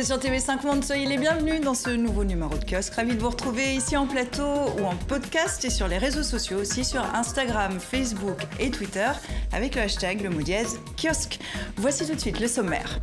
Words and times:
c'est 0.00 0.06
sur 0.06 0.18
TV5 0.18 0.64
Monde. 0.64 0.82
Soyez 0.82 1.04
les 1.04 1.18
bienvenus 1.18 1.60
dans 1.60 1.74
ce 1.74 1.90
nouveau 1.90 2.24
numéro 2.24 2.56
de 2.56 2.64
kiosque. 2.64 2.94
Ravi 2.94 3.14
de 3.14 3.20
vous 3.20 3.28
retrouver 3.28 3.74
ici 3.74 3.98
en 3.98 4.06
plateau 4.06 4.70
ou 4.78 4.84
en 4.86 4.96
podcast 4.96 5.62
et 5.66 5.70
sur 5.70 5.88
les 5.88 5.98
réseaux 5.98 6.22
sociaux 6.22 6.58
aussi 6.58 6.86
sur 6.86 7.02
Instagram, 7.14 7.78
Facebook 7.78 8.38
et 8.58 8.70
Twitter 8.70 9.10
avec 9.52 9.74
le 9.74 9.82
hashtag 9.82 10.22
le 10.22 10.30
mot 10.30 10.40
dièse 10.40 10.80
kiosque. 10.96 11.38
Voici 11.76 12.06
tout 12.06 12.14
de 12.14 12.20
suite 12.20 12.40
le 12.40 12.48
sommaire. 12.48 12.98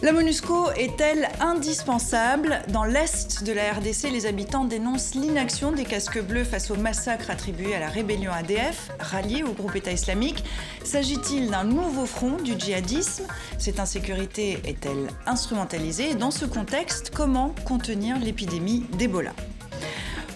La 0.00 0.12
MONUSCO 0.12 0.70
est-elle 0.76 1.28
indispensable 1.40 2.62
Dans 2.68 2.84
l'est 2.84 3.42
de 3.42 3.52
la 3.52 3.72
RDC, 3.72 4.12
les 4.12 4.26
habitants 4.26 4.64
dénoncent 4.64 5.16
l'inaction 5.16 5.72
des 5.72 5.84
casques 5.84 6.22
bleus 6.22 6.44
face 6.44 6.70
au 6.70 6.76
massacre 6.76 7.30
attribué 7.30 7.74
à 7.74 7.80
la 7.80 7.88
rébellion 7.88 8.30
ADF, 8.30 8.92
ralliée 9.00 9.42
au 9.42 9.52
groupe 9.52 9.74
État 9.74 9.90
islamique. 9.90 10.44
S'agit-il 10.84 11.50
d'un 11.50 11.64
nouveau 11.64 12.06
front 12.06 12.36
du 12.36 12.52
djihadisme? 12.56 13.24
Cette 13.58 13.80
insécurité 13.80 14.60
est-elle 14.64 15.08
instrumentalisée? 15.26 16.14
Dans 16.14 16.30
ce 16.30 16.44
contexte, 16.44 17.10
comment 17.12 17.52
contenir 17.64 18.20
l'épidémie 18.20 18.84
d'Ebola? 18.98 19.32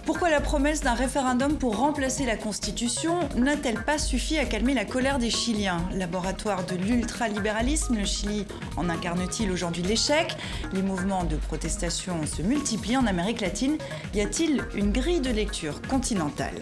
Pourquoi 0.05 0.31
la 0.31 0.41
promesse 0.41 0.81
d'un 0.81 0.95
référendum 0.95 1.57
pour 1.57 1.77
remplacer 1.77 2.27
la 2.27 2.37
Constitution 2.37 3.21
n'a-t-elle 3.37 3.83
pas 3.85 3.99
suffi 3.99 4.37
à 4.39 4.45
calmer 4.45 4.75
la 4.75 4.85
colère 4.85 5.19
des 5.19 5.31
Chiliens? 5.31 5.87
Laboratoire 5.95 6.65
de 6.67 6.75
l'ultralibéralisme, 6.75 7.97
le 7.97 8.05
Chili 8.05 8.47
en 8.77 8.89
incarne-t-il 8.89 9.51
aujourd'hui 9.53 9.83
l'échec? 9.83 10.37
Les 10.73 10.83
mouvements 10.83 11.25
de 11.25 11.37
protestation 11.37 12.27
se 12.27 12.43
multiplient 12.43 12.97
en 12.97 13.07
Amérique 13.07 13.41
latine. 13.41 13.79
Y 14.15 14.21
a-t-il 14.21 14.63
une 14.75 14.93
grille 14.93 15.21
de 15.21 15.31
lecture 15.31 15.81
continentale? 15.83 16.55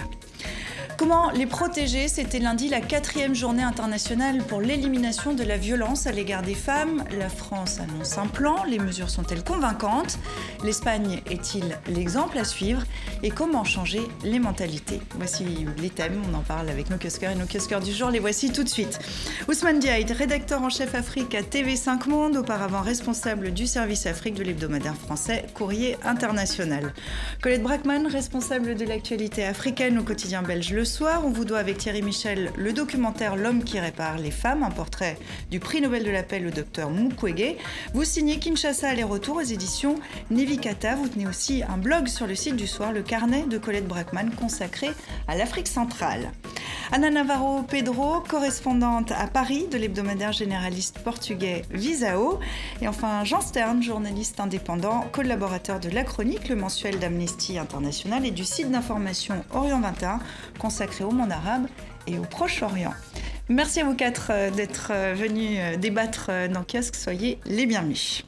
Comment 1.00 1.30
les 1.30 1.46
protéger? 1.46 2.08
C'était 2.08 2.40
lundi 2.40 2.68
la 2.68 2.82
quatrième 2.82 3.34
journée 3.34 3.62
internationale 3.62 4.44
pour 4.44 4.60
l'élimination 4.60 5.32
de 5.32 5.42
la 5.42 5.56
violence 5.56 6.06
à 6.06 6.12
l'égard 6.12 6.42
des 6.42 6.54
femmes. 6.54 7.04
La 7.18 7.30
France 7.30 7.80
annonce 7.80 8.18
un 8.18 8.26
plan. 8.26 8.64
Les 8.64 8.78
mesures 8.78 9.08
sont-elles 9.08 9.42
convaincantes? 9.42 10.18
L'Espagne 10.62 11.22
est-il 11.30 11.78
l'exemple 11.88 12.36
à 12.36 12.44
suivre? 12.44 12.82
Et 13.22 13.30
comment 13.30 13.64
changer 13.64 14.02
les 14.24 14.38
mentalités? 14.38 15.00
Voici 15.16 15.46
les 15.78 15.88
thèmes. 15.88 16.20
On 16.30 16.36
en 16.36 16.42
parle 16.42 16.68
avec 16.68 16.90
nos 16.90 16.98
kiosqueurs 16.98 17.30
et 17.30 17.34
nos 17.34 17.46
kiosqueurs 17.46 17.80
du 17.80 17.94
jour. 17.94 18.10
Les 18.10 18.18
voici 18.18 18.52
tout 18.52 18.62
de 18.62 18.68
suite. 18.68 18.98
Ousmane 19.48 19.78
Diaïd, 19.78 20.10
rédacteur 20.10 20.60
en 20.60 20.68
chef 20.68 20.94
Afrique 20.94 21.34
à 21.34 21.40
TV5 21.40 22.10
Monde, 22.10 22.36
auparavant 22.36 22.82
responsable 22.82 23.54
du 23.54 23.66
service 23.66 24.04
Afrique 24.04 24.34
de 24.34 24.42
l'hebdomadaire 24.42 24.96
français 24.96 25.46
Courrier 25.54 25.96
International. 26.04 26.92
Colette 27.40 27.62
Brackman, 27.62 28.06
responsable 28.06 28.74
de 28.74 28.84
l'actualité 28.84 29.46
africaine 29.46 29.98
au 29.98 30.02
quotidien 30.02 30.42
belge 30.42 30.70
Le 30.72 30.89
soir, 30.90 31.22
on 31.24 31.30
vous 31.30 31.44
doit 31.44 31.58
avec 31.58 31.78
Thierry 31.78 32.02
Michel 32.02 32.52
le 32.56 32.72
documentaire 32.72 33.36
L'homme 33.36 33.62
qui 33.62 33.78
répare 33.78 34.18
les 34.18 34.32
femmes, 34.32 34.64
un 34.64 34.70
portrait 34.70 35.16
du 35.50 35.60
prix 35.60 35.80
Nobel 35.80 36.02
de 36.02 36.10
la 36.10 36.24
paix, 36.24 36.40
le 36.40 36.50
docteur 36.50 36.90
Mukwege. 36.90 37.56
Vous 37.94 38.04
signez 38.04 38.38
Kinshasa 38.38 38.88
aller-retour 38.88 39.36
aux 39.36 39.40
éditions 39.40 39.94
Nevikata. 40.30 40.96
Vous 40.96 41.08
tenez 41.08 41.28
aussi 41.28 41.62
un 41.62 41.76
blog 41.76 42.08
sur 42.08 42.26
le 42.26 42.34
site 42.34 42.56
du 42.56 42.66
soir, 42.66 42.92
le 42.92 43.02
carnet 43.02 43.44
de 43.44 43.56
Colette 43.56 43.86
Brackman, 43.86 44.30
consacré 44.36 44.88
à 45.28 45.36
l'Afrique 45.36 45.68
centrale. 45.68 46.32
Anna 46.92 47.08
Navarro 47.08 47.62
Pedro, 47.62 48.20
correspondante 48.20 49.12
à 49.12 49.28
Paris 49.28 49.68
de 49.70 49.78
l'hebdomadaire 49.78 50.32
généraliste 50.32 50.98
portugais 50.98 51.62
Visao. 51.70 52.40
Et 52.82 52.88
enfin 52.88 53.22
Jean 53.22 53.40
Stern, 53.40 53.80
journaliste 53.80 54.40
indépendant, 54.40 55.04
collaborateur 55.12 55.78
de 55.78 55.88
La 55.88 56.02
Chronique, 56.02 56.48
le 56.48 56.56
mensuel 56.56 56.98
d'Amnesty 56.98 57.58
International 57.58 58.26
et 58.26 58.32
du 58.32 58.44
site 58.44 58.72
d'information 58.72 59.44
Orient 59.52 59.80
21, 59.80 60.18
consacré 60.58 61.04
au 61.04 61.12
monde 61.12 61.30
arabe 61.30 61.68
et 62.08 62.18
au 62.18 62.22
Proche-Orient. 62.22 62.94
Merci 63.48 63.80
à 63.80 63.84
vous 63.84 63.94
quatre 63.94 64.30
euh, 64.30 64.50
d'être 64.50 64.90
euh, 64.90 65.14
venus 65.14 65.58
euh, 65.60 65.76
débattre 65.76 66.30
dans 66.52 66.64
Kiosque. 66.64 66.96
Soyez 66.96 67.38
les 67.46 67.66
bienvenus. 67.66 68.24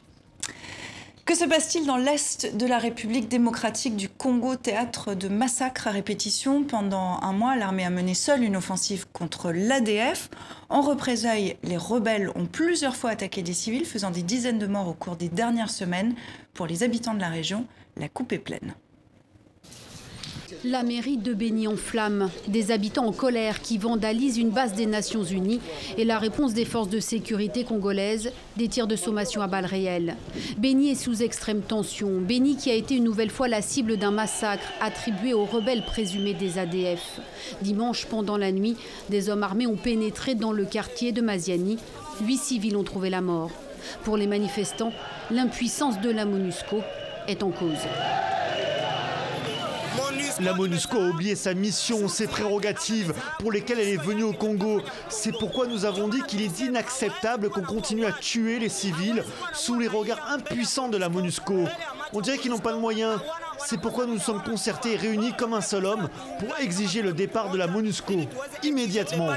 Que 1.24 1.36
se 1.36 1.44
passe-t-il 1.44 1.86
dans 1.86 1.98
l'Est 1.98 2.56
de 2.56 2.66
la 2.66 2.78
République 2.78 3.28
démocratique 3.28 3.94
du 3.94 4.08
Congo, 4.08 4.56
théâtre 4.56 5.14
de 5.14 5.28
massacres 5.28 5.86
à 5.86 5.92
répétition 5.92 6.64
Pendant 6.64 7.20
un 7.22 7.32
mois, 7.32 7.54
l'armée 7.54 7.84
a 7.84 7.90
mené 7.90 8.14
seule 8.14 8.42
une 8.42 8.56
offensive 8.56 9.06
contre 9.12 9.52
l'ADF. 9.52 10.30
En 10.68 10.80
représailles, 10.80 11.56
les 11.62 11.76
rebelles 11.76 12.32
ont 12.34 12.46
plusieurs 12.46 12.96
fois 12.96 13.10
attaqué 13.10 13.42
des 13.42 13.52
civils, 13.52 13.84
faisant 13.84 14.10
des 14.10 14.24
dizaines 14.24 14.58
de 14.58 14.66
morts 14.66 14.88
au 14.88 14.94
cours 14.94 15.14
des 15.14 15.28
dernières 15.28 15.70
semaines. 15.70 16.16
Pour 16.54 16.66
les 16.66 16.82
habitants 16.82 17.14
de 17.14 17.20
la 17.20 17.28
région, 17.28 17.66
la 17.96 18.08
coupe 18.08 18.32
est 18.32 18.38
pleine. 18.38 18.74
La 20.64 20.84
mairie 20.84 21.16
de 21.16 21.34
Béni 21.34 21.66
en 21.66 21.74
flammes, 21.74 22.30
des 22.46 22.70
habitants 22.70 23.06
en 23.06 23.12
colère 23.12 23.62
qui 23.62 23.78
vandalisent 23.78 24.38
une 24.38 24.50
base 24.50 24.74
des 24.74 24.86
Nations 24.86 25.24
Unies 25.24 25.60
et 25.98 26.04
la 26.04 26.20
réponse 26.20 26.54
des 26.54 26.64
forces 26.64 26.88
de 26.88 27.00
sécurité 27.00 27.64
congolaises, 27.64 28.30
des 28.56 28.68
tirs 28.68 28.86
de 28.86 28.94
sommation 28.94 29.42
à 29.42 29.48
balles 29.48 29.66
réelles. 29.66 30.14
Béni 30.58 30.92
est 30.92 30.94
sous 30.94 31.24
extrême 31.24 31.62
tension. 31.62 32.20
Béni 32.20 32.54
qui 32.54 32.70
a 32.70 32.74
été 32.74 32.94
une 32.94 33.02
nouvelle 33.02 33.30
fois 33.30 33.48
la 33.48 33.60
cible 33.60 33.96
d'un 33.96 34.12
massacre 34.12 34.62
attribué 34.80 35.34
aux 35.34 35.46
rebelles 35.46 35.84
présumés 35.84 36.34
des 36.34 36.58
ADF. 36.58 37.20
Dimanche, 37.62 38.06
pendant 38.06 38.36
la 38.36 38.52
nuit, 38.52 38.76
des 39.10 39.30
hommes 39.30 39.42
armés 39.42 39.66
ont 39.66 39.74
pénétré 39.74 40.36
dans 40.36 40.52
le 40.52 40.64
quartier 40.64 41.10
de 41.10 41.22
Maziani. 41.22 41.78
Huit 42.20 42.38
civils 42.38 42.76
ont 42.76 42.84
trouvé 42.84 43.10
la 43.10 43.20
mort. 43.20 43.50
Pour 44.04 44.16
les 44.16 44.28
manifestants, 44.28 44.92
l'impuissance 45.32 46.00
de 46.00 46.10
la 46.10 46.24
MONUSCO 46.24 46.82
est 47.26 47.42
en 47.42 47.50
cause. 47.50 47.88
La 50.42 50.54
MONUSCO 50.54 50.96
a 50.96 51.08
oublié 51.08 51.36
sa 51.36 51.54
mission, 51.54 52.08
ses 52.08 52.26
prérogatives 52.26 53.14
pour 53.38 53.52
lesquelles 53.52 53.78
elle 53.78 53.88
est 53.88 54.02
venue 54.02 54.24
au 54.24 54.32
Congo. 54.32 54.80
C'est 55.08 55.30
pourquoi 55.30 55.68
nous 55.68 55.84
avons 55.84 56.08
dit 56.08 56.20
qu'il 56.26 56.42
est 56.42 56.60
inacceptable 56.60 57.48
qu'on 57.48 57.62
continue 57.62 58.04
à 58.04 58.12
tuer 58.12 58.58
les 58.58 58.68
civils 58.68 59.22
sous 59.52 59.78
les 59.78 59.86
regards 59.86 60.32
impuissants 60.32 60.88
de 60.88 60.96
la 60.96 61.08
MONUSCO. 61.08 61.66
On 62.12 62.20
dirait 62.20 62.38
qu'ils 62.38 62.50
n'ont 62.50 62.58
pas 62.58 62.72
de 62.72 62.78
moyens. 62.78 63.18
C'est 63.66 63.80
pourquoi 63.80 64.06
nous 64.06 64.18
sommes 64.18 64.42
concertés 64.42 64.94
et 64.94 64.96
réunis 64.96 65.32
comme 65.38 65.54
un 65.54 65.60
seul 65.60 65.86
homme 65.86 66.08
pour 66.38 66.56
exiger 66.58 67.00
le 67.02 67.12
départ 67.12 67.50
de 67.50 67.58
la 67.58 67.66
MONUSCO 67.66 68.14
immédiatement. 68.62 69.28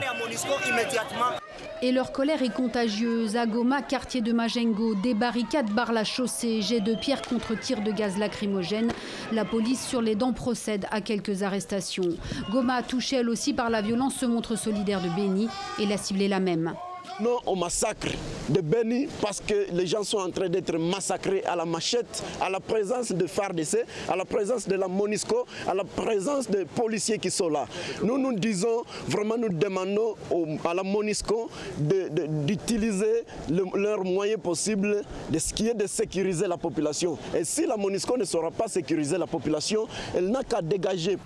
Et 1.82 1.92
leur 1.92 2.12
colère 2.12 2.42
est 2.42 2.54
contagieuse. 2.54 3.36
À 3.36 3.46
Goma, 3.46 3.82
quartier 3.82 4.22
de 4.22 4.34
Majengo, 4.34 4.96
des 4.96 5.14
barricades 5.14 5.70
barrent 5.72 5.92
la 5.92 6.04
chaussée, 6.04 6.62
jets 6.62 6.80
de 6.80 6.96
pierre 6.96 7.22
contre 7.22 7.58
tirs 7.58 7.82
de 7.82 7.92
gaz 7.92 8.18
lacrymogène. 8.18 8.92
La 9.32 9.46
police 9.46 9.86
sur 9.86 10.02
les 10.02 10.16
dents 10.16 10.34
procède 10.34 10.86
à 10.92 11.02
quelques 11.02 11.44
arrestations. 11.44 12.18
Goma, 12.52 12.82
touchée 12.84 13.18
elle 13.18 13.30
aussi 13.30 13.54
par 13.54 13.70
la 13.70 13.82
violence, 13.82 14.16
se 14.16 14.26
montre 14.26 14.56
solidaire 14.56 15.02
de 15.02 15.10
Béni 15.10 15.48
et 15.80 15.86
l'a 15.86 15.98
ciblé 15.98 16.28
la 16.28 16.40
même. 16.40 16.74
Non 17.22 17.40
au 17.46 17.56
massacre 17.56 18.10
de 18.50 18.60
Beni 18.60 19.08
parce 19.22 19.40
que 19.40 19.72
les 19.72 19.88
gens 19.88 20.04
sont 20.04 20.18
en 20.18 20.30
train 20.30 20.50
d'être 20.50 20.78
massacrés 20.78 21.44
à 21.46 21.56
la 21.56 21.64
machette, 21.66 22.22
à 22.42 22.50
la 22.50 22.60
présence 22.60 23.12
de 23.12 23.26
FARDC, 23.26 23.86
à 24.10 24.18
la 24.18 24.26
présence 24.26 24.68
de 24.68 24.76
la 24.76 24.90
MONISCO, 24.90 25.46
à 25.66 25.74
la 25.74 25.86
présence 25.86 26.50
des 26.50 26.66
policiers 26.66 27.18
qui 27.18 27.32
sont 27.32 27.48
là. 27.48 27.68
Nous 28.04 28.18
nous 28.18 28.34
disons, 28.34 28.84
vraiment 29.08 29.38
nous 29.38 29.48
demandons 29.50 30.16
à 30.66 30.74
la 30.74 30.84
MONISCO 30.84 31.50
d'utiliser 32.46 33.24
leurs 33.50 34.04
moyens 34.04 34.42
possibles 34.42 35.02
de 35.30 35.40
ce 35.40 35.54
qui 35.54 35.70
est 35.70 35.74
de 35.74 35.88
sécuriser 35.88 36.48
la 36.48 36.58
population. 36.58 37.18
Et 37.34 37.46
si 37.46 37.66
la 37.66 37.78
MONISCO 37.78 38.18
ne 38.18 38.26
saura 38.26 38.52
pas 38.52 38.68
sécuriser 38.68 39.18
la 39.18 39.28
population, 39.28 39.88
elle 40.14 40.30
n'a 40.30 40.44
qu'à 40.44 40.62
dégager 40.62 41.18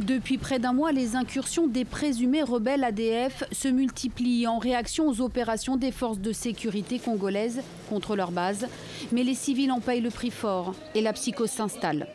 depuis 0.00 0.38
près 0.38 0.58
d'un 0.58 0.72
mois, 0.72 0.92
les 0.92 1.16
incursions 1.16 1.66
des 1.66 1.84
présumés 1.84 2.42
rebelles 2.42 2.84
ADF 2.84 3.42
se 3.50 3.66
multiplient 3.66 4.46
en 4.46 4.58
réaction 4.58 5.08
aux 5.08 5.20
opérations 5.20 5.76
des 5.76 5.90
forces 5.90 6.20
de 6.20 6.32
sécurité 6.32 6.98
congolaises 6.98 7.62
contre 7.88 8.14
leur 8.14 8.30
base. 8.30 8.68
Mais 9.10 9.24
les 9.24 9.34
civils 9.34 9.72
en 9.72 9.80
payent 9.80 10.00
le 10.00 10.10
prix 10.10 10.30
fort 10.30 10.74
et 10.94 11.00
la 11.00 11.12
psychose 11.12 11.50
s'installe. 11.50 12.06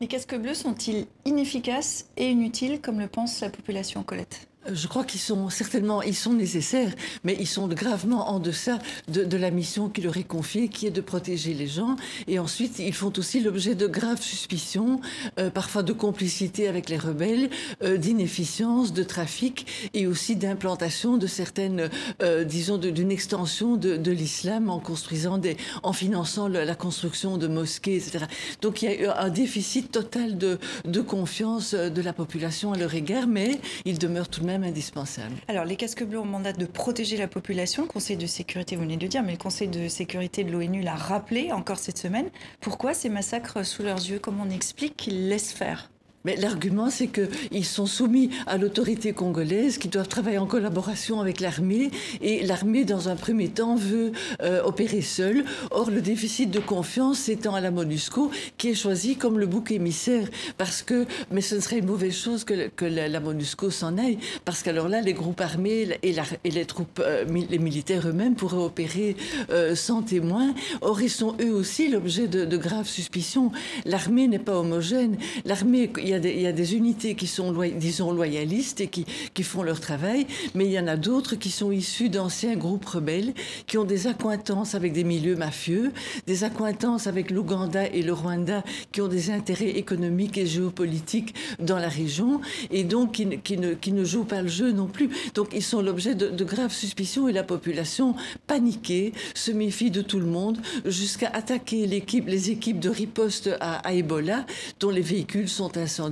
Les 0.00 0.06
casques 0.06 0.36
bleus 0.36 0.54
sont-ils 0.54 1.06
inefficaces 1.24 2.06
et 2.16 2.30
inutiles 2.30 2.80
comme 2.80 3.00
le 3.00 3.08
pense 3.08 3.40
la 3.40 3.50
population 3.50 4.02
Colette? 4.02 4.48
Je 4.72 4.86
crois 4.86 5.04
qu'ils 5.04 5.20
sont 5.20 5.50
certainement, 5.50 6.02
ils 6.02 6.14
sont 6.14 6.32
nécessaires, 6.32 6.92
mais 7.22 7.36
ils 7.38 7.46
sont 7.46 7.68
gravement 7.68 8.30
en 8.30 8.38
deçà 8.38 8.78
de, 9.08 9.36
la 9.36 9.50
mission 9.50 9.88
qui 9.88 10.00
leur 10.00 10.16
est 10.16 10.24
confiée, 10.24 10.68
qui 10.68 10.86
est 10.86 10.90
de 10.90 11.00
protéger 11.00 11.54
les 11.54 11.66
gens. 11.66 11.96
Et 12.28 12.38
ensuite, 12.38 12.78
ils 12.78 12.94
font 12.94 13.12
aussi 13.16 13.40
l'objet 13.40 13.74
de 13.74 13.86
graves 13.86 14.22
suspicions, 14.22 15.00
euh, 15.38 15.50
parfois 15.50 15.82
de 15.82 15.92
complicité 15.92 16.68
avec 16.68 16.88
les 16.88 16.96
rebelles, 16.96 17.50
euh, 17.82 17.96
d'inefficience, 17.96 18.92
de 18.92 19.02
trafic 19.02 19.90
et 19.92 20.06
aussi 20.06 20.36
d'implantation 20.36 21.16
de 21.16 21.26
certaines, 21.26 21.90
euh, 22.22 22.44
disons, 22.44 22.78
d'une 22.78 23.10
extension 23.10 23.76
de, 23.76 24.10
l'islam 24.14 24.70
en 24.70 24.78
construisant 24.78 25.40
en 25.82 25.92
finançant 25.92 26.46
la 26.46 26.74
construction 26.76 27.36
de 27.36 27.48
mosquées, 27.48 27.96
etc. 27.96 28.26
Donc 28.62 28.82
il 28.82 29.00
y 29.00 29.06
a 29.06 29.20
un 29.20 29.28
déficit 29.28 29.90
total 29.90 30.38
de, 30.38 30.58
confiance 31.00 31.74
de 31.74 32.02
la 32.02 32.12
population 32.12 32.72
à 32.72 32.76
leur 32.76 32.94
égard, 32.94 33.26
mais 33.26 33.60
il 33.84 33.98
demeure 33.98 34.28
tout 34.28 34.40
de 34.40 34.46
même 34.46 34.53
indispensable. 34.62 35.34
Alors, 35.48 35.64
les 35.64 35.76
casques 35.76 36.04
bleus 36.04 36.20
ont 36.20 36.24
mandat 36.24 36.52
de 36.52 36.66
protéger 36.66 37.16
la 37.16 37.28
population. 37.28 37.82
Le 37.82 37.88
Conseil 37.88 38.16
de 38.16 38.26
sécurité, 38.26 38.76
vous 38.76 38.82
venez 38.82 38.96
de 38.96 39.02
le 39.02 39.08
dire, 39.08 39.22
mais 39.22 39.32
le 39.32 39.38
Conseil 39.38 39.68
de 39.68 39.88
sécurité 39.88 40.44
de 40.44 40.52
l'ONU 40.52 40.82
l'a 40.82 40.94
rappelé 40.94 41.52
encore 41.52 41.78
cette 41.78 41.98
semaine. 41.98 42.30
Pourquoi 42.60 42.94
ces 42.94 43.08
massacres 43.08 43.64
sous 43.64 43.82
leurs 43.82 43.98
yeux? 43.98 44.18
Comment 44.18 44.44
on 44.46 44.50
explique 44.50 44.96
qu'ils 44.96 45.28
laissent 45.28 45.52
faire? 45.52 45.90
Mais 46.24 46.36
l'argument, 46.36 46.88
c'est 46.88 47.08
qu'ils 47.08 47.66
sont 47.66 47.84
soumis 47.84 48.30
à 48.46 48.56
l'autorité 48.56 49.12
congolaise, 49.12 49.76
qui 49.76 49.88
doivent 49.88 50.08
travailler 50.08 50.38
en 50.38 50.46
collaboration 50.46 51.20
avec 51.20 51.38
l'armée, 51.38 51.90
et 52.22 52.46
l'armée, 52.46 52.86
dans 52.86 53.10
un 53.10 53.16
premier 53.16 53.48
temps, 53.48 53.76
veut 53.76 54.12
euh, 54.42 54.62
opérer 54.62 55.02
seule. 55.02 55.44
Or, 55.70 55.90
le 55.90 56.00
déficit 56.00 56.50
de 56.50 56.60
confiance 56.60 57.18
s'étend 57.18 57.54
à 57.54 57.60
la 57.60 57.70
MONUSCO, 57.70 58.30
qui 58.56 58.70
est 58.70 58.74
choisi 58.74 59.16
comme 59.16 59.38
le 59.38 59.46
bouc 59.46 59.70
émissaire, 59.70 60.28
parce 60.56 60.82
que, 60.82 61.04
mais 61.30 61.42
ce 61.42 61.60
serait 61.60 61.80
une 61.80 61.86
mauvaise 61.86 62.16
chose 62.16 62.44
que, 62.44 62.84
la, 62.86 63.20
MONUSCO 63.20 63.70
s'en 63.70 63.98
aille, 63.98 64.18
parce 64.46 64.62
qu'alors 64.62 64.88
là, 64.88 65.02
les 65.02 65.12
groupes 65.12 65.42
armés 65.42 65.88
et, 66.02 66.14
les 66.50 66.64
troupes, 66.64 67.02
euh, 67.04 67.26
les 67.26 67.58
militaires 67.58 68.08
eux-mêmes 68.08 68.34
pourraient 68.34 68.56
opérer 68.56 69.14
euh, 69.50 69.74
sans 69.74 70.00
témoins. 70.00 70.54
Or, 70.80 71.02
ils 71.02 71.10
sont 71.10 71.36
eux 71.42 71.52
aussi 71.52 71.88
l'objet 71.88 72.28
de, 72.28 72.46
de 72.46 72.56
graves 72.56 72.88
suspicions. 72.88 73.52
L'armée 73.84 74.26
n'est 74.26 74.38
pas 74.38 74.58
homogène. 74.58 75.18
L'armée, 75.44 75.90
il 76.02 76.13
il 76.22 76.40
y, 76.40 76.46
a 76.46 76.52
des, 76.52 76.74
unités 76.74 77.14
qui 77.14 77.26
sont, 77.26 77.52
disons, 77.76 78.12
loyalistes 78.12 78.80
et 78.80 78.88
qui, 78.88 79.04
font 79.42 79.62
leur 79.62 79.80
travail, 79.80 80.26
mais 80.54 80.64
il 80.64 80.72
y 80.72 80.78
en 80.78 80.86
a 80.86 80.96
d'autres 80.96 81.34
qui 81.34 81.50
sont 81.50 81.70
issus 81.70 82.08
d'anciens 82.08 82.56
groupes 82.56 82.84
rebelles, 82.84 83.34
qui 83.66 83.76
ont 83.76 83.84
des 83.84 84.06
accointances 84.06 84.74
avec 84.74 84.92
des 84.92 85.04
milieux 85.04 85.36
mafieux, 85.36 85.92
des 86.26 86.44
accointances 86.44 87.06
avec 87.06 87.30
l'Ouganda 87.30 87.86
et 87.86 88.02
le 88.02 88.12
Rwanda, 88.12 88.64
qui 88.92 89.00
ont 89.00 89.08
des 89.08 89.30
intérêts 89.30 89.70
économiques 89.70 90.38
et 90.38 90.46
géopolitiques 90.46 91.34
dans 91.58 91.78
la 91.78 91.88
région, 91.88 92.40
et 92.70 92.84
donc 92.84 93.12
qui, 93.12 93.38
qui, 93.38 93.58
ne, 93.58 93.74
qui 93.74 93.92
ne, 93.92 94.04
jouent 94.04 94.24
pas 94.24 94.42
le 94.42 94.48
jeu 94.48 94.72
non 94.72 94.86
plus. 94.86 95.10
Donc 95.34 95.48
ils 95.52 95.62
sont 95.62 95.82
l'objet 95.82 96.14
de, 96.14 96.44
graves 96.44 96.72
suspicions 96.72 97.28
et 97.28 97.32
la 97.32 97.42
population, 97.42 98.14
paniquée, 98.46 99.12
se 99.34 99.50
méfie 99.50 99.90
de 99.90 100.02
tout 100.02 100.18
le 100.18 100.26
monde, 100.26 100.58
jusqu'à 100.84 101.28
attaquer 101.28 101.86
les 101.86 102.50
équipes 102.50 102.80
de 102.80 102.88
riposte 102.88 103.50
à, 103.60 103.76
à 103.86 103.92
Ebola, 103.92 104.46
dont 104.80 104.90
les 104.90 105.00
véhicules 105.00 105.48
sont 105.48 105.76
incendiés 105.76 106.03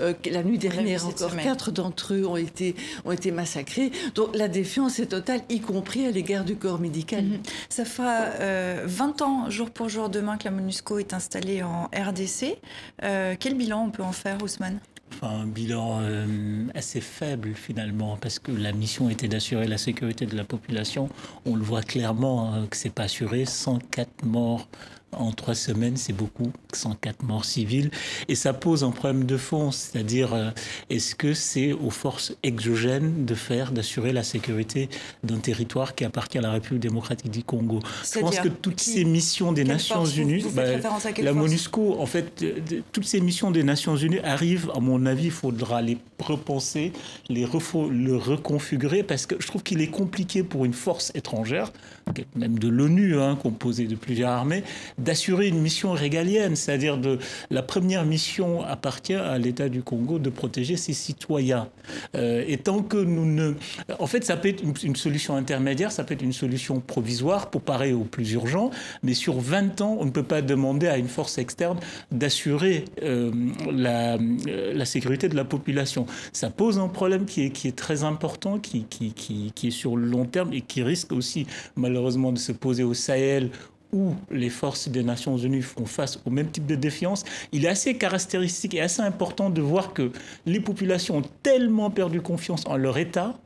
euh, 0.00 0.14
la 0.30 0.42
nuit 0.42 0.58
dernière, 0.58 1.06
encore 1.06 1.36
quatre 1.36 1.70
d'entre 1.70 2.14
eux 2.14 2.26
ont 2.26 2.36
été, 2.36 2.74
ont 3.04 3.12
été 3.12 3.30
massacrés. 3.30 3.90
Donc 4.14 4.36
la 4.36 4.48
défiance 4.48 4.98
est 4.98 5.06
totale, 5.06 5.40
y 5.48 5.60
compris 5.60 6.06
à 6.06 6.10
l'égard 6.10 6.44
du 6.44 6.56
corps 6.56 6.80
médical. 6.80 7.24
Mhm. 7.24 7.38
Ça 7.68 7.84
fera 7.84 8.30
20 8.30 8.40
euh, 8.40 9.24
ans, 9.24 9.50
jour 9.50 9.70
pour 9.70 9.88
jour, 9.88 10.08
demain, 10.08 10.36
que 10.36 10.44
la 10.44 10.50
MONUSCO 10.50 10.98
est 10.98 11.14
installée 11.14 11.62
en 11.62 11.84
RDC. 11.86 12.58
Euh, 13.02 13.34
quel 13.38 13.54
bilan 13.54 13.84
on 13.86 13.90
peut 13.90 14.02
en 14.02 14.12
faire, 14.12 14.42
Ousmane? 14.42 14.78
Un 15.22 15.44
bilan 15.44 16.02
assez 16.72 17.00
faible 17.00 17.54
finalement, 17.54 18.16
parce 18.16 18.38
que 18.38 18.52
la 18.52 18.70
mission 18.70 19.10
était 19.10 19.26
d'assurer 19.26 19.66
la 19.66 19.76
sécurité 19.76 20.24
de 20.24 20.36
la 20.36 20.44
population. 20.44 21.08
On 21.44 21.56
le 21.56 21.62
voit 21.62 21.82
clairement 21.82 22.54
hein, 22.54 22.68
que 22.70 22.76
c'est 22.76 22.94
pas 22.94 23.02
assuré. 23.02 23.44
104 23.44 24.24
morts 24.24 24.68
en 25.12 25.32
trois 25.32 25.54
semaines, 25.54 25.96
c'est 25.96 26.12
beaucoup, 26.12 26.52
104 26.72 27.22
morts 27.22 27.44
civiles. 27.44 27.90
Et 28.28 28.34
ça 28.34 28.52
pose 28.52 28.84
un 28.84 28.90
problème 28.90 29.24
de 29.24 29.36
fond, 29.36 29.70
c'est-à-dire 29.70 30.34
euh, 30.34 30.50
est-ce 30.88 31.14
que 31.14 31.34
c'est 31.34 31.72
aux 31.72 31.90
forces 31.90 32.32
exogènes 32.42 33.24
de 33.24 33.34
faire, 33.34 33.72
d'assurer 33.72 34.12
la 34.12 34.22
sécurité 34.22 34.88
d'un 35.24 35.38
territoire 35.38 35.94
qui 35.94 36.04
appartient 36.04 36.38
à 36.38 36.42
la 36.42 36.52
République 36.52 36.82
démocratique 36.82 37.30
du 37.30 37.42
Congo? 37.42 37.80
Je 38.04 38.20
pense 38.20 38.38
que 38.38 38.48
toutes 38.48 38.80
ces 38.80 39.04
missions 39.04 39.52
des 39.52 39.64
Nations 39.64 40.04
Unies, 40.04 40.44
bah, 40.54 40.64
la 41.18 41.32
MONUSCO, 41.32 42.00
en 42.00 42.06
fait, 42.06 42.44
toutes 42.92 43.06
ces 43.06 43.20
missions 43.20 43.50
des 43.50 43.62
Nations 43.62 43.96
Unies 43.96 44.20
arrivent, 44.20 44.70
à 44.74 44.80
mon 44.80 45.06
avis, 45.06 45.26
il 45.26 45.30
faudra 45.30 45.82
les 45.82 45.98
repenser, 46.22 46.92
les 47.28 47.46
le 47.90 48.16
reconfigurer, 48.16 49.02
parce 49.02 49.26
que 49.26 49.36
je 49.38 49.46
trouve 49.46 49.62
qu'il 49.62 49.80
est 49.80 49.90
compliqué 49.90 50.42
pour 50.42 50.64
une 50.64 50.72
force 50.72 51.12
étrangère, 51.14 51.72
même 52.34 52.58
de 52.58 52.68
l'ONU, 52.68 53.18
hein, 53.18 53.36
composée 53.40 53.86
de 53.86 53.94
plusieurs 53.94 54.30
armées, 54.30 54.64
d'assurer 54.98 55.48
une 55.48 55.60
mission 55.60 55.92
régalienne, 55.92 56.56
c'est-à-dire 56.56 56.98
de 56.98 57.18
la 57.50 57.62
première 57.62 58.04
mission 58.04 58.62
appartient 58.64 59.14
à 59.14 59.38
l'État 59.38 59.68
du 59.68 59.82
Congo 59.82 60.18
de 60.18 60.30
protéger 60.30 60.76
ses 60.76 60.92
citoyens. 60.92 61.68
Euh, 62.16 62.44
et 62.46 62.58
tant 62.58 62.82
que 62.82 62.96
nous 62.96 63.26
ne, 63.26 63.54
en 63.98 64.06
fait, 64.06 64.24
ça 64.24 64.36
peut 64.36 64.48
être 64.48 64.62
une, 64.62 64.96
solution 64.96 65.36
intermédiaire, 65.36 65.92
ça 65.92 66.04
peut 66.04 66.14
être 66.14 66.22
une 66.22 66.32
solution 66.32 66.80
provisoire 66.80 67.50
pour 67.50 67.62
parer 67.62 67.92
au 67.92 68.04
plus 68.04 68.32
urgent, 68.32 68.70
mais 69.02 69.14
sur 69.14 69.38
20 69.38 69.80
ans, 69.80 69.96
on 70.00 70.04
ne 70.04 70.10
peut 70.10 70.22
pas 70.22 70.42
demander 70.42 70.88
à 70.88 70.98
une 70.98 71.08
force 71.08 71.38
externe 71.38 71.78
d'assurer 72.10 72.84
euh, 73.02 73.30
la, 73.72 74.14
euh, 74.14 74.72
la, 74.74 74.84
sécurité 74.84 75.28
de 75.28 75.36
la 75.36 75.44
population. 75.44 76.06
Ça 76.32 76.50
pose 76.50 76.78
un 76.78 76.88
problème 76.88 77.26
qui 77.26 77.44
est, 77.44 77.76
très 77.76 78.04
important, 78.04 78.58
qui 78.58 78.86
est 79.62 79.70
sur 79.70 79.96
le 79.96 80.06
long 80.06 80.24
terme 80.24 80.52
et 80.52 80.60
qui 80.60 80.82
risque 80.82 81.12
aussi 81.12 81.46
malheureusement 81.76 82.32
de 82.32 82.38
se 82.38 82.52
poser 82.52 82.82
au 82.82 82.94
Sahel 82.94 83.50
où 83.92 84.14
les 84.30 84.50
forces 84.50 84.88
des 84.88 85.02
Nations 85.02 85.36
Unies 85.36 85.62
font 85.62 85.86
face 85.86 86.20
au 86.24 86.30
même 86.30 86.50
type 86.50 86.66
de 86.66 86.74
défiance, 86.74 87.24
il 87.52 87.64
est 87.64 87.68
assez 87.68 87.94
caractéristique 87.94 88.74
et 88.74 88.80
assez 88.80 89.02
important 89.02 89.50
de 89.50 89.60
voir 89.60 89.92
que 89.92 90.12
les 90.46 90.60
populations 90.60 91.18
ont 91.18 91.24
tellement 91.42 91.90
perdu 91.90 92.20
confiance 92.20 92.64
en 92.66 92.76
leur 92.76 92.98
État 92.98 93.38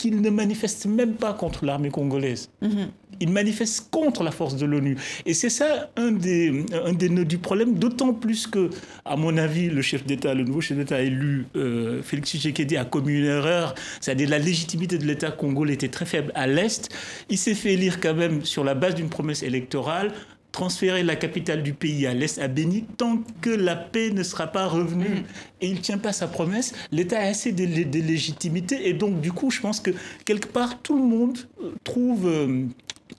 qu'ils 0.00 0.22
ne 0.22 0.30
manifestent 0.30 0.86
même 0.86 1.12
pas 1.12 1.34
contre 1.34 1.66
l'armée 1.66 1.90
congolaise. 1.90 2.48
Mhm. 2.62 2.88
Ils 3.20 3.28
manifestent 3.28 3.90
contre 3.90 4.22
la 4.22 4.30
force 4.30 4.56
de 4.56 4.64
l'ONU. 4.64 4.96
Et 5.26 5.34
c'est 5.34 5.50
ça 5.50 5.90
un 5.98 6.10
des, 6.10 6.64
un 6.86 6.94
des 6.94 7.10
nœuds 7.10 7.26
du 7.26 7.36
problème, 7.36 7.74
d'autant 7.74 8.14
plus 8.14 8.46
que, 8.46 8.70
à 9.04 9.16
mon 9.16 9.36
avis, 9.36 9.68
le 9.68 9.82
chef 9.82 10.06
d'État, 10.06 10.32
le 10.32 10.44
nouveau 10.44 10.62
chef 10.62 10.78
d'État 10.78 11.02
élu, 11.02 11.44
euh, 11.54 12.02
Félix 12.02 12.30
Tshisekedi, 12.30 12.78
a 12.78 12.86
commis 12.86 13.18
une 13.18 13.26
erreur. 13.26 13.74
C'est-à-dire 14.00 14.30
la 14.30 14.38
légitimité 14.38 14.96
de 14.96 15.04
l'État 15.04 15.30
congolais 15.30 15.74
était 15.74 15.88
très 15.88 16.06
faible 16.06 16.32
à 16.34 16.46
l'Est. 16.46 16.88
Il 17.28 17.36
s'est 17.36 17.54
fait 17.54 17.74
élire 17.74 18.00
quand 18.00 18.14
même 18.14 18.42
sur 18.42 18.64
la 18.64 18.74
base 18.74 18.94
d'une 18.94 19.10
promesse 19.10 19.42
électorale 19.42 20.12
transférer 20.52 21.02
la 21.02 21.16
capitale 21.16 21.62
du 21.62 21.72
pays 21.72 22.06
à 22.06 22.14
l'Est, 22.14 22.38
à 22.38 22.48
Béni, 22.48 22.84
tant 22.96 23.18
que 23.40 23.50
la 23.50 23.76
paix 23.76 24.10
ne 24.10 24.22
sera 24.22 24.46
pas 24.46 24.66
revenue. 24.66 25.08
Mm. 25.08 25.24
Et 25.62 25.68
il 25.68 25.74
ne 25.74 25.80
tient 25.80 25.98
pas 25.98 26.12
sa 26.12 26.26
promesse. 26.26 26.72
L'État 26.90 27.18
a 27.18 27.24
assez 27.24 27.52
de, 27.52 27.64
légitimité. 27.64 28.88
Et 28.88 28.94
donc, 28.94 29.20
du 29.20 29.32
coup, 29.32 29.50
je 29.50 29.60
pense 29.60 29.80
que 29.80 29.90
quelque 30.24 30.48
part, 30.48 30.80
tout 30.82 30.96
le 30.96 31.04
monde 31.04 31.38
euh, 31.62 31.72
trouve... 31.84 32.28
Euh, 32.28 32.66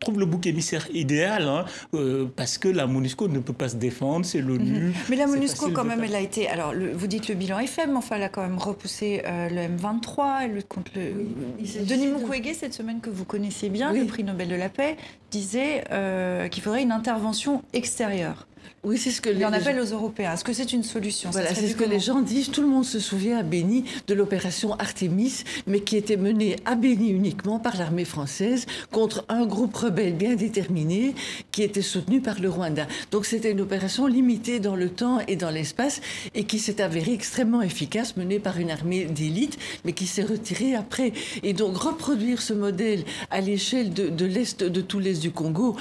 trouve 0.01 0.19
le 0.19 0.25
bouc 0.25 0.45
émissaire 0.47 0.87
idéal, 0.93 1.43
hein, 1.47 1.65
euh, 1.93 2.25
parce 2.35 2.57
que 2.57 2.67
la 2.67 2.87
MONUSCO 2.87 3.29
ne 3.29 3.39
peut 3.39 3.53
pas 3.53 3.69
se 3.69 3.77
défendre, 3.77 4.25
c'est 4.25 4.41
l'ONU. 4.41 4.87
Mhm. 4.87 4.93
Mais 5.09 5.15
la 5.15 5.27
MONUSCO, 5.27 5.69
quand 5.71 5.85
même, 5.85 6.03
elle 6.03 6.15
a 6.15 6.19
été. 6.19 6.49
Alors, 6.49 6.73
vous 6.93 7.07
dites 7.07 7.29
le 7.29 7.35
bilan 7.35 7.59
est 7.59 7.67
faible, 7.67 7.91
mais 7.91 7.99
enfin, 7.99 8.17
elle 8.17 8.23
a 8.23 8.29
quand 8.29 8.41
même 8.41 8.57
repoussé 8.57 9.21
euh, 9.25 9.47
le 9.49 9.77
M23, 9.77 10.43
elle 10.43 10.55
lutte 10.55 10.67
contre 10.67 10.91
le. 10.95 11.85
Denis 11.85 12.07
Mukwege, 12.07 12.55
cette 12.55 12.73
semaine 12.73 12.99
que 12.99 13.09
vous 13.09 13.25
connaissiez 13.25 13.69
bien, 13.69 13.93
le 13.93 14.05
prix 14.05 14.23
Nobel 14.23 14.49
de 14.49 14.55
la 14.55 14.69
paix, 14.69 14.97
disait 15.29 15.85
euh, 15.91 16.47
qu'il 16.49 16.61
faudrait 16.63 16.83
une 16.83 16.91
intervention 16.91 17.63
extérieure. 17.73 18.47
Oui, 18.83 18.97
c'est 18.97 19.11
ce 19.11 19.21
que 19.21 19.29
les, 19.29 19.45
en 19.45 19.53
appelle 19.53 19.79
aux 19.79 19.93
Européens. 19.93 20.33
Est-ce 20.33 20.43
que 20.43 20.53
c'est 20.53 20.73
une 20.73 20.83
solution? 20.83 21.29
Voilà, 21.29 21.53
c'est 21.53 21.67
ce 21.67 21.75
que 21.75 21.83
les 21.83 21.99
gens 21.99 22.19
disent. 22.21 22.49
Tout 22.49 22.61
le 22.61 22.67
monde 22.67 22.83
se 22.83 22.99
souvient 22.99 23.37
à 23.37 23.43
Béni 23.43 23.85
de 24.07 24.15
l'opération 24.15 24.73
Artemis, 24.73 25.43
mais 25.67 25.81
qui 25.81 25.97
était 25.97 26.17
menée 26.17 26.55
à 26.65 26.73
Béni 26.73 27.09
uniquement 27.09 27.59
par 27.59 27.77
l'armée 27.77 28.05
française 28.05 28.65
contre 28.91 29.23
un 29.29 29.45
groupe 29.45 29.75
rebelle 29.75 30.13
bien 30.13 30.35
déterminé 30.35 31.13
qui 31.51 31.61
était 31.61 31.83
soutenu 31.83 32.21
par 32.21 32.39
le 32.39 32.49
Rwanda. 32.49 32.87
Donc 33.11 33.27
c'était 33.27 33.51
une 33.51 33.61
opération 33.61 34.07
limitée 34.07 34.59
dans 34.59 34.75
le 34.75 34.89
temps 34.89 35.19
et 35.27 35.35
dans 35.35 35.51
l'espace 35.51 36.01
et 36.33 36.45
qui 36.45 36.57
s'est 36.57 36.81
avérée 36.81 37.13
extrêmement 37.13 37.61
efficace, 37.61 38.17
menée 38.17 38.39
par 38.39 38.57
une 38.57 38.71
armée 38.71 39.05
d'élite, 39.05 39.59
mais 39.85 39.93
qui 39.93 40.07
s'est 40.07 40.23
retirée 40.23 40.73
après. 40.73 41.13
Et 41.43 41.53
donc 41.53 41.77
reproduire 41.77 42.41
ce 42.41 42.53
modèle 42.53 43.03
à 43.29 43.41
l'échelle 43.41 43.93
de, 43.93 44.09
de 44.09 44.25
l'est, 44.25 44.63
de 44.63 44.81
tout 44.81 44.97
l'est 44.97 45.21
du 45.21 45.29
Congo, 45.29 45.75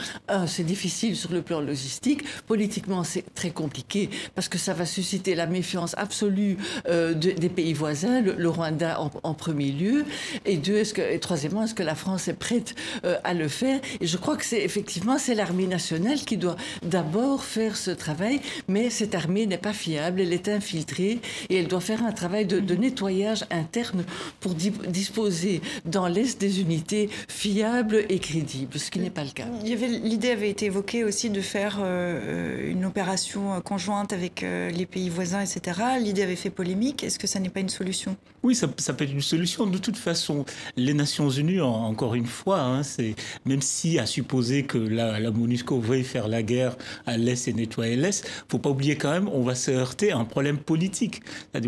c'est 0.47 0.65
difficile 0.65 1.17
sur 1.17 1.33
le 1.33 1.41
plan 1.41 1.61
logistique, 1.61 2.25
politiquement 2.71 3.03
c'est 3.03 3.35
très 3.35 3.51
compliqué 3.51 4.11
parce 4.37 4.49
que 4.49 4.57
ça 4.57 4.75
va 4.75 4.87
susciter 4.87 5.35
la 5.35 5.49
méfiance 5.49 5.97
absolue 5.99 6.57
euh, 6.89 7.15
des 7.15 7.49
pays 7.49 7.73
voisins, 7.73 8.21
le, 8.21 8.49
Rwanda 8.49 9.01
en, 9.01 9.35
premier 9.35 9.73
lieu. 9.73 10.05
Et 10.47 10.57
deux, 10.57 10.77
est-ce 10.77 10.95
que, 10.95 11.03
et 11.03 11.19
troisièmement, 11.19 11.65
est-ce 11.65 11.75
que 11.75 11.83
la 11.83 11.97
France 11.97 12.29
est 12.29 12.35
prête 12.35 12.77
euh, 13.05 13.17
à 13.25 13.35
le 13.35 13.49
faire? 13.49 13.81
Et 14.01 14.07
je 14.07 14.17
crois 14.17 14.37
que 14.37 14.45
c'est 14.45 14.63
effectivement 14.63 15.19
c'est 15.19 15.35
l'armée 15.35 15.67
nationale 15.67 16.21
qui 16.21 16.37
doit 16.37 16.55
d'abord 16.83 17.43
faire 17.43 17.77
ce 17.77 17.91
travail, 17.91 18.41
mais 18.69 18.89
cette 18.89 19.17
armée 19.17 19.47
n'est 19.47 19.59
pas 19.59 19.73
fiable, 19.73 20.21
elle 20.21 20.33
est 20.33 20.49
infiltrée 20.49 21.19
et 21.49 21.57
elle 21.57 21.67
doit 21.67 21.81
faire 21.81 22.05
un 22.05 22.13
travail 22.13 22.47
de, 22.47 22.75
nettoyage 22.77 23.45
interne 23.51 24.05
pour 24.39 24.55
disposer 24.55 25.61
dans 25.87 26.07
l'Est 26.07 26.41
des 26.41 26.61
unités 26.61 27.11
fiables 27.27 28.05
et 28.09 28.21
crédibles, 28.21 28.79
ce 28.79 28.93
qui 28.93 29.01
n'est 29.01 29.11
pas 29.11 29.25
le 29.25 29.31
cas. 29.31 29.47
L'idée 29.65 30.31
avait 30.31 30.51
été 30.51 30.67
évoquée 30.67 31.03
aussi 31.03 31.31
de 31.31 31.41
faire 31.41 31.81
euh, 31.83 32.60
une 32.65 32.85
opération 32.85 33.55
euh, 33.55 33.61
conjointe 33.61 34.13
avec 34.13 34.43
euh, 34.43 34.71
les 34.71 34.87
pays 34.87 35.09
voisins, 35.09 35.41
etc. 35.41 35.81
L'idée 36.01 36.23
avait 36.23 36.37
fait 36.37 36.51
polémique. 36.51 37.05
Est-ce 37.05 37.19
que 37.19 37.27
ça 37.27 37.41
n'est 37.41 37.49
pas 37.49 37.61
une 37.61 37.69
solution? 37.69 38.17
Oui, 38.43 38.55
ça, 38.55 38.69
peut 38.69 39.05
être 39.05 39.13
une 39.13 39.21
solution. 39.21 39.67
De 39.67 39.77
toute 39.77 39.99
façon, 39.99 40.47
les 40.77 40.95
Nations 40.95 41.29
Unies, 41.29 41.61
encore 41.61 42.15
une 42.15 42.27
fois, 42.27 42.61
hein, 42.61 42.83
c'est 42.83 43.15
même 43.45 43.61
si 43.61 43.99
à 43.99 44.07
supposer 44.07 44.63
que 44.63 44.79
la, 44.79 45.21
la 45.21 45.31
MONUSCO 45.31 45.79
veuille 45.79 46.05
faire 46.05 46.27
la 46.27 46.43
guerre 46.43 46.75
à 47.05 47.19
l'Est 47.19 47.49
et 47.49 47.53
nettoyer 47.53 47.97
l'Est, 47.97 48.27
faut 48.49 48.59
pas 48.59 48.71
oublier 48.71 48.97
quand 48.97 49.11
même, 49.11 49.29
on 49.29 49.43
va 49.43 49.55
se 49.55 49.71
heurter 49.71 50.13
à 50.13 50.17
un 50.17 50.25
problème 50.25 50.57
politique. 50.57 51.21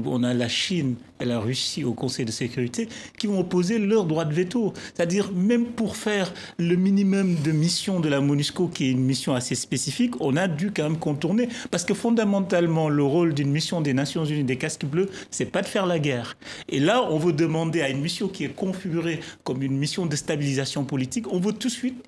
On 0.07 0.23
a 0.23 0.33
la 0.33 0.49
Chine 0.49 0.97
et 1.21 1.26
la 1.26 1.41
Russie 1.41 1.85
au 1.85 1.93
Conseil 1.93 2.25
de 2.25 2.31
sécurité 2.31 2.88
qui 3.19 3.26
vont 3.26 3.41
opposer 3.41 3.79
leur 3.79 4.07
droit 4.07 4.25
de 4.25 4.33
veto. 4.33 4.73
C'est-à-dire, 4.95 5.31
même 5.33 5.67
pour 5.67 5.97
faire 5.97 6.33
le 6.59 6.76
minimum 6.76 7.37
de 7.43 7.52
mission 7.52 8.00
de 8.00 8.09
la 8.09 8.21
MONUSCO, 8.21 8.69
qui 8.69 8.87
est 8.87 8.91
une 8.93 9.05
mission 9.05 9.35
assez 9.35 9.55
spécifique, 9.55 10.14
on 10.21 10.37
a 10.37 10.49
dû 10.49 10.73
quand 10.73 10.85
même 10.85 10.99
contourner. 10.99 11.50
Parce 11.71 11.85
que 11.85 11.93
fondamentalement, 11.93 12.88
le 12.88 13.02
rôle 13.02 13.35
d'une 13.35 13.50
mission 13.50 13.83
des 13.83 13.93
Nations 13.93 14.25
Unies, 14.25 14.45
des 14.45 14.57
casques 14.57 14.87
bleus, 14.87 15.11
c'est 15.31 15.45
pas 15.45 15.61
de 15.61 15.67
faire 15.67 15.85
la 15.85 15.99
guerre. 15.99 16.37
Et 16.69 16.81
là, 16.81 17.02
on 17.11 17.19
veut 17.19 17.33
demander 17.33 17.83
à 17.83 17.88
une 17.88 18.00
mission 18.00 18.28
qui 18.28 18.45
est 18.45 18.54
configurée 18.54 19.21
comme 19.45 19.62
une 19.62 19.76
mission 19.76 20.07
de 20.07 20.16
stabilisation 20.16 20.85
politique, 20.85 21.26
on 21.33 21.40
veut 21.40 21.52
tout 21.52 21.69
de 21.69 21.73
suite, 21.73 22.04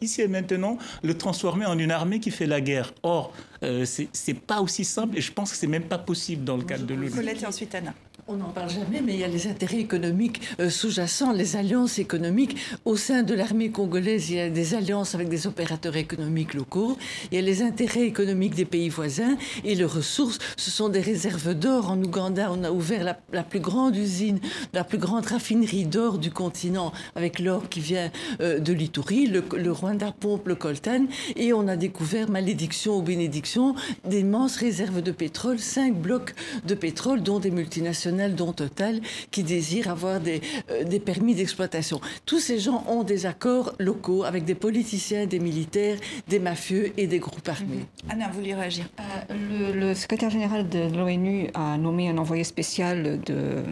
ici 0.00 0.22
et 0.22 0.28
maintenant, 0.28 0.78
le 1.02 1.16
transformer 1.16 1.66
en 1.66 1.78
une 1.78 1.90
armée 1.90 2.20
qui 2.20 2.30
fait 2.30 2.46
la 2.46 2.60
guerre. 2.60 2.92
Or, 3.02 3.32
euh, 3.62 3.84
c'est 3.84 4.34
pas 4.34 4.60
aussi 4.60 4.84
simple 4.84 5.18
et 5.18 5.20
je 5.20 5.32
pense 5.32 5.50
que 5.50 5.56
c'est 5.56 5.66
même 5.66 5.84
pas 5.84 5.98
possible 5.98 6.44
dans 6.44 6.56
le 6.56 6.64
cadre 6.64 6.86
de 6.86 6.94
l'ONU. 6.94 7.10
Colette 7.10 7.42
et 7.42 7.46
ensuite 7.46 7.74
Anna. 7.74 7.94
On 8.30 8.36
n'en 8.36 8.50
parle 8.50 8.68
jamais, 8.68 9.00
mais 9.02 9.14
il 9.14 9.20
y 9.20 9.24
a 9.24 9.28
les 9.28 9.46
intérêts 9.46 9.78
économiques 9.78 10.42
euh, 10.60 10.68
sous-jacents, 10.68 11.32
les 11.32 11.56
alliances 11.56 11.98
économiques. 11.98 12.58
Au 12.84 12.94
sein 12.94 13.22
de 13.22 13.32
l'armée 13.32 13.70
congolaise, 13.70 14.28
il 14.28 14.36
y 14.36 14.40
a 14.40 14.50
des 14.50 14.74
alliances 14.74 15.14
avec 15.14 15.30
des 15.30 15.46
opérateurs 15.46 15.96
économiques 15.96 16.52
locaux. 16.52 16.98
Il 17.32 17.36
y 17.36 17.38
a 17.38 17.40
les 17.40 17.62
intérêts 17.62 18.02
économiques 18.02 18.54
des 18.54 18.66
pays 18.66 18.90
voisins 18.90 19.38
et 19.64 19.74
les 19.74 19.84
ressources. 19.86 20.38
Ce 20.58 20.70
sont 20.70 20.90
des 20.90 21.00
réserves 21.00 21.54
d'or. 21.54 21.90
En 21.90 22.02
Ouganda, 22.02 22.52
on 22.52 22.64
a 22.64 22.70
ouvert 22.70 23.16
la, 23.32 23.42
plus 23.44 23.60
grande 23.60 23.96
usine, 23.96 24.40
la 24.74 24.84
plus 24.84 24.98
grande 24.98 25.24
raffinerie 25.24 25.86
d'or 25.86 26.18
du 26.18 26.30
continent 26.30 26.92
avec 27.16 27.38
l'or 27.38 27.70
qui 27.70 27.80
vient 27.80 28.10
euh, 28.42 28.58
de 28.58 28.74
l'Itourie. 28.74 29.26
Le, 29.26 29.72
Rwanda 29.72 30.12
pompe 30.12 30.48
le 30.48 30.54
coltan 30.54 31.06
et 31.34 31.54
on 31.54 31.66
a 31.66 31.76
découvert, 31.76 32.28
malédiction 32.28 32.98
ou 32.98 33.00
bénédiction, 33.00 33.74
d'immenses 34.04 34.56
réserves 34.56 35.00
de 35.00 35.12
pétrole, 35.12 35.58
cinq 35.58 35.94
blocs 35.94 36.34
de 36.66 36.74
pétrole, 36.74 37.22
dont 37.22 37.38
des 37.38 37.50
multinationales 37.50 38.17
dont 38.26 38.52
Total, 38.52 39.00
qui 39.30 39.44
désirent 39.44 39.88
avoir 39.88 40.20
des, 40.20 40.40
euh, 40.70 40.82
des 40.82 40.98
permis 40.98 41.34
d'exploitation. 41.34 42.00
Tous 42.26 42.40
ces 42.40 42.58
gens 42.58 42.82
ont 42.88 43.04
des 43.04 43.26
accords 43.26 43.74
locaux 43.78 44.24
avec 44.24 44.44
des 44.44 44.56
politiciens, 44.56 45.26
des 45.26 45.38
militaires, 45.38 45.98
des 46.26 46.40
mafieux 46.40 46.92
et 46.96 47.06
des 47.06 47.20
groupes 47.20 47.48
armés. 47.48 47.84
Mhm. 48.04 48.10
Anna, 48.10 48.28
vous 48.28 48.40
voulez 48.40 48.54
réagir? 48.54 48.86
Euh, 49.30 49.72
le, 49.72 49.94
secrétaire 49.94 50.30
général 50.30 50.68
de 50.68 50.80
l'ONU 50.96 51.48
a 51.54 51.76
nommé 51.78 52.08
un 52.08 52.18
envoyé 52.18 52.42
spécial, 52.42 53.20
de, 53.20 53.62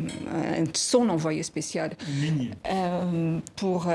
son 0.75 1.09
envoyé 1.09 1.43
spécial. 1.43 1.91
Euh, 2.71 3.39
pour, 3.57 3.89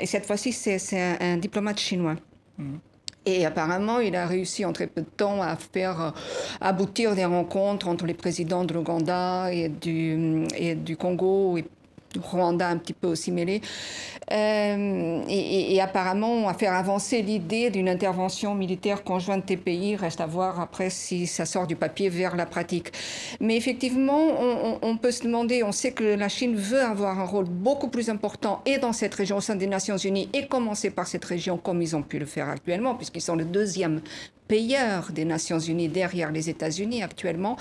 et 0.00 0.06
cette 0.06 0.26
fois-ci, 0.26 0.52
c'est 0.52 0.78
un, 1.20 1.36
diplomate 1.38 1.80
chinois. 1.80 2.16
Mhm. 2.58 2.78
Et 3.26 3.44
apparemment, 3.44 4.00
il 4.00 4.16
a 4.16 4.26
réussi 4.26 4.64
en 4.64 4.72
très 4.72 4.86
peu 4.86 5.02
de 5.02 5.06
temps 5.06 5.42
à 5.42 5.56
faire 5.56 6.00
euh, 6.00 6.10
aboutir 6.60 7.14
des 7.14 7.24
rencontres 7.24 7.86
entre 7.88 8.06
les 8.06 8.14
présidents 8.14 8.64
de 8.64 8.72
l'Ouganda 8.72 9.52
et 9.52 9.68
du, 9.68 10.46
du 10.76 10.96
Congo 10.96 11.58
Rwanda 12.18 12.68
un 12.68 12.76
petit 12.78 12.92
peu 12.92 13.08
aussi 13.08 13.30
mêlé, 13.30 13.60
euh, 14.32 15.22
et, 15.28 15.80
apparemment 15.80 16.48
à 16.48 16.54
faire 16.54 16.74
avancer 16.74 17.22
l'idée 17.22 17.70
d'une 17.70 17.88
intervention 17.88 18.54
militaire 18.54 19.02
conjointe 19.02 19.46
des 19.46 19.56
pays. 19.56 19.96
Reste 19.96 20.20
à 20.20 20.26
voir 20.26 20.60
après 20.60 20.90
si 20.90 21.26
ça 21.26 21.46
sort 21.46 21.66
du 21.66 21.76
papier 21.76 22.08
vers 22.08 22.36
la 22.36 22.46
pratique. 22.46 22.92
Mais 23.40 23.56
effectivement, 23.56 24.20
on, 24.82 24.96
peut 24.96 25.10
se 25.10 25.24
demander, 25.24 25.62
on 25.62 25.72
sait 25.72 25.92
que 25.92 26.04
la 26.04 26.28
Chine 26.28 26.54
veut 26.54 26.82
avoir 26.82 27.18
un 27.18 27.24
rôle 27.24 27.46
beaucoup 27.46 27.88
plus 27.88 28.10
important 28.10 28.62
et 28.66 28.78
dans 28.78 28.92
cette 28.92 29.14
région 29.14 29.38
au 29.38 29.40
sein 29.40 29.56
des 29.56 29.66
Nations 29.66 29.96
Unies 29.96 30.28
et 30.32 30.46
commencer 30.46 30.90
par 30.90 31.06
cette 31.06 31.24
région 31.24 31.56
comme 31.56 31.82
ils 31.82 31.96
ont 31.96 32.02
pu 32.02 32.18
le 32.18 32.26
faire 32.26 32.48
actuellement, 32.48 32.94
puisqu'ils 32.94 33.22
sont 33.22 33.36
le 33.36 33.44
deuxième 33.44 34.00
payeur 34.48 35.12
des 35.12 35.24
Nations 35.24 35.60
Unies 35.60 35.88
derrière 35.88 36.32
les 36.32 36.50
États-Unis 36.50 37.02
actuellement. 37.02 37.56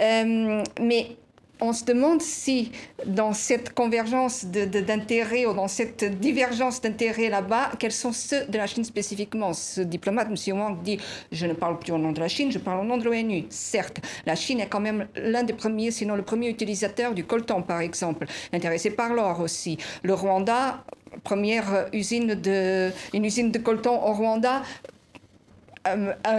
Euh, 0.00 0.62
mais 0.80 1.16
on 1.60 1.72
se 1.72 1.84
demande 1.84 2.20
si 2.20 2.72
dans 3.06 3.32
cette 3.32 3.74
convergence 3.74 4.44
d'intérêts 4.44 5.46
ou 5.46 5.54
dans 5.54 5.68
cette 5.68 6.18
divergence 6.18 6.80
d'intérêts 6.80 7.28
là-bas, 7.28 7.70
quels 7.78 7.92
sont 7.92 8.12
ceux 8.12 8.44
de 8.46 8.58
la 8.58 8.66
Chine 8.66 8.84
spécifiquement 8.84 9.52
Ce 9.52 9.80
diplomate, 9.80 10.28
M. 10.28 10.58
Wang, 10.58 10.82
dit 10.82 10.98
Je 11.32 11.46
ne 11.46 11.52
parle 11.52 11.78
plus 11.78 11.92
au 11.92 11.98
nom 11.98 12.12
de 12.12 12.20
la 12.20 12.28
Chine, 12.28 12.50
je 12.50 12.58
parle 12.58 12.80
au 12.80 12.84
nom 12.84 12.96
de 12.96 13.04
l'ONU. 13.04 13.44
Certes, 13.50 14.00
la 14.26 14.34
Chine 14.34 14.60
est 14.60 14.68
quand 14.68 14.80
même 14.80 15.06
l'un 15.16 15.42
des 15.42 15.52
premiers, 15.52 15.90
sinon 15.90 16.16
le 16.16 16.22
premier 16.22 16.48
utilisateur 16.48 17.14
du 17.14 17.24
coltan, 17.24 17.62
par 17.62 17.80
exemple, 17.80 18.26
intéressé 18.52 18.90
par 18.90 19.14
l'or 19.14 19.40
aussi. 19.40 19.78
Le 20.02 20.14
Rwanda, 20.14 20.84
première 21.22 21.88
usine 21.92 22.34
de, 22.34 22.90
une 23.12 23.24
usine 23.24 23.50
de 23.50 23.58
coltan 23.58 24.04
au 24.06 24.12
Rwanda, 24.12 24.62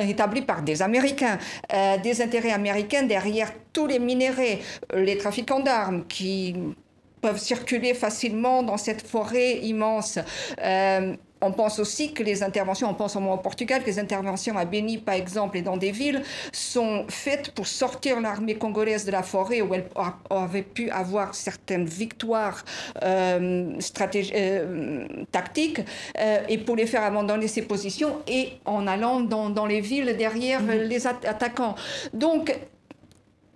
établi 0.02 0.42
par 0.42 0.62
des 0.62 0.82
Américains, 0.82 1.38
euh, 1.74 1.98
des 1.98 2.22
intérêts 2.22 2.52
américains 2.52 3.04
derrière 3.04 3.52
tous 3.74 3.88
les 3.88 4.00
minéraux, 4.00 4.60
les 4.96 5.18
trafiquants 5.18 5.60
d'armes 5.60 6.06
qui 6.08 6.56
peuvent 7.22 7.40
circuler 7.40 7.94
facilement 7.94 8.64
dans 8.64 8.78
cette 8.78 9.06
forêt 9.06 9.58
immense. 9.58 10.20
On 11.46 11.52
pense 11.52 11.80
aussi 11.80 12.12
que 12.14 12.24
les 12.24 12.42
interventions, 12.44 12.90
on 12.90 12.94
pense 12.94 13.16
au 13.16 13.20
moins 13.20 13.36
au 13.36 13.38
Portugal, 13.38 13.82
que 13.82 13.88
les 13.88 14.00
interventions 14.00 14.58
à 14.58 14.66
Beni, 14.66 14.98
par 14.98 15.16
exemple, 15.16 15.58
et 15.58 15.62
dans 15.62 15.78
des 15.78 15.92
villes, 15.92 16.24
sont 16.52 17.06
faites 17.08 17.52
pour 17.52 17.68
sortir 17.68 18.20
l'armée 18.20 18.56
congolaise 18.56 19.06
de 19.06 19.12
la 19.12 19.24
forêt 19.24 19.62
où 19.62 19.74
elle 19.74 19.86
avait 20.30 20.64
pu 20.64 20.90
avoir 20.90 21.36
certaines 21.36 21.86
victoires 21.86 22.64
euh, 23.04 23.78
euh 24.36 25.08
tactiques 25.32 25.82
euh, 26.20 26.40
et 26.50 26.58
pour 26.58 26.76
les 26.76 26.88
faire 26.88 27.04
abandonner 27.04 27.48
ses 27.48 27.62
positions 27.62 28.18
et 28.28 28.54
en 28.66 28.88
allant 28.88 29.20
dans, 29.20 29.50
dans 29.50 29.66
les 29.66 29.82
villes 29.82 30.16
derrière 30.18 30.62
mm-hmm. 30.62 30.88
les 30.88 31.08
attaquants. 31.08 31.76
Donc, 32.14 32.56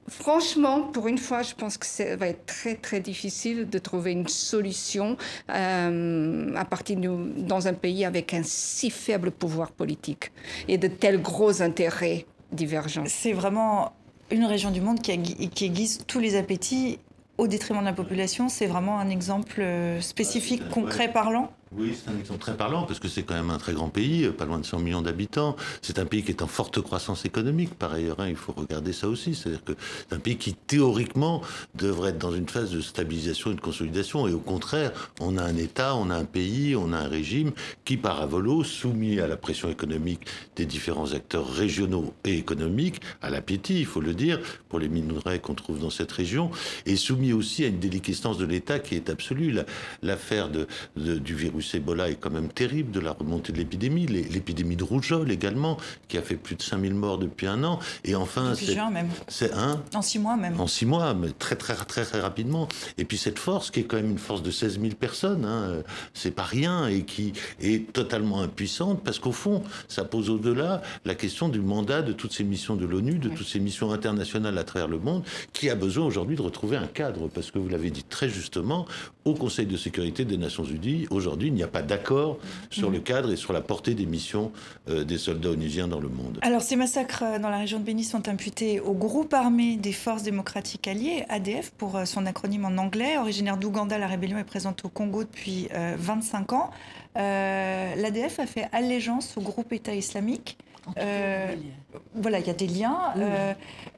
Franchement, 0.09 0.81
pour 0.81 1.07
une 1.07 1.17
fois, 1.17 1.41
je 1.43 1.53
pense 1.53 1.77
que 1.77 1.85
ça 1.85 2.15
va 2.15 2.27
être 2.27 2.45
très 2.45 2.75
très 2.75 2.99
difficile 2.99 3.69
de 3.69 3.77
trouver 3.79 4.11
une 4.11 4.27
solution 4.27 5.17
euh, 5.49 6.53
à 6.55 6.65
partir 6.65 6.97
de, 6.97 7.09
dans 7.41 7.67
un 7.67 7.73
pays 7.73 8.05
avec 8.05 8.33
un 8.33 8.41
si 8.43 8.89
faible 8.89 9.31
pouvoir 9.31 9.71
politique 9.71 10.31
et 10.67 10.77
de 10.77 10.87
tels 10.87 11.21
gros 11.21 11.61
intérêts 11.61 12.25
divergents. 12.51 13.03
C'est 13.07 13.33
vraiment 13.33 13.93
une 14.31 14.45
région 14.45 14.71
du 14.71 14.81
monde 14.81 15.01
qui, 15.01 15.49
qui 15.49 15.65
aiguise 15.65 15.99
tous 16.07 16.19
les 16.19 16.35
appétits 16.35 16.99
au 17.37 17.47
détriment 17.47 17.79
de 17.79 17.85
la 17.85 17.93
population. 17.93 18.49
C'est 18.49 18.67
vraiment 18.67 18.99
un 18.99 19.09
exemple 19.09 19.61
euh, 19.61 20.01
spécifique, 20.01 20.67
concret, 20.69 21.11
parlant 21.11 21.51
oui, 21.71 21.95
c'est 21.95 22.09
un 22.09 22.17
exemple 22.17 22.39
très 22.39 22.57
parlant 22.57 22.83
parce 22.83 22.97
que 22.97 23.07
c'est 23.07 23.21
quand 23.21 23.35
même 23.35 23.51
un 23.51 23.59
très 23.59 23.73
grand 23.73 23.89
pays, 23.89 24.27
pas 24.29 24.45
loin 24.45 24.57
de 24.57 24.65
100 24.65 24.79
millions 24.79 25.03
d'habitants. 25.03 25.55
C'est 25.83 25.99
un 25.99 26.05
pays 26.05 26.23
qui 26.23 26.31
est 26.31 26.41
en 26.41 26.47
forte 26.47 26.81
croissance 26.81 27.25
économique, 27.25 27.75
par 27.75 27.93
ailleurs, 27.93 28.19
hein, 28.19 28.27
il 28.27 28.35
faut 28.35 28.53
regarder 28.53 28.91
ça 28.91 29.07
aussi. 29.07 29.35
C'est-à-dire 29.35 29.63
que 29.63 29.73
c'est 30.07 30.15
un 30.15 30.19
pays 30.19 30.37
qui, 30.37 30.55
théoriquement, 30.55 31.41
devrait 31.75 32.09
être 32.09 32.17
dans 32.17 32.31
une 32.31 32.49
phase 32.49 32.71
de 32.71 32.81
stabilisation 32.81 33.51
et 33.51 33.53
de 33.53 33.61
consolidation. 33.61 34.27
Et 34.27 34.33
au 34.33 34.39
contraire, 34.39 34.91
on 35.19 35.37
a 35.37 35.43
un 35.43 35.57
État, 35.57 35.95
on 35.95 36.09
a 36.09 36.15
un 36.15 36.25
pays, 36.25 36.75
on 36.75 36.91
a 36.91 36.97
un 36.97 37.07
régime 37.07 37.51
qui, 37.85 37.97
par 37.97 38.19
avolo, 38.19 38.63
soumis 38.63 39.19
à 39.19 39.27
la 39.27 39.37
pression 39.37 39.69
économique 39.69 40.21
des 40.55 40.65
différents 40.65 41.13
acteurs 41.13 41.47
régionaux 41.47 42.15
et 42.23 42.35
économiques, 42.35 43.01
à 43.21 43.29
l'appétit, 43.29 43.79
il 43.79 43.85
faut 43.85 44.01
le 44.01 44.15
dire, 44.15 44.39
pour 44.69 44.79
les 44.79 44.89
minerais 44.89 45.37
qu'on 45.37 45.53
trouve 45.53 45.79
dans 45.79 45.91
cette 45.91 46.11
région, 46.11 46.49
et 46.87 46.95
soumis 46.95 47.31
aussi 47.31 47.63
à 47.63 47.67
une 47.67 47.79
déliquescence 47.79 48.39
de 48.39 48.45
l'État 48.45 48.79
qui 48.79 48.95
est 48.95 49.11
absolue. 49.11 49.55
L'affaire 50.01 50.49
du 50.49 51.35
virus 51.35 51.58
virus 51.59 51.75
Ebola 51.75 52.09
est 52.09 52.15
quand 52.15 52.29
même 52.29 52.49
terrible, 52.49 52.91
de 52.91 52.99
la 52.99 53.11
remontée 53.11 53.51
de 53.51 53.57
l'épidémie, 53.57 54.05
l'épidémie 54.05 54.75
de 54.75 54.83
rougeole 54.83 55.31
également, 55.31 55.77
qui 56.07 56.17
a 56.17 56.21
fait 56.21 56.35
plus 56.35 56.55
de 56.55 56.61
5000 56.61 56.93
morts 56.93 57.17
depuis 57.17 57.47
un 57.47 57.63
an. 57.63 57.79
Et 58.05 58.15
enfin, 58.15 58.53
c'est 58.55 58.75
même. 58.91 59.09
C'est 59.27 59.53
un. 59.53 59.81
En 59.93 60.01
six 60.01 60.19
mois 60.19 60.37
même. 60.37 60.59
En 60.59 60.67
six 60.67 60.85
mois, 60.85 61.13
mais 61.13 61.29
très 61.37 61.55
très 61.55 61.75
très 61.75 62.05
très 62.05 62.19
rapidement. 62.19 62.67
Et 62.97 63.05
puis 63.05 63.17
cette 63.17 63.39
force 63.39 63.71
qui 63.71 63.81
est 63.81 63.83
quand 63.83 63.97
même 63.97 64.11
une 64.11 64.17
force 64.17 64.41
de 64.41 64.51
16 64.51 64.79
000 64.79 64.93
personnes, 64.95 65.45
hein, 65.45 65.83
c'est 66.13 66.31
pas 66.31 66.43
rien 66.43 66.87
et 66.87 67.03
qui 67.03 67.33
est 67.61 67.91
totalement 67.91 68.41
impuissante 68.41 69.01
parce 69.03 69.19
qu'au 69.19 69.31
fond, 69.31 69.63
ça 69.87 70.05
pose 70.05 70.29
au-delà 70.29 70.81
la 71.05 71.15
question 71.15 71.49
du 71.49 71.59
mandat 71.59 72.01
de 72.01 72.13
toutes 72.13 72.33
ces 72.33 72.43
missions 72.43 72.75
de 72.75 72.85
l'ONU, 72.85 73.15
de 73.15 73.29
toutes 73.29 73.47
ces 73.47 73.59
missions 73.59 73.91
internationales 73.91 74.57
à 74.57 74.63
travers 74.63 74.87
le 74.87 74.99
monde, 74.99 75.23
qui 75.53 75.69
a 75.69 75.75
besoin 75.75 76.05
aujourd'hui 76.05 76.35
de 76.35 76.41
retrouver 76.41 76.77
un 76.77 76.87
cadre 76.87 77.27
parce 77.27 77.51
que 77.51 77.59
vous 77.59 77.69
l'avez 77.69 77.91
dit 77.91 78.03
très 78.03 78.29
justement, 78.29 78.85
au 79.25 79.33
Conseil 79.33 79.65
de 79.65 79.77
sécurité 79.77 80.25
des 80.25 80.37
Nations 80.37 80.63
Unies, 80.63 81.07
aujourd'hui 81.09 81.48
il 81.49 81.55
n'y 81.55 81.63
a 81.63 81.67
pas 81.67 81.81
d'accord 81.81 82.37
sur 82.69 82.89
le 82.89 82.99
cadre 82.99 83.31
et 83.31 83.35
sur 83.35 83.53
la 83.53 83.61
portée 83.61 83.93
des 83.93 84.05
missions 84.05 84.51
euh, 84.89 85.03
des 85.03 85.17
soldats 85.17 85.49
onusiens 85.49 85.87
dans 85.87 85.99
le 85.99 86.07
monde. 86.07 86.39
Alors 86.41 86.61
ces 86.61 86.75
massacres 86.75 87.23
euh, 87.23 87.39
dans 87.39 87.49
la 87.49 87.57
région 87.57 87.79
de 87.79 87.83
Béni 87.83 88.03
sont 88.03 88.27
imputés 88.29 88.79
au 88.79 88.93
groupe 88.93 89.33
armé 89.33 89.75
des 89.75 89.91
forces 89.91 90.23
démocratiques 90.23 90.87
alliées, 90.87 91.25
ADF 91.29 91.71
pour 91.71 91.95
euh, 91.95 92.05
son 92.05 92.25
acronyme 92.25 92.65
en 92.65 92.77
anglais. 92.77 93.17
Originaire 93.17 93.57
d'Ouganda, 93.57 93.97
la 93.97 94.07
rébellion 94.07 94.37
est 94.37 94.43
présente 94.43 94.85
au 94.85 94.89
Congo 94.89 95.23
depuis 95.23 95.67
25 95.97 96.53
ans. 96.53 96.69
L'ADF 97.15 98.39
a 98.39 98.45
fait 98.45 98.67
allégeance 98.71 99.35
au 99.37 99.41
groupe 99.41 99.73
État 99.73 99.93
islamique. 99.93 100.57
voilà, 100.95 102.39
il 102.39 102.47
y 102.47 102.49
a 102.49 102.53
des 102.53 102.67
liens. 102.67 103.13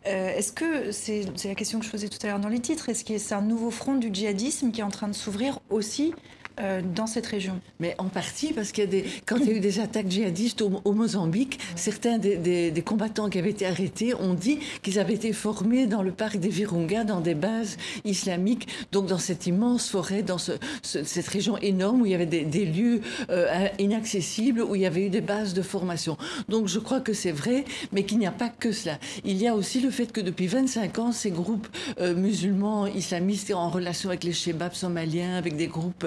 Est-ce 0.05 0.51
que, 0.51 0.91
c'est 0.91 1.25
la 1.45 1.55
question 1.55 1.79
que 1.79 1.85
je 1.85 1.91
posais 1.91 2.07
tout 2.07 2.19
à 2.23 2.27
l'heure 2.27 2.39
dans 2.39 2.49
les 2.49 2.59
titres, 2.59 2.89
est-ce 2.89 3.03
que 3.03 3.17
c'est 3.17 3.35
un 3.35 3.41
nouveau 3.41 3.71
front 3.71 3.95
du 3.95 4.09
djihadisme 4.11 4.71
qui 4.71 4.81
est 4.81 4.83
en 4.83 4.89
train 4.89 5.07
de 5.07 5.13
s'ouvrir 5.13 5.59
aussi 5.69 6.13
euh, 6.59 6.81
dans 6.83 7.07
cette 7.07 7.27
région 7.27 7.59
Mais 7.79 7.95
en 7.97 8.05
partie 8.05 8.51
parce 8.51 8.71
qu'il 8.71 8.83
y 8.83 8.87
a 8.87 8.89
des, 8.89 9.05
quand 9.25 9.37
il 9.37 9.47
y 9.47 9.51
a 9.51 9.53
eu 9.53 9.59
des 9.59 9.79
attaques 9.79 10.09
djihadistes 10.09 10.61
au, 10.61 10.91
Mozambique, 10.91 11.59
certains 11.75 12.17
des, 12.17 12.83
combattants 12.85 13.29
qui 13.29 13.39
avaient 13.39 13.51
été 13.51 13.65
arrêtés 13.65 14.13
ont 14.13 14.33
dit 14.33 14.59
qu'ils 14.81 14.99
avaient 14.99 15.13
été 15.13 15.31
formés 15.33 15.87
dans 15.87 16.01
le 16.01 16.11
parc 16.11 16.37
des 16.37 16.49
Virunga, 16.49 17.03
dans 17.03 17.21
des 17.21 17.35
bases 17.35 17.77
islamiques, 18.03 18.67
donc 18.91 19.07
dans 19.07 19.17
cette 19.17 19.47
immense 19.47 19.89
forêt, 19.89 20.23
dans 20.23 20.37
cette 20.37 21.27
région 21.27 21.57
énorme 21.57 22.01
où 22.01 22.05
il 22.05 22.11
y 22.11 22.15
avait 22.15 22.25
des, 22.25 22.65
lieux 22.65 23.01
euh, 23.29 23.67
inaccessibles, 23.79 24.61
où 24.61 24.75
il 24.75 24.81
y 24.81 24.85
avait 24.85 25.05
eu 25.05 25.09
des 25.09 25.21
bases 25.21 25.53
de 25.53 25.61
formation. 25.61 26.17
Donc 26.49 26.67
je 26.67 26.79
crois 26.79 26.99
que 26.99 27.13
c'est 27.13 27.31
vrai, 27.31 27.63
mais 27.91 28.03
qu'il 28.03 28.19
n'y 28.19 28.27
a 28.27 28.31
pas 28.31 28.49
que 28.49 28.71
cela. 28.71 28.99
Il 29.23 29.37
y 29.37 29.47
a 29.47 29.55
aussi 29.55 29.79
le 29.79 29.89
fait 29.89 30.11
que 30.11 30.21
depuis 30.21 30.47
25 30.47 30.99
ans, 30.99 31.11
ces 31.11 31.31
groupes 31.31 31.67
euh, 31.99 32.13
musulmans 32.13 32.87
islamistes 32.87 33.51
en 33.53 33.69
relation 33.69 34.09
avec 34.09 34.23
les 34.23 34.33
shebabs 34.33 34.73
somaliens, 34.73 35.35
avec 35.35 35.55
des 35.55 35.67
groupes 35.67 36.05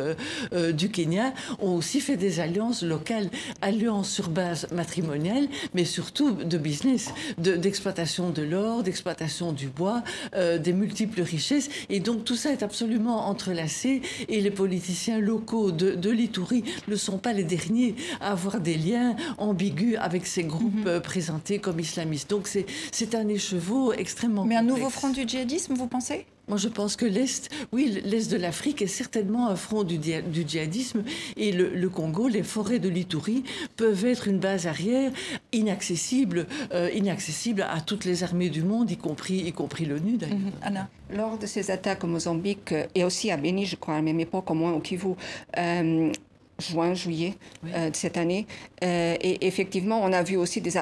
euh, 0.52 0.72
du 0.72 0.88
Kenya 0.88 1.32
ont 1.60 1.74
aussi 1.74 2.00
fait 2.00 2.16
des 2.16 2.40
alliances 2.40 2.82
locales, 2.82 3.28
alliances 3.62 4.10
sur 4.10 4.28
base 4.28 4.66
matrimoniale, 4.72 5.48
mais 5.74 5.84
surtout 5.84 6.32
de 6.32 6.58
business, 6.58 7.12
d'exploitation 7.38 8.30
de, 8.30 8.42
l'or, 8.42 8.82
d'exploitation 8.82 9.52
du 9.52 9.68
bois, 9.68 10.02
euh, 10.34 10.58
des 10.58 10.72
multiples 10.72 11.22
richesses. 11.22 11.68
Et 11.88 12.00
donc 12.00 12.24
tout 12.24 12.36
ça 12.36 12.52
est 12.52 12.62
absolument 12.62 13.28
entrelacé 13.28 14.02
et 14.28 14.40
les 14.40 14.50
politiciens 14.50 15.18
locaux 15.18 15.72
de, 15.72 15.94
de 15.94 16.10
l'Itourie 16.10 16.64
ne 16.88 16.96
sont 16.96 17.18
pas 17.18 17.32
les 17.32 17.44
derniers 17.44 17.94
à 18.20 18.32
avoir 18.32 18.60
des 18.60 18.76
liens 18.76 19.16
ambigus 19.38 19.96
avec 20.00 20.26
ces 20.26 20.44
groupes 20.44 20.74
mhm. 20.74 20.86
euh, 20.86 21.00
présentés 21.00 21.58
comme 21.58 21.80
islamistes. 21.80 22.30
Donc 22.30 22.48
c'est 22.48 23.14
un 23.14 23.28
écheveau 23.28 23.92
extrêmement 23.92 24.44
Mais 24.44 24.56
un 24.56 24.62
nouveau 24.62 24.90
front 24.90 25.10
du 25.10 25.26
djihadisme, 25.26 25.74
vous 25.74 25.86
pensez? 25.86 26.26
Moi, 26.48 26.58
je 26.58 26.68
pense 26.68 26.96
que 26.96 27.06
l'Est, 27.06 27.50
oui, 27.72 28.00
l'Est 28.04 28.30
de 28.30 28.36
l'Afrique 28.36 28.82
est 28.82 28.86
certainement 28.86 29.48
un 29.48 29.56
front 29.56 29.82
du, 29.82 29.98
du 29.98 30.44
djihadisme 30.46 31.02
et 31.36 31.52
le, 31.52 31.88
Congo, 31.88 32.28
les 32.28 32.42
forêts 32.42 32.78
de 32.78 32.88
l'Itourie 32.88 33.44
peuvent 33.76 34.04
être 34.04 34.28
une 34.28 34.38
base 34.38 34.66
arrière 34.66 35.12
inaccessible, 35.52 36.46
euh, 36.72 36.90
inaccessible 36.94 37.62
à 37.62 37.80
toutes 37.80 38.04
les 38.04 38.22
armées 38.24 38.50
du 38.50 38.62
monde, 38.62 38.90
y 38.90 38.96
compris, 38.96 39.38
y 39.38 39.52
compris 39.52 39.84
l'ONU 39.86 40.16
d'ailleurs. 40.16 40.38
Mhm. 40.38 40.52
Anna 40.62 40.88
Lors 41.10 41.38
de 41.38 41.46
ces 41.46 41.70
attaques 41.70 42.04
au 42.04 42.08
Mozambique 42.08 42.72
euh, 42.72 42.86
et 42.94 43.04
aussi 43.04 43.30
à 43.30 43.36
Béni, 43.36 43.66
je 43.66 43.76
crois, 43.76 43.94
à 43.94 43.98
la 43.98 44.02
même 44.02 44.20
époque, 44.20 44.50
au 44.50 44.54
moins 44.54 44.72
au 44.72 44.80
Kivu, 44.80 45.14
euh, 45.56 46.12
juin, 46.58 46.94
juillet 46.94 47.34
euh, 47.66 47.90
de 47.90 47.96
cette 47.96 48.16
année. 48.16 48.46
Euh, 48.82 49.16
et 49.20 49.46
effectivement, 49.46 50.00
on 50.02 50.12
a 50.12 50.22
vu 50.22 50.36
aussi 50.36 50.60
des, 50.60 50.72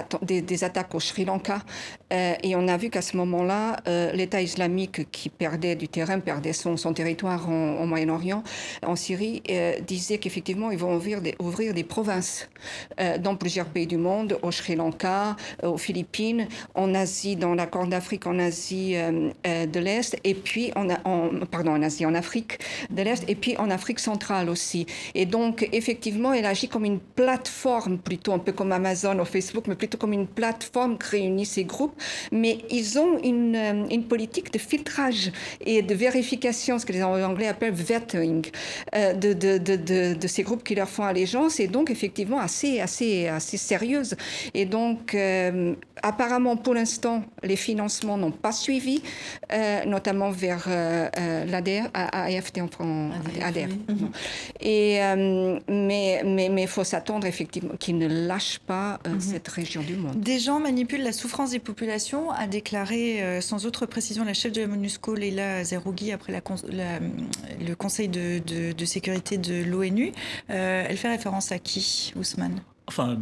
des, 0.43 0.65
attaques 0.65 0.95
au 0.95 1.01
Sri 1.01 1.25
Lanka. 1.25 1.63
Euh, 2.13 2.35
et 2.43 2.57
on 2.57 2.69
a 2.69 2.77
vu 2.77 2.91
qu'à 2.91 3.03
ce 3.03 3.17
moment-là, 3.17 3.77
l'État 4.13 4.43
islamique 4.43 5.11
qui 5.11 5.29
perdait 5.29 5.77
du 5.77 5.89
terrain, 5.89 6.21
perdait 6.21 6.53
son, 6.53 6.77
son 6.77 6.93
territoire 6.93 7.49
en, 7.49 7.87
Moyen-Orient, 7.87 8.43
en 8.85 8.97
Syrie, 8.97 9.43
disait 9.87 10.19
qu'effectivement, 10.19 10.71
ils 10.71 10.79
vont 10.79 10.95
ouvrir 10.95 11.21
des, 11.21 11.35
ouvrir 11.39 11.75
des 11.75 11.85
provinces 11.85 12.49
dans 13.21 13.37
plusieurs 13.37 13.67
pays 13.67 13.87
du 13.87 13.97
monde, 13.97 14.39
au 14.43 14.51
Sri 14.51 14.77
Lanka, 14.77 15.37
aux 15.63 15.79
Philippines, 15.79 16.49
en 16.75 16.95
Asie, 16.95 17.37
dans 17.37 17.55
la 17.55 17.67
Corne 17.67 17.91
d'Afrique, 17.91 18.27
en 18.27 18.39
Asie 18.39 18.95
de 18.95 19.81
l'Est, 19.81 20.17
et 20.25 20.35
puis 20.35 20.73
en, 20.77 20.89
en, 21.05 21.31
pardon, 21.51 21.73
en 21.73 21.83
Asie, 21.83 22.07
en 22.07 22.15
Afrique 22.15 22.59
de 22.91 23.03
l'Est, 23.03 23.25
et 23.29 23.35
puis 23.35 23.57
en 23.57 23.71
Afrique 23.71 23.99
centrale 23.99 24.49
aussi. 24.49 24.87
Et 25.15 25.27
donc, 25.27 25.62
effectivement, 25.73 26.33
elle 26.33 26.47
agit 26.47 26.69
comme 26.69 26.85
une 26.85 26.99
plateforme, 26.99 27.99
plutôt 27.99 28.33
un 28.33 28.39
peu 28.39 28.53
comme 28.53 28.73
Amazon 28.73 29.19
ou 29.19 29.25
Facebook, 29.25 29.65
mais 29.69 29.75
plutôt 29.75 29.99
comme 29.99 30.13
une 30.13 30.27
plateforme 30.27 30.99
qui 30.99 31.11
réunit 31.11 31.47
ces 31.47 31.65
groupes. 31.65 31.95
Mais 32.31 32.59
ils 32.71 32.99
ont 32.99 33.19
une, 33.23 33.57
euh, 33.57 33.87
une 33.91 34.05
politique 34.05 34.53
de 34.53 34.59
filtrage 34.59 35.33
et 35.61 35.83
de 35.83 35.95
vérification, 35.95 36.79
ce 36.79 36.87
que 36.87 36.93
les 36.93 37.03
Anglais 37.03 37.49
appellent 37.49 37.73
vetting, 37.73 38.47
euh, 38.95 39.13
de, 39.15 39.33
de, 39.33 39.59
de, 39.59 40.15
de, 40.15 40.27
ces 40.27 40.43
groupes 40.43 40.65
qui 40.65 40.75
leur 40.75 40.89
font 40.89 41.05
allégeance, 41.05 41.61
et 41.61 41.69
donc 41.69 41.91
effectivement 41.91 42.39
assez, 42.39 42.81
assez, 42.81 43.29
assez 43.29 43.57
sérieuse. 43.57 44.17
Et 44.55 44.65
donc, 44.65 45.15
euh, 45.15 45.75
apparemment, 46.03 46.57
pour 46.57 46.75
l'instant, 46.75 47.23
les 47.43 47.57
financements 47.57 48.17
n'ont 48.17 48.31
pas 48.31 48.53
suivi, 48.53 49.03
notamment 49.87 50.31
vers 50.31 50.69
l'ADR, 50.69 51.89
AFT 51.95 52.61
en 52.61 52.69
France, 52.69 53.15
ADR. 53.41 53.69
Et 54.61 55.01
mais 55.69 56.21
il 56.25 56.53
mais, 56.53 56.67
faut 56.67 56.85
s'attendre 56.85 57.27
effectivement 57.27 57.75
qu'ils 57.79 57.99
ne 57.99 58.07
lâchent 58.07 58.61
pas 58.61 59.01
euh, 59.07 59.11
mhm. 59.11 59.21
cette 59.21 59.49
région 59.49 59.83
du 59.83 59.97
monde. 59.97 60.21
Des 60.21 60.39
gens 60.39 60.61
manipulent 60.61 61.03
la 61.03 61.13
souffrance 61.13 61.51
des 61.51 61.59
populations, 61.59 62.31
a 62.31 62.47
déclaré 62.47 63.23
euh, 63.23 63.41
sans 63.41 63.67
autre 63.67 63.87
précision 63.87 64.25
la 64.25 64.35
chef 64.35 64.53
de 64.53 64.61
la 64.61 64.67
MONUSCO, 64.67 65.15
Leila 65.15 65.65
Zerougui, 65.65 66.13
après 66.13 66.33
la, 66.33 66.41
le 67.61 67.75
Conseil 67.75 68.09
de, 68.09 68.41
de, 68.41 68.85
sécurité 68.85 69.39
de 69.39 69.63
l'ONU. 69.65 70.13
Euh, 70.51 70.85
elle 70.89 70.97
fait 70.97 71.09
référence 71.09 71.53
à 71.53 71.59
qui, 71.59 72.13
Ousmane? 72.17 72.61
Enfin, 72.93 73.19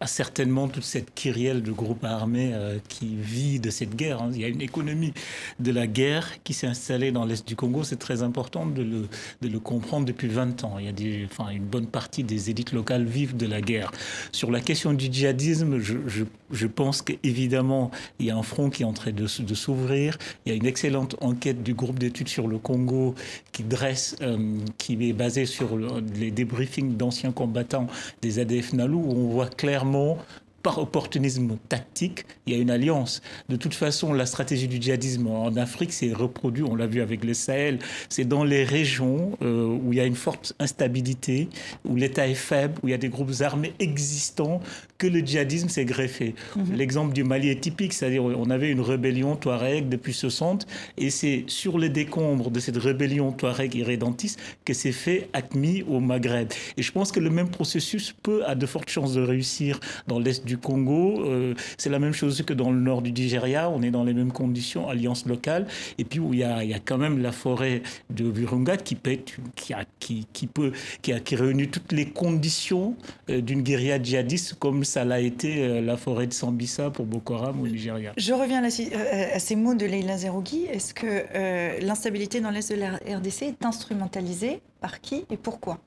à 0.00 0.06
certainement 0.06 0.68
toute 0.68 0.84
cette 0.84 1.14
kyrielle 1.14 1.62
de 1.62 1.72
groupes 1.72 2.04
armés 2.04 2.50
euh, 2.52 2.78
qui 2.88 3.14
vit 3.16 3.60
de 3.60 3.70
cette 3.70 3.94
guerre. 3.94 4.22
Hein. 4.22 4.30
Il 4.34 4.40
y 4.40 4.44
a 4.44 4.48
une 4.48 4.60
économie 4.60 5.12
de 5.60 5.70
la 5.70 5.86
guerre 5.86 6.42
qui 6.42 6.54
s'est 6.54 6.66
installée 6.66 7.12
dans 7.12 7.24
l'Est 7.24 7.46
du 7.46 7.56
Congo. 7.56 7.84
C'est 7.84 7.98
très 7.98 8.22
important 8.22 8.66
de 8.66 8.82
le, 8.82 9.58
comprendre 9.60 10.06
depuis 10.06 10.28
20 10.28 10.64
ans. 10.64 10.76
Il 10.78 10.86
y 10.86 10.88
a 10.88 10.92
des, 10.92 11.26
enfin, 11.30 11.50
une 11.50 11.64
bonne 11.64 11.86
partie 11.86 12.24
des 12.24 12.50
élites 12.50 12.72
locales 12.72 13.04
vivent 13.04 13.36
de 13.36 13.46
la 13.46 13.60
guerre. 13.60 13.92
Sur 14.32 14.50
la 14.50 14.60
question 14.60 14.92
du 14.92 15.06
djihadisme, 15.12 15.78
je 15.78 16.66
pense 16.66 17.02
qu'évidemment, 17.02 17.90
il 18.18 18.26
y 18.26 18.30
a 18.30 18.36
un 18.36 18.42
front 18.42 18.70
qui 18.70 18.82
est 18.82 18.86
en 18.86 18.92
train 18.92 19.12
de, 19.12 19.26
de 19.42 19.54
s'ouvrir. 19.54 20.18
Il 20.44 20.50
y 20.50 20.52
a 20.52 20.56
une 20.56 20.66
excellente 20.66 21.16
enquête 21.20 21.62
du 21.62 21.74
groupe 21.74 21.98
d'études 21.98 22.28
sur 22.28 22.48
le 22.48 22.58
Congo 22.58 23.14
qui 23.52 23.62
dresse, 23.62 24.16
euh, 24.22 24.58
qui 24.78 25.08
est 25.08 25.12
basée 25.12 25.46
sur 25.46 25.78
les 26.14 26.30
débriefings 26.30 26.96
d'anciens 26.96 27.32
combattants 27.32 27.86
des 28.22 28.38
ADF 28.38 28.72
où 28.88 29.12
on 29.12 29.28
voit 29.28 29.48
clairement 29.48 30.18
par 30.62 30.78
opportunisme 30.78 31.56
tactique, 31.68 32.26
il 32.46 32.54
y 32.54 32.56
a 32.56 32.60
une 32.60 32.70
alliance. 32.70 33.22
De 33.48 33.56
toute 33.56 33.74
façon, 33.74 34.12
la 34.12 34.26
stratégie 34.26 34.68
du 34.68 34.80
djihadisme 34.80 35.26
en 35.26 35.56
Afrique 35.56 35.92
s'est 35.92 36.12
reproduite, 36.12 36.66
on 36.68 36.74
l'a 36.74 36.86
vu 36.86 37.00
avec 37.00 37.24
le 37.24 37.34
Sahel, 37.34 37.78
c'est 38.08 38.26
dans 38.26 38.44
les 38.44 38.64
régions 38.64 39.38
euh, 39.42 39.66
où 39.66 39.92
il 39.92 39.96
y 39.96 40.00
a 40.00 40.04
une 40.04 40.16
forte 40.16 40.54
instabilité, 40.58 41.48
où 41.84 41.96
l'État 41.96 42.28
est 42.28 42.34
faible, 42.34 42.74
où 42.82 42.88
il 42.88 42.90
y 42.90 42.94
a 42.94 42.98
des 42.98 43.08
groupes 43.08 43.40
armés 43.40 43.72
existants, 43.78 44.60
que 45.00 45.06
le 45.06 45.20
djihadisme 45.20 45.68
s'est 45.70 45.86
greffé. 45.86 46.34
Mhm. 46.54 46.76
L'exemple 46.76 47.14
du 47.14 47.24
Mali 47.24 47.48
est 47.48 47.60
typique, 47.60 47.94
c'est-à-dire 47.94 48.22
on 48.22 48.50
avait 48.50 48.70
une 48.70 48.82
rébellion 48.82 49.34
touareg 49.34 49.88
depuis 49.88 50.12
60, 50.12 50.66
et 50.98 51.08
c'est 51.08 51.44
sur 51.46 51.78
les 51.78 51.88
décombres 51.88 52.50
de 52.50 52.60
cette 52.60 52.76
rébellion 52.76 53.32
touareg 53.32 53.74
irrédentiste 53.74 54.38
que 54.66 54.74
s'est 54.74 54.92
fait 54.92 55.30
ACMI 55.32 55.84
au 55.88 56.00
Maghreb. 56.00 56.48
Et 56.76 56.82
je 56.82 56.92
pense 56.92 57.12
que 57.12 57.18
le 57.18 57.30
même 57.30 57.48
processus 57.48 58.14
peut, 58.22 58.44
a 58.46 58.54
de 58.54 58.66
fortes 58.66 58.90
chances 58.90 59.14
de 59.14 59.22
réussir 59.22 59.80
dans 60.06 60.18
l'Est 60.18 60.44
du 60.44 60.58
Congo. 60.58 61.24
Euh, 61.24 61.54
c'est 61.78 61.90
la 61.90 61.98
même 61.98 62.12
chose 62.12 62.42
que 62.42 62.52
dans 62.52 62.70
le 62.70 62.80
nord 62.80 63.00
du 63.00 63.12
Nigeria. 63.12 63.70
On 63.70 63.82
est 63.82 63.90
dans 63.90 64.04
les 64.04 64.12
mêmes 64.12 64.32
conditions, 64.32 64.88
alliance 64.88 65.24
locale. 65.24 65.66
Et 65.96 66.04
puis 66.04 66.18
où 66.18 66.34
il 66.34 66.40
y 66.40 66.44
a, 66.44 66.62
il 66.62 66.70
y 66.70 66.74
a 66.74 66.78
quand 66.78 66.98
même 66.98 67.22
la 67.22 67.32
forêt 67.32 67.82
de 68.10 68.28
Virunga 68.28 68.76
qui, 68.76 68.98
qui, 69.56 69.72
a, 69.72 69.84
qui, 69.98 70.26
qui, 70.32 70.46
peut, 70.46 70.72
qui, 71.00 71.14
a, 71.14 71.20
qui 71.20 71.36
réunit 71.36 71.68
toutes 71.68 71.92
les 71.92 72.06
conditions 72.06 72.96
euh, 73.30 73.40
d'une 73.40 73.62
guérilla 73.62 74.02
djihadiste 74.02 74.56
comme 74.58 74.84
ça 74.90 75.04
l'a 75.04 75.20
été 75.20 75.62
euh, 75.62 75.80
la 75.80 75.96
forêt 75.96 76.26
de 76.26 76.32
Sambisa 76.32 76.90
pour 76.90 77.06
Boko 77.06 77.34
Haram 77.34 77.60
au 77.62 77.68
Nigeria. 77.68 78.12
Je 78.16 78.32
reviens 78.32 78.62
à, 78.64 79.38
ces 79.38 79.56
mots 79.56 79.74
de 79.74 79.86
Leila 79.86 80.18
Zerougui. 80.18 80.64
Est-ce 80.64 80.92
que 80.92 81.80
l'instabilité 81.84 82.40
dans 82.40 82.50
l'Est 82.50 82.72
de 82.72 82.76
la 82.76 82.96
RDC 82.96 83.42
est 83.42 83.64
instrumentalisée 83.64 84.60
par 84.80 85.00
qui 85.00 85.24
et 85.30 85.36
pourquoi? 85.36 85.78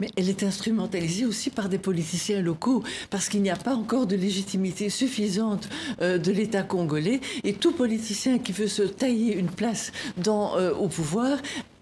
Mais 0.00 0.10
elle 0.16 0.28
est 0.28 0.42
instrumentalisée 0.42 1.26
aussi 1.26 1.50
par 1.50 1.68
des 1.68 1.78
politiciens 1.78 2.40
locaux, 2.40 2.82
parce 3.10 3.28
qu'il 3.28 3.42
n'y 3.42 3.50
a 3.50 3.56
pas 3.56 3.74
encore 3.74 4.06
de 4.06 4.16
légitimité 4.16 4.90
suffisante 4.90 5.68
euh, 6.00 6.18
de 6.18 6.30
l'État 6.30 6.62
congolais. 6.62 7.20
Et 7.44 7.52
tout 7.52 7.72
politicien 7.72 8.38
qui 8.38 8.52
veut 8.52 8.68
se 8.68 8.82
tailler 8.82 9.36
une 9.36 9.50
place 9.50 9.92
dans, 10.16 10.56
euh, 10.56 10.72
au 10.74 10.88
pouvoir 10.88 11.38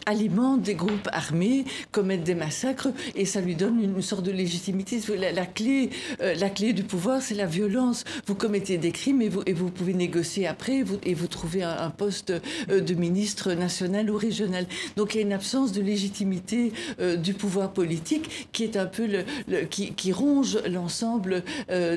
alimente 0.07 0.63
des 0.63 0.75
groupes 0.75 1.09
armés, 1.13 1.65
commettent 1.91 2.25
des 2.25 2.37
massacres, 2.37 2.89
et 3.17 3.25
ça 3.25 3.41
lui 3.41 3.57
donne 3.57 3.83
une, 3.83 4.03
sorte 4.03 4.25
de 4.25 4.31
légitimité. 4.31 5.01
La, 5.35 5.47
clé, 5.47 5.91
euh, 6.23 6.35
la 6.35 6.49
clé 6.49 6.73
du 6.73 6.85
pouvoir, 6.85 7.21
c'est 7.21 7.35
la 7.35 7.47
violence. 7.47 8.05
Vous 8.27 8.37
commettez 8.37 8.79
des 8.79 8.93
crimes 8.93 9.21
et 9.21 9.29
vous, 9.29 9.71
pouvez 9.71 9.95
négocier 9.95 10.47
après, 10.47 10.85
et 11.05 11.15
vous 11.15 11.27
trouvez 11.27 11.63
un, 11.65 11.91
poste 11.91 12.33
euh, 12.71 12.81
de 12.81 12.95
ministre 12.95 13.53
national 13.53 14.11
ou 14.11 14.17
régional. 14.17 14.67
Donc 14.97 15.15
il 15.15 15.19
y 15.19 15.21
a 15.21 15.27
une 15.27 15.33
absence 15.33 15.73
de 15.73 15.81
légitimité 15.81 16.73
euh, 17.01 17.17
du 17.17 17.35
pouvoir 17.35 17.73
politique 17.73 18.49
qui 18.53 18.63
est 18.63 18.77
un 18.77 18.87
peu 18.87 19.07
qui, 19.71 20.13
ronge 20.13 20.59
l'ensemble 20.69 21.43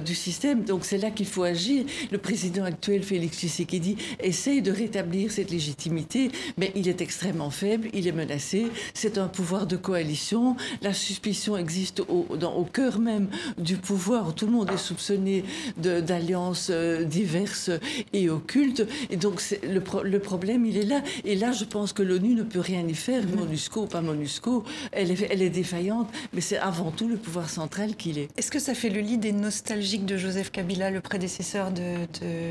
du 0.04 0.15
système. 0.15 0.63
Donc 0.63 0.84
c'est 0.84 0.98
là 0.98 1.12
qu'il 1.12 1.28
faut 1.28 1.43
agir. 1.43 1.86
Le 2.12 2.17
président 2.17 2.63
actuel, 2.63 3.04
Félix 3.04 3.38
Tshisekedi, 3.38 3.98
essaye 4.19 4.62
de 4.62 4.72
rétablir 4.72 5.32
cette 5.32 5.52
légitimité, 5.52 6.32
mais 6.58 6.72
il 6.76 6.88
est 6.88 7.02
extrêmement 7.02 7.52
faible 7.52 7.88
est 8.07 8.12
menacé. 8.12 8.67
C'est 8.93 9.17
un 9.17 9.27
pouvoir 9.27 9.67
de 9.67 9.75
coalition. 9.75 10.55
La 10.81 10.93
suspicion 10.93 11.57
existe 11.57 12.01
au, 12.01 12.25
dans, 12.38 12.55
au 12.55 12.63
cœur 12.63 12.99
même 12.99 13.27
du 13.57 13.77
pouvoir. 13.77 14.33
Tout 14.35 14.45
le 14.45 14.51
monde 14.51 14.69
est 14.71 14.77
soupçonné 14.77 15.43
d'alliances 15.77 16.69
euh, 16.71 17.03
diverses 17.03 17.71
et 18.13 18.29
occultes. 18.29 18.85
Et 19.09 19.17
donc 19.17 19.41
le, 19.63 19.81
le, 20.03 20.19
problème, 20.19 20.65
il 20.65 20.77
est 20.77 20.85
là. 20.85 21.01
Et 21.25 21.35
là, 21.35 21.51
je 21.51 21.65
pense 21.65 21.93
que 21.93 22.03
l'ONU 22.03 22.35
ne 22.35 22.43
peut 22.43 22.59
rien 22.59 22.85
y 22.88 22.93
faire. 22.93 23.23
MONUSCO 23.27 23.83
ou 23.83 23.88
pas 23.88 24.01
MONUSCO, 24.01 24.63
elle 24.91 25.12
est, 25.12 25.27
elle 25.29 25.41
est 25.41 25.49
défaillante. 25.49 26.09
Mais 26.33 26.41
c'est 26.41 26.57
avant 26.57 26.91
tout 26.91 27.07
le 27.07 27.17
pouvoir 27.17 27.49
central 27.49 27.95
qu'il 27.95 28.17
est. 28.17 28.29
Est-ce 28.38 28.51
que 28.51 28.59
ça 28.59 28.73
fait 28.73 28.89
le 28.89 29.01
lit 29.01 29.17
des 29.17 29.31
nostalgiques 29.31 30.05
de 30.05 30.17
Joseph 30.17 30.51
Kabila, 30.51 30.91
le 30.91 31.01
prédécesseur 31.01 31.71
de, 31.71 32.05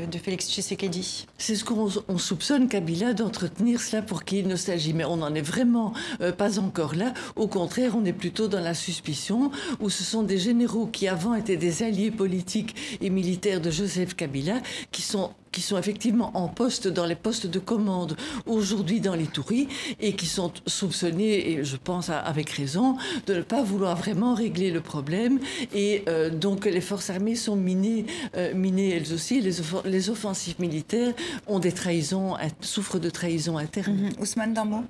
de, 0.05 0.17
Félix 0.17 0.49
Tshisekedi? 0.49 1.27
C'est 1.37 1.55
ce 1.55 1.63
qu'on 1.63 2.17
soupçonne 2.17 2.67
Kabila 2.67 3.13
d'entretenir 3.13 3.81
cela 3.81 4.01
pour 4.01 4.23
qu'il 4.23 4.37
y 4.37 4.41
ait 4.41 4.43
une 4.43 4.49
nostalgie. 4.49 4.93
Mais 4.93 5.05
on 5.05 5.17
n'en 5.17 5.33
est 5.33 5.38
vraiment 5.41 5.93
euh, 6.21 6.31
pas 6.31 6.59
encore 6.59 6.95
là. 6.95 7.13
Au 7.35 7.47
contraire, 7.47 7.93
on 7.95 8.05
est 8.05 8.13
plutôt 8.13 8.47
dans 8.47 8.59
la 8.59 8.73
suspicion 8.73 9.51
où 9.79 9.89
ce 9.89 10.03
sont 10.03 10.23
des 10.23 10.37
généraux 10.37 10.87
qui 10.87 11.07
avant 11.07 11.35
étaient 11.35 11.57
des 11.57 11.83
alliés 11.83 12.11
politiques 12.11 12.75
et 13.01 13.09
militaires 13.09 13.61
de 13.61 13.71
Joseph 13.71 14.15
Kabila 14.15 14.61
qui 14.91 15.01
sont 15.01 15.31
qui 15.51 15.61
sont 15.61 15.77
effectivement 15.77 16.31
en 16.35 16.47
poste 16.47 16.87
dans 16.87 17.05
les 17.05 17.15
postes 17.15 17.47
de 17.47 17.59
commande 17.59 18.15
aujourd'hui 18.45 19.01
dans 19.01 19.15
les 19.15 19.25
touris 19.25 19.67
et 19.99 20.13
qui 20.13 20.25
sont 20.25 20.51
soupçonnés, 20.65 21.51
et 21.51 21.63
je 21.63 21.77
pense 21.77 22.09
avec 22.09 22.49
raison, 22.49 22.97
de 23.27 23.35
ne 23.35 23.41
pas 23.41 23.63
vouloir 23.63 23.95
vraiment 23.95 24.33
régler 24.33 24.71
le 24.71 24.81
problème. 24.81 25.39
Et 25.73 26.03
euh, 26.07 26.29
donc 26.29 26.65
les 26.65 26.81
forces 26.81 27.09
armées 27.09 27.35
sont 27.35 27.55
minées, 27.55 28.05
euh, 28.35 28.53
minées 28.53 28.89
elles 28.89 29.13
aussi. 29.13 29.41
Les, 29.41 29.51
les, 29.85 30.09
offensives 30.09 30.55
militaires 30.59 31.13
ont 31.47 31.59
des 31.59 31.71
trahisons, 31.71 32.35
souffrent 32.61 32.99
de 32.99 33.09
trahisons 33.09 33.57
internes. 33.57 34.09
Mm-hmm. 34.09 34.21
Ousmane 34.21 34.53
Darmo 34.53 34.83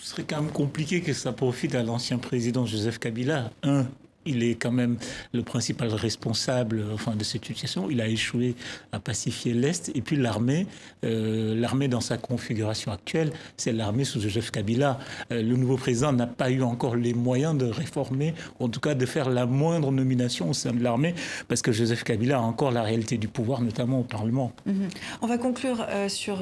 Ce 0.00 0.10
serait 0.10 0.24
quand 0.24 0.42
même 0.42 0.50
compliqué 0.50 1.00
que 1.00 1.12
ça 1.12 1.32
profite 1.32 1.74
à 1.74 1.82
l'ancien 1.82 2.18
président 2.18 2.66
Joseph 2.66 2.98
Kabila. 2.98 3.50
Un, 3.62 3.86
il 4.26 4.42
est 4.42 4.54
quand 4.54 4.72
même 4.72 4.96
le 5.32 5.42
principal 5.42 5.88
responsable 5.88 6.84
enfin, 6.92 7.14
de 7.14 7.24
cette 7.24 7.44
situation. 7.44 7.88
Il 7.90 8.00
a 8.00 8.08
échoué 8.08 8.54
à 8.92 9.00
pacifier 9.00 9.54
l'Est. 9.54 9.90
Et 9.94 10.00
puis 10.00 10.16
l'armée, 10.16 10.66
euh, 11.04 11.54
l'armée 11.54 11.88
dans 11.88 12.00
sa 12.00 12.18
configuration 12.18 12.92
actuelle, 12.92 13.30
c'est 13.56 13.72
l'armée 13.72 14.04
sous 14.04 14.20
Joseph 14.20 14.50
Kabila. 14.50 14.98
Euh, 15.32 15.42
le 15.42 15.56
nouveau 15.56 15.76
président 15.76 16.12
n'a 16.12 16.26
pas 16.26 16.50
eu 16.50 16.62
encore 16.62 16.96
les 16.96 17.14
moyens 17.14 17.56
de 17.56 17.66
réformer, 17.66 18.34
en 18.60 18.68
tout 18.68 18.80
cas 18.80 18.94
de 18.94 19.06
faire 19.06 19.30
la 19.30 19.46
moindre 19.46 19.92
nomination 19.92 20.50
au 20.50 20.52
sein 20.52 20.72
de 20.72 20.82
l'armée, 20.82 21.14
parce 21.48 21.62
que 21.62 21.72
Joseph 21.72 22.04
Kabila 22.04 22.38
a 22.38 22.40
encore 22.40 22.70
la 22.70 22.82
réalité 22.82 23.16
du 23.18 23.28
pouvoir, 23.28 23.62
notamment 23.62 24.00
au 24.00 24.04
Parlement. 24.04 24.52
Mhm. 24.66 24.88
On 25.22 25.26
va 25.26 25.38
conclure 25.38 25.86
euh, 25.88 26.08
sur 26.08 26.36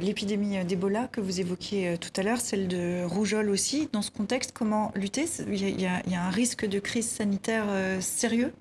l'épidémie 0.00 0.64
d'Ebola 0.64 1.08
que 1.12 1.20
vous 1.20 1.40
évoquiez 1.40 1.96
tout 1.98 2.10
à 2.16 2.22
l'heure, 2.22 2.40
celle 2.40 2.68
de 2.68 3.04
rougeole 3.04 3.50
aussi. 3.50 3.88
Dans 3.92 4.02
ce 4.02 4.10
contexte, 4.10 4.52
comment 4.52 4.92
lutter? 4.94 5.24
Il 5.48 5.80
y 5.80 5.86
a 5.86 6.24
un 6.24 6.30
risque 6.30 6.66
de 6.66 6.78
crise 6.78 7.09
sanitaire 7.10 7.64
euh, 7.68 8.00
sérieux? 8.00 8.52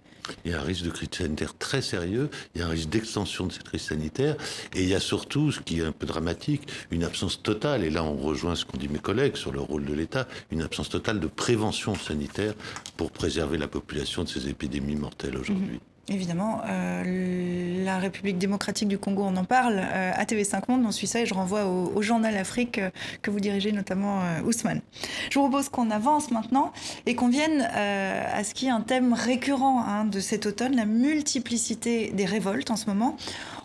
Il 0.45 0.51
y 0.51 0.53
a 0.53 0.59
un 0.59 0.63
risque 0.63 0.83
de 0.83 0.91
crise 0.91 1.09
sanitaire 1.11 1.57
très 1.57 1.81
sérieux, 1.81 2.29
il 2.53 2.61
y 2.61 2.63
a 2.63 2.67
un 2.67 2.69
risque 2.69 2.89
d'extension 2.89 3.47
de 3.47 3.53
cette 3.53 3.63
crise 3.63 3.81
sanitaire, 3.81 4.35
et 4.75 4.83
il 4.83 4.89
y 4.89 4.93
a 4.93 4.99
surtout, 4.99 5.51
ce 5.51 5.59
qui 5.59 5.79
est 5.79 5.83
un 5.83 5.91
peu 5.91 6.05
dramatique, 6.05 6.63
une 6.91 7.03
absence 7.03 7.41
totale, 7.41 7.83
et 7.83 7.89
là 7.89 8.03
on 8.03 8.15
rejoint 8.15 8.55
ce 8.55 8.65
qu'ont 8.65 8.77
dit 8.77 8.89
mes 8.89 8.99
collègues 8.99 9.35
sur 9.35 9.51
le 9.51 9.59
rôle 9.59 9.85
de 9.85 9.93
l'État, 9.93 10.27
une 10.51 10.61
absence 10.61 10.89
totale 10.89 11.19
de 11.19 11.27
prévention 11.27 11.95
sanitaire 11.95 12.53
pour 12.97 13.11
préserver 13.11 13.57
la 13.57 13.67
population 13.67 14.23
de 14.23 14.29
ces 14.29 14.49
épidémies 14.49 14.95
mortelles 14.95 15.37
aujourd'hui. 15.37 15.79
Évidemment, 16.11 16.61
euh, 16.67 17.83
la 17.85 17.99
République 17.99 18.39
démocratique 18.39 18.87
du 18.87 18.97
Congo, 18.97 19.23
on 19.23 19.35
en 19.37 19.43
parle. 19.43 19.75
Euh, 19.77 20.11
à 20.15 20.25
TV5 20.25 20.63
Monde, 20.67 20.83
on 20.87 20.91
suit 20.91 21.05
ça 21.05 21.21
et 21.21 21.27
je 21.27 21.35
renvoie 21.35 21.65
au, 21.65 22.01
journal 22.01 22.35
Afrique 22.35 22.79
euh, 22.79 22.89
que 23.21 23.29
vous 23.29 23.39
dirigez 23.39 23.71
notamment, 23.71 24.21
Ousmane. 24.43 24.81
Je 25.29 25.37
vous 25.37 25.47
propose 25.47 25.69
qu'on 25.69 25.91
avance 25.91 26.31
maintenant 26.31 26.71
et 27.05 27.13
qu'on 27.13 27.27
vienne 27.27 27.61
à 27.61 28.43
ce 28.43 28.53
qui 28.53 28.67
est 28.67 28.71
un 28.71 28.81
thème 28.81 29.13
récurrent 29.13 29.83
hein, 29.85 30.05
de 30.05 30.19
cet 30.19 30.45
automne, 30.45 30.75
la 30.75 30.85
multiplicité 30.85 32.11
des 32.11 32.25
révoltes 32.25 32.71
en 32.71 32.75
ce 32.75 32.87
moment. 32.87 33.15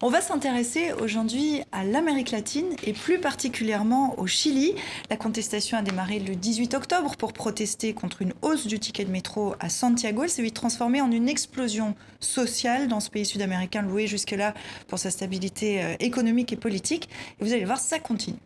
On 0.03 0.11
va 0.11 0.21
s'intéresser 0.21 0.93
aujourd'hui 1.01 1.63
à 1.73 1.85
l'Amérique 1.85 2.31
latine 2.31 2.67
et 2.83 2.93
plus 2.93 3.19
particulièrement 3.19 4.19
au 4.19 4.27
Chili. 4.27 4.75
La 5.09 5.17
contestation 5.17 5.79
a 5.79 5.83
démarré 5.83 6.19
le 6.19 6.35
18 6.35 6.75
octobre 6.75 7.17
pour 7.17 7.33
protester 7.33 7.95
contre 7.95 8.21
une 8.21 8.35
hausse 8.43 8.67
du 8.67 8.79
ticket 8.79 9.05
de 9.05 9.11
métro 9.11 9.55
à 9.61 9.71
Santiago. 9.71 10.25
Elle 10.25 10.29
s'est 10.29 10.43
vite 10.43 10.55
transformée 10.55 11.01
en 11.01 11.11
une 11.11 11.29
explosion 11.29 11.95
sociale 12.35 12.89
dans 12.89 13.01
ce 13.01 13.11
pays 13.11 13.25
sud-américain 13.25 13.83
loué 13.83 14.07
jusque-là 14.07 14.55
pour 14.89 14.99
sa 14.99 15.11
stabilité 15.11 15.83
euh, 15.83 15.95
économique 16.01 16.53
et 16.53 16.57
politique. 16.57 17.09
Vous 17.41 17.53
allez 17.53 17.65
voir, 17.65 17.79
ça 17.79 17.99
continue. 17.99 18.39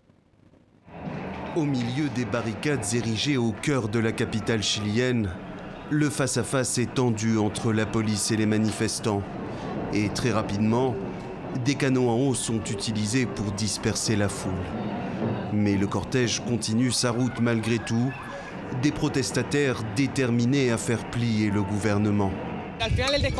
Au 1.56 1.64
milieu 1.64 2.08
des 2.14 2.26
barricades 2.26 2.84
érigées 2.92 3.38
au 3.38 3.52
cœur 3.52 3.88
de 3.88 3.98
la 3.98 4.12
capitale 4.12 4.62
chilienne, 4.62 5.30
le 5.90 6.10
face-à-face 6.10 6.76
est 6.78 6.94
tendu 6.94 7.38
entre 7.38 7.72
la 7.72 7.86
police 7.86 8.30
et 8.30 8.36
les 8.36 8.44
manifestants. 8.44 9.22
Et 9.94 10.10
très 10.10 10.30
rapidement, 10.30 10.94
des 11.64 11.74
canons 11.74 12.10
en 12.10 12.16
haut 12.16 12.34
sont 12.34 12.62
utilisés 12.64 13.24
pour 13.24 13.52
disperser 13.52 14.14
la 14.16 14.28
foule. 14.28 14.52
Mais 15.54 15.76
le 15.76 15.86
cortège 15.86 16.40
continue 16.40 16.92
sa 16.92 17.10
route 17.10 17.40
malgré 17.40 17.78
tout, 17.78 18.12
des 18.82 18.92
protestataires 18.92 19.82
déterminés 19.96 20.70
à 20.70 20.76
faire 20.76 21.10
plier 21.10 21.50
le 21.50 21.62
gouvernement. 21.62 22.30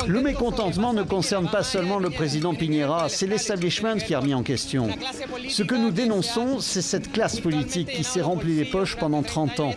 Le 0.07 0.21
mécontentement 0.21 0.93
ne 0.93 1.03
concerne 1.03 1.49
pas 1.49 1.63
seulement 1.63 1.99
le 1.99 2.09
président 2.09 2.53
Piñera, 2.53 3.09
c'est 3.09 3.27
l'establishment 3.27 3.97
qui 3.97 4.13
a 4.13 4.19
remis 4.19 4.33
en 4.33 4.43
question. 4.43 4.87
Ce 5.47 5.63
que 5.63 5.75
nous 5.75 5.91
dénonçons, 5.91 6.59
c'est 6.59 6.81
cette 6.81 7.11
classe 7.11 7.39
politique 7.39 7.89
qui 7.89 8.03
s'est 8.03 8.21
remplie 8.21 8.55
les 8.55 8.65
poches 8.65 8.95
pendant 8.95 9.23
30 9.23 9.59
ans. 9.59 9.73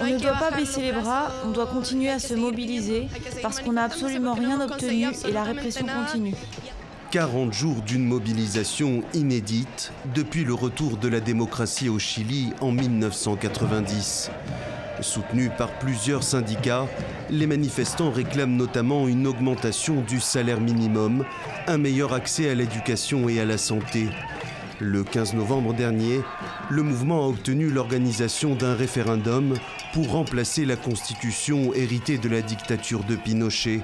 On 0.00 0.06
ne 0.06 0.18
doit 0.18 0.38
pas 0.38 0.50
baisser 0.50 0.82
les 0.82 0.92
bras, 0.92 1.30
on 1.46 1.50
doit 1.50 1.66
continuer 1.66 2.10
à 2.10 2.18
se 2.18 2.34
mobiliser 2.34 3.08
parce 3.42 3.60
qu'on 3.60 3.72
n'a 3.72 3.84
absolument 3.84 4.34
rien 4.34 4.60
obtenu 4.60 5.06
et 5.26 5.32
la 5.32 5.44
répression 5.44 5.86
continue. 5.86 6.34
40 7.12 7.52
jours 7.52 7.82
d'une 7.82 8.04
mobilisation 8.04 9.02
inédite 9.12 9.92
depuis 10.14 10.44
le 10.44 10.54
retour 10.54 10.96
de 10.96 11.08
la 11.08 11.20
démocratie 11.20 11.90
au 11.90 11.98
Chili 11.98 12.54
en 12.62 12.72
1990. 12.72 14.30
Soutenus 15.00 15.50
par 15.56 15.70
plusieurs 15.78 16.22
syndicats, 16.22 16.86
les 17.30 17.46
manifestants 17.46 18.10
réclament 18.10 18.56
notamment 18.56 19.08
une 19.08 19.26
augmentation 19.26 20.00
du 20.02 20.20
salaire 20.20 20.60
minimum, 20.60 21.24
un 21.66 21.78
meilleur 21.78 22.12
accès 22.12 22.50
à 22.50 22.54
l'éducation 22.54 23.28
et 23.28 23.40
à 23.40 23.44
la 23.44 23.58
santé. 23.58 24.08
Le 24.78 25.02
15 25.04 25.34
novembre 25.34 25.74
dernier, 25.74 26.20
le 26.68 26.82
mouvement 26.82 27.24
a 27.24 27.28
obtenu 27.28 27.68
l'organisation 27.68 28.54
d'un 28.54 28.74
référendum 28.74 29.54
pour 29.92 30.10
remplacer 30.10 30.64
la 30.64 30.76
constitution 30.76 31.72
héritée 31.74 32.18
de 32.18 32.28
la 32.28 32.42
dictature 32.42 33.04
de 33.04 33.16
Pinochet. 33.16 33.80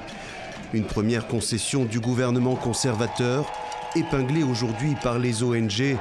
Une 0.72 0.84
première 0.84 1.26
concession 1.26 1.84
du 1.84 2.00
gouvernement 2.00 2.56
conservateur, 2.56 3.50
épinglée 3.96 4.42
aujourd'hui 4.42 4.94
par 5.02 5.18
les 5.18 5.42
ONG 5.42 5.96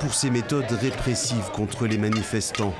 pour 0.00 0.14
ses 0.14 0.30
méthodes 0.30 0.70
répressives 0.70 1.50
contre 1.52 1.86
les 1.86 1.98
manifestants. 1.98 2.74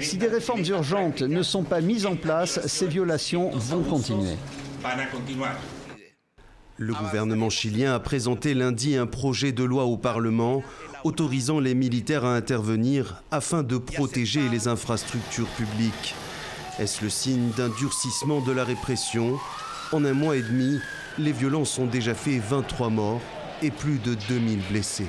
Si 0.00 0.16
des 0.16 0.28
réformes 0.28 0.64
urgentes 0.64 1.22
ne 1.22 1.42
sont 1.42 1.62
pas 1.62 1.80
mises 1.80 2.06
en 2.06 2.16
place, 2.16 2.64
ces 2.66 2.86
violations 2.86 3.50
vont 3.50 3.82
continuer. 3.82 4.36
Le 6.78 6.92
gouvernement 6.92 7.48
chilien 7.48 7.94
a 7.94 7.98
présenté 8.00 8.52
lundi 8.52 8.96
un 8.96 9.06
projet 9.06 9.52
de 9.52 9.64
loi 9.64 9.84
au 9.84 9.96
Parlement 9.96 10.62
autorisant 11.04 11.58
les 11.58 11.74
militaires 11.74 12.26
à 12.26 12.34
intervenir 12.34 13.22
afin 13.30 13.62
de 13.62 13.78
protéger 13.78 14.48
les 14.50 14.68
infrastructures 14.68 15.48
publiques. 15.48 16.14
Est-ce 16.78 17.02
le 17.02 17.08
signe 17.08 17.48
d'un 17.56 17.70
durcissement 17.70 18.40
de 18.40 18.52
la 18.52 18.64
répression? 18.64 19.38
En 19.92 20.04
un 20.04 20.12
mois 20.12 20.36
et 20.36 20.42
demi, 20.42 20.78
les 21.16 21.32
violences 21.32 21.78
ont 21.78 21.86
déjà 21.86 22.12
fait 22.12 22.38
23 22.38 22.90
morts 22.90 23.22
et 23.62 23.70
plus 23.70 23.98
de 23.98 24.14
2000 24.28 24.58
blessés. 24.70 25.06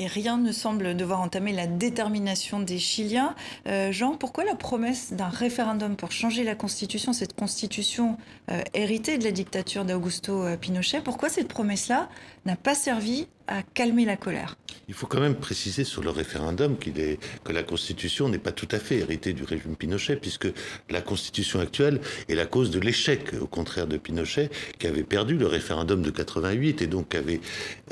Et 0.00 0.06
rien 0.06 0.38
ne 0.38 0.52
semble 0.52 0.96
devoir 0.96 1.20
entamer 1.20 1.52
la 1.52 1.66
détermination 1.66 2.60
des 2.60 2.78
Chiliens. 2.78 3.34
Euh, 3.66 3.90
Jean, 3.90 4.14
pourquoi 4.14 4.44
la 4.44 4.54
promesse 4.54 5.12
d'un 5.12 5.28
référendum 5.28 5.96
pour 5.96 6.12
changer 6.12 6.44
la 6.44 6.54
Constitution, 6.54 7.12
cette 7.12 7.34
Constitution 7.34 8.16
euh, 8.48 8.62
héritée 8.74 9.18
de 9.18 9.24
la 9.24 9.32
dictature 9.32 9.84
d'Augusto 9.84 10.44
euh, 10.44 10.56
Pinochet, 10.56 11.00
pourquoi 11.00 11.28
cette 11.28 11.48
promesse-là 11.48 12.08
n'a 12.46 12.54
pas 12.54 12.76
servi 12.76 13.26
calmer 13.74 14.04
la 14.04 14.16
colère 14.16 14.56
il 14.88 14.94
faut 14.94 15.06
quand 15.06 15.20
même 15.20 15.34
préciser 15.34 15.84
sur 15.84 16.02
le 16.02 16.10
référendum 16.10 16.78
qu'il 16.78 16.98
est, 16.98 17.18
que 17.44 17.52
la 17.52 17.62
Constitution 17.62 18.28
n'est 18.30 18.38
pas 18.38 18.52
tout 18.52 18.68
à 18.70 18.78
fait 18.78 18.98
héritée 18.98 19.34
du 19.34 19.44
régime 19.44 19.76
Pinochet, 19.76 20.16
puisque 20.16 20.48
la 20.88 21.02
Constitution 21.02 21.60
actuelle 21.60 22.00
est 22.28 22.34
la 22.34 22.46
cause 22.46 22.70
de 22.70 22.80
l'échec, 22.80 23.34
au 23.38 23.46
contraire 23.46 23.86
de 23.86 23.98
Pinochet, 23.98 24.50
qui 24.78 24.86
avait 24.86 25.02
perdu 25.02 25.36
le 25.36 25.46
référendum 25.46 26.00
de 26.00 26.10
88 26.10 26.80
et 26.80 26.86
donc 26.86 27.14
avait 27.14 27.40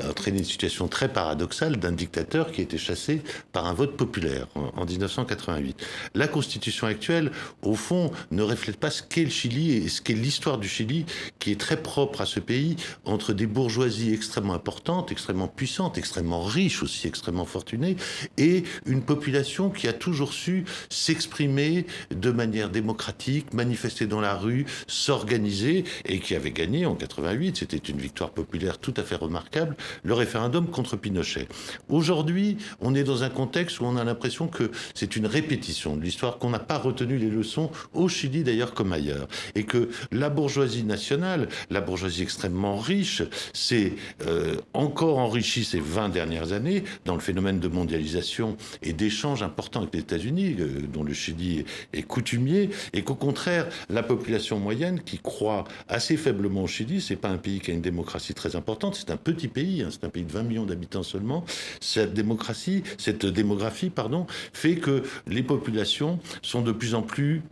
entraîné 0.03 0.39
une 0.39 0.43
situation 0.43 0.87
très 0.87 1.07
paradoxale 1.07 1.77
d'un 1.77 1.91
dictateur 1.91 2.51
qui 2.51 2.61
était 2.61 2.79
chassé 2.79 3.21
par 3.53 3.67
un 3.67 3.73
vote 3.73 3.95
populaire 3.95 4.47
en, 4.55 4.85
1988. 4.85 5.85
La 6.15 6.27
Constitution 6.27 6.87
actuelle, 6.87 7.31
au 7.61 7.75
fond, 7.75 8.11
ne 8.31 8.41
reflète 8.41 8.77
pas 8.77 8.89
ce 8.89 9.03
qu'est 9.03 9.23
le 9.23 9.29
Chili 9.29 9.73
et 9.73 9.89
ce 9.89 10.01
qu'est 10.01 10.13
l'histoire 10.13 10.57
du 10.57 10.67
Chili, 10.67 11.05
qui 11.37 11.51
est 11.51 11.59
très 11.59 11.77
propre 11.77 12.21
à 12.21 12.25
ce 12.25 12.39
pays, 12.39 12.75
entre 13.05 13.33
des 13.33 13.45
bourgeoisies 13.45 14.13
extrêmement 14.13 14.55
importantes, 14.55 15.11
extrêmement 15.11 15.46
puissante, 15.47 15.97
extrêmement 15.97 16.43
riche 16.43 16.83
aussi, 16.83 17.07
extrêmement 17.07 17.45
fortunée, 17.45 17.95
et 18.37 18.63
une 18.85 19.01
population 19.01 19.69
qui 19.69 19.87
a 19.87 19.93
toujours 19.93 20.33
su 20.33 20.65
s'exprimer 20.89 21.85
de 22.11 22.31
manière 22.31 22.69
démocratique, 22.69 23.53
manifester 23.53 24.05
dans 24.07 24.21
la 24.21 24.35
rue, 24.35 24.65
s'organiser, 24.87 25.83
et 26.05 26.19
qui 26.19 26.35
avait 26.35 26.51
gagné 26.51 26.85
en 26.85 26.95
88, 26.95 27.57
c'était 27.57 27.77
une 27.77 27.99
victoire 27.99 28.31
populaire 28.31 28.77
tout 28.77 28.93
à 28.97 29.03
fait 29.03 29.15
remarquable, 29.15 29.75
le 30.03 30.13
référendum 30.13 30.67
contre 30.67 30.95
Pinochet. 30.95 31.47
Aujourd'hui, 31.89 32.57
on 32.81 32.95
est 32.95 33.03
dans 33.03 33.23
un 33.23 33.29
contexte 33.29 33.79
où 33.79 33.85
on 33.85 33.97
a 33.97 34.03
l'impression 34.03 34.47
que 34.47 34.71
c'est 34.93 35.15
une 35.15 35.25
répétition 35.25 35.95
de 35.95 36.01
l'histoire, 36.01 36.37
qu'on 36.37 36.49
n'a 36.49 36.59
pas 36.59 36.77
retenu 36.77 37.17
les 37.17 37.29
leçons 37.29 37.71
au 37.93 38.07
Chili 38.07 38.43
d'ailleurs 38.43 38.73
comme 38.73 38.93
ailleurs, 38.93 39.27
et 39.55 39.63
que 39.63 39.89
la 40.11 40.29
bourgeoisie 40.29 40.83
nationale, 40.83 41.47
la 41.69 41.81
bourgeoisie 41.81 42.23
extrêmement 42.23 42.77
riche, 42.77 43.23
s'est 43.53 43.93
euh, 44.25 44.55
encore 44.73 45.17
enrichie 45.37 45.63
ces 45.63 45.79
20 45.79 46.09
dernières 46.09 46.51
années 46.51 46.83
dans 47.05 47.13
le 47.13 47.19
phénomène 47.19 47.59
de 47.59 47.67
mondialisation 47.67 48.57
et 48.81 48.91
d'échanges 48.91 49.43
importants 49.43 49.81
avec 49.81 49.93
les 49.93 49.99
États-Unis, 49.99 50.55
euh, 50.59 50.81
dont 50.91 51.03
le 51.03 51.13
Chili 51.13 51.63
est 51.93 52.01
coutumier, 52.01 52.71
et 52.93 53.03
qu'au 53.03 53.13
contraire, 53.13 53.67
la 53.89 54.01
population 54.01 54.57
moyenne 54.57 54.99
qui 55.03 55.19
croit 55.19 55.65
assez 55.89 56.17
faiblement 56.17 56.63
au 56.63 56.67
Chili, 56.67 57.01
c'est 57.01 57.15
pas 57.15 57.29
un 57.29 57.37
pays 57.37 57.59
qui 57.59 57.69
a 57.69 57.75
une 57.75 57.81
démocratie 57.81 58.33
très 58.33 58.55
importante, 58.55 58.95
c'est 58.95 59.11
un 59.11 59.17
petit 59.17 59.47
pays, 59.47 59.83
hein, 59.83 59.89
c'est 59.91 60.05
un 60.05 60.09
pays 60.09 60.23
de 60.23 60.31
20 60.31 60.41
millions 60.41 60.65
d'habitants 60.65 61.03
seulement. 61.03 61.45
Cette 61.81 62.15
démocratie, 62.15 62.81
cette 62.97 63.27
démographie, 63.27 63.91
pardon, 63.91 64.25
fait 64.53 64.77
que 64.77 65.03
les 65.27 65.43
populations 65.43 66.17
sont 66.41 66.63
de 66.63 66.71
plus 66.71 66.95
en 66.95 67.03
plus 67.03 67.43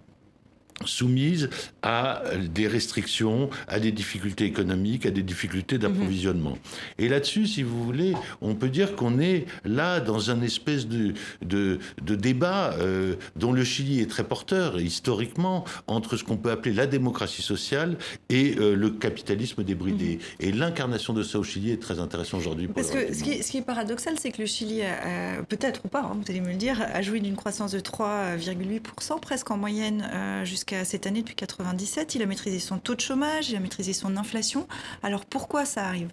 soumises 0.84 1.50
à 1.82 2.24
des 2.54 2.68
restrictions, 2.68 3.50
à 3.68 3.80
des 3.80 3.92
difficultés 3.92 4.46
économiques, 4.46 5.06
à 5.06 5.12
des 5.12 5.24
difficultés 5.24 5.78
d'approvisionnement. 5.78 6.52
Mhm. 6.52 6.58
Et 7.00 7.10
là-dessus, 7.10 7.48
si 7.48 7.64
vous 7.64 7.84
voulez, 7.84 8.14
on 8.42 8.56
peut 8.56 8.70
dire 8.70 8.96
qu'on 8.96 9.20
est 9.20 9.46
là 9.64 10.00
dans 10.00 10.32
un 10.32 10.42
espèce 10.42 10.88
de, 10.88 11.14
de, 11.42 11.80
débat 12.16 12.74
euh, 12.74 13.16
dont 13.36 13.52
le 13.52 13.64
Chili 13.64 14.02
est 14.02 14.10
très 14.10 14.24
porteur, 14.24 14.80
historiquement, 14.80 15.66
entre 15.88 16.18
ce 16.18 16.24
qu'on 16.24 16.38
peut 16.38 16.52
appeler 16.52 16.74
la 16.74 16.88
démocratie 16.88 17.42
sociale 17.42 17.98
et 18.30 18.56
euh, 18.60 18.76
le 18.76 18.90
capitalisme 18.90 19.64
débridé. 19.64 20.16
Mhm. 20.16 20.48
Et 20.48 20.52
l'incarnation 20.52 21.14
de 21.14 21.24
ça 21.24 21.40
au 21.40 21.44
Chili 21.44 21.72
est 21.72 21.82
très 21.82 22.00
intéressant 22.00 22.38
aujourd'hui. 22.38 22.68
Parce 22.68 22.92
que 22.92 23.14
ce 23.14 23.24
qui, 23.24 23.44
ce 23.44 23.52
qui, 23.52 23.58
est 23.58 23.66
paradoxal, 23.66 24.16
c'est 24.20 24.32
que 24.32 24.42
le 24.42 24.48
Chili, 24.48 24.82
peut-être 25.48 25.82
ou 25.86 25.88
pas, 25.88 26.02
hein, 26.02 26.18
vous 26.20 26.30
allez 26.30 26.42
me 26.42 26.50
le 26.50 26.56
dire, 26.56 26.82
a 26.82 27.02
joui 27.02 27.22
d'une 27.22 27.36
croissance 27.36 27.72
de 27.72 27.80
3,8% 27.80 29.20
presque 29.22 29.52
en 29.52 29.58
moyenne 29.58 30.10
euh, 30.14 30.46
jusqu'à 30.46 30.65
cette 30.84 31.08
année 31.08 31.22
depuis 31.22 31.36
97. 31.36 32.16
Il 32.16 32.22
a 32.22 32.26
maîtrisé 32.26 32.60
son 32.60 32.78
taux 32.78 32.96
de 32.96 33.02
chômage, 33.02 33.50
il 33.50 33.56
a 33.56 33.60
maîtrisé 33.60 33.94
son 33.94 34.18
inflation. 34.18 34.68
Alors 35.04 35.26
pourquoi 35.26 35.66
ça 35.66 35.86
arrive? 35.86 36.10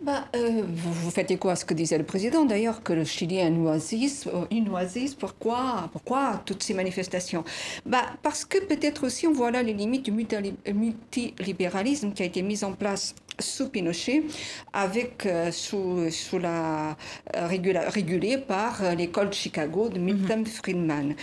Bah, 0.00 0.24
euh, 0.34 0.62
vous, 0.66 1.10
faites 1.10 1.30
écho 1.30 1.50
à 1.50 1.56
ce 1.56 1.66
que 1.66 1.74
disait 1.74 1.98
le 1.98 2.04
président 2.04 2.46
d'ailleurs, 2.46 2.82
que 2.82 2.94
le 2.94 3.04
Chili 3.04 3.36
est 3.36 3.46
une 3.46 3.66
oasis. 3.66 4.26
Euh, 4.28 4.46
une 4.50 4.70
oasis 4.70 5.14
pourquoi, 5.14 5.90
pourquoi 5.92 6.40
toutes 6.46 6.62
ces 6.62 6.72
manifestations? 6.72 7.44
Bah, 7.84 8.06
Parce 8.22 8.46
que 8.46 8.64
peut-être 8.64 9.04
aussi 9.04 9.26
on 9.26 9.32
voit 9.32 9.50
là 9.50 9.62
les 9.62 9.74
limites 9.74 10.06
du 10.06 10.12
multilibéralisme 10.12 12.14
qui 12.14 12.22
a 12.22 12.24
été 12.24 12.40
mis 12.40 12.64
en 12.64 12.72
place 12.72 13.14
sous 13.38 13.68
Pinochet, 13.68 14.24
avec, 14.72 15.26
euh, 15.26 15.52
sous, 15.52 16.10
sous 16.10 16.38
la, 16.38 16.96
régulé 17.34 18.38
par 18.38 18.94
l'école 18.94 19.28
de 19.28 19.34
Chicago 19.34 19.90
de 19.90 19.98
Milton 19.98 20.40
mhm. 20.40 20.46
Friedman. 20.46 21.14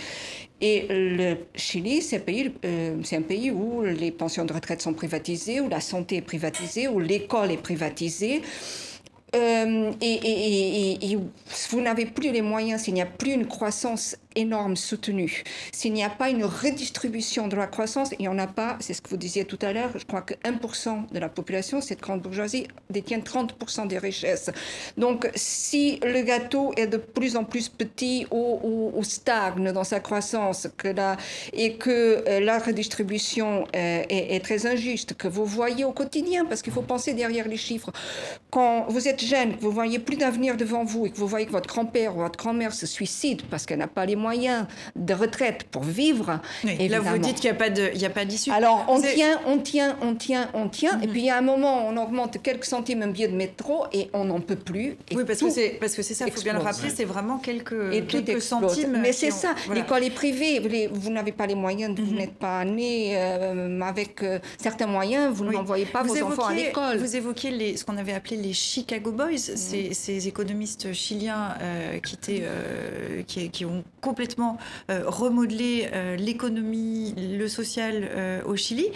Et 0.60 0.86
le 0.90 1.36
Chili, 1.54 2.02
c'est 2.02 2.16
un, 2.16 2.20
pays, 2.20 2.52
c'est 3.04 3.16
un 3.16 3.22
pays 3.22 3.50
où 3.50 3.82
les 3.82 4.10
pensions 4.10 4.44
de 4.44 4.52
retraite 4.52 4.82
sont 4.82 4.92
privatisées, 4.92 5.60
où 5.60 5.68
la 5.68 5.80
santé 5.80 6.16
est 6.16 6.22
privatisée, 6.22 6.88
où 6.88 6.98
l'école 6.98 7.52
est 7.52 7.62
privatisée. 7.62 8.42
Euh, 9.36 9.92
et, 10.00 11.12
et, 11.12 11.18
vous 11.70 11.80
n'avez 11.80 12.06
plus 12.06 12.32
les 12.32 12.40
moyens, 12.40 12.82
s'il 12.82 12.94
n'y 12.94 13.02
a 13.02 13.06
plus 13.06 13.32
une 13.32 13.46
croissance 13.46 14.16
énorme 14.36 14.76
soutenue, 14.76 15.42
s'il 15.72 15.92
n'y 15.92 16.04
a 16.04 16.10
pas 16.10 16.30
une 16.30 16.44
redistribution 16.44 17.48
de 17.48 17.56
la 17.56 17.66
croissance, 17.66 18.10
il 18.18 18.22
n'y 18.22 18.28
en 18.28 18.38
a 18.38 18.46
pas, 18.46 18.76
c'est 18.80 18.94
ce 18.94 19.02
que 19.02 19.10
vous 19.10 19.16
disiez 19.16 19.44
tout 19.44 19.58
à 19.62 19.72
l'heure, 19.72 19.90
je 19.96 20.04
crois 20.04 20.22
que 20.22 20.34
1% 20.34 21.12
de 21.12 21.18
la 21.18 21.28
population, 21.28 21.80
cette 21.80 22.00
grande 22.00 22.22
bourgeoisie, 22.22 22.66
détient 22.90 23.18
30% 23.18 23.88
des 23.88 23.98
richesses. 23.98 24.50
Donc 24.96 25.30
si 25.34 25.98
le 26.02 26.22
gâteau 26.22 26.72
est 26.76 26.86
de 26.86 26.96
plus 26.96 27.36
en 27.36 27.44
plus 27.44 27.68
petit 27.68 28.26
ou, 28.30 28.92
ou, 28.94 29.04
stagne 29.04 29.72
dans 29.72 29.84
sa 29.84 30.00
croissance 30.00 30.68
que 30.76 30.88
la, 30.88 31.16
et 31.52 31.74
que 31.74 32.22
euh, 32.28 32.40
la 32.40 32.58
redistribution 32.58 33.64
euh, 33.74 34.02
est, 34.08 34.36
est, 34.36 34.40
très 34.40 34.66
injuste, 34.66 35.14
que 35.14 35.28
vous 35.28 35.46
voyez 35.46 35.84
au 35.84 35.92
quotidien, 35.92 36.44
parce 36.44 36.62
qu'il 36.62 36.72
faut 36.72 36.82
penser 36.82 37.14
derrière 37.14 37.48
les 37.48 37.56
chiffres, 37.56 37.90
quand 38.50 38.86
vous 38.88 39.08
êtes 39.08 39.24
jeune, 39.24 39.56
que 39.56 39.62
vous 39.62 39.70
voyez 39.70 39.98
plus 39.98 40.16
d'avenir 40.16 40.56
devant 40.56 40.84
vous 40.84 41.06
et 41.06 41.10
que 41.10 41.16
vous 41.16 41.26
voyez 41.26 41.46
que 41.46 41.52
votre 41.52 41.68
grand-père 41.68 42.16
ou 42.16 42.20
votre 42.20 42.38
grand-mère 42.38 42.72
se 42.72 42.86
suicide 42.86 43.42
parce 43.50 43.66
qu'elle 43.66 43.78
n'a 43.78 43.88
pas 43.88 44.06
les 44.06 44.16
moyens 44.18 44.66
de 44.96 45.14
retraite 45.14 45.64
pour 45.70 45.82
vivre. 45.82 46.40
et 46.64 46.88
là, 46.88 47.00
vous 47.00 47.18
dites 47.18 47.40
qu'il 47.40 47.50
n'y 47.50 48.04
a 48.04 48.10
pas 48.10 48.24
d'issue. 48.24 48.50
Alors, 48.50 48.84
on 48.88 49.00
tient, 49.00 49.40
on 49.46 49.58
tient, 49.58 49.96
on 50.02 50.14
tient, 50.14 50.48
on 50.54 50.68
tient. 50.68 51.00
Et 51.00 51.06
mhm. 51.06 51.12
puis, 51.12 51.20
il 51.20 51.26
y 51.26 51.30
a 51.30 51.38
un 51.38 51.42
moment, 51.42 51.86
on 51.86 51.96
augmente 51.96 52.42
quelques 52.42 52.64
centimes 52.64 53.02
un 53.02 53.08
billet 53.08 53.28
de 53.28 53.36
métro 53.36 53.86
et 53.92 54.10
on 54.12 54.24
n'en 54.24 54.40
peut 54.40 54.56
plus. 54.56 54.96
oui, 55.14 55.24
parce 55.26 55.40
que, 55.40 55.50
c'est, 55.50 55.76
parce 55.80 55.94
que 55.94 56.02
c'est 56.02 56.14
ça, 56.14 56.26
il 56.26 56.32
faut 56.32 56.42
bien 56.42 56.54
le 56.54 56.58
rappeler, 56.60 56.90
c'est 56.90 57.04
vraiment 57.04 57.38
quelques, 57.38 57.92
et 57.92 58.02
quelques 58.02 58.42
centimes. 58.42 58.98
Mais 59.00 59.12
c'est 59.12 59.30
ça. 59.30 59.54
L'école 59.72 60.04
est 60.04 60.10
privée. 60.10 60.88
Vous 60.92 61.10
n'avez 61.10 61.32
pas 61.32 61.46
les 61.46 61.54
moyens, 61.54 61.94
vous 61.98 62.12
mhm. 62.12 62.18
n'êtes 62.18 62.34
pas 62.34 62.64
né 62.64 63.16
euh, 63.16 63.80
avec 63.80 64.22
euh, 64.22 64.38
certains 64.58 64.86
moyens, 64.86 65.32
vous 65.32 65.44
n'envoyez 65.44 65.86
pas 65.86 66.02
vos 66.02 66.22
enfants 66.22 66.46
à 66.46 66.54
l'école. 66.54 66.98
Vous 66.98 67.16
évoquiez 67.16 67.50
les, 67.50 67.76
ce 67.76 67.84
qu'on 67.84 67.96
avait 67.96 68.12
appelé 68.12 68.36
les 68.36 68.52
Chicago 68.52 69.12
Boys, 69.12 69.30
mhm. 69.48 69.56
ces, 69.56 70.28
économistes 70.28 70.92
chiliens 70.92 71.54
euh, 71.60 71.98
qui, 72.00 72.14
étaient, 72.14 72.44
qui, 73.26 73.50
qui 73.50 73.64
ont 73.64 73.84
complètement 74.08 74.56
euh, 74.90 75.02
remodeler 75.06 75.90
euh, 75.92 76.16
l'économie, 76.16 77.14
le 77.18 77.46
social 77.46 78.08
euh, 78.10 78.42
au 78.46 78.56
Chili. 78.56 78.86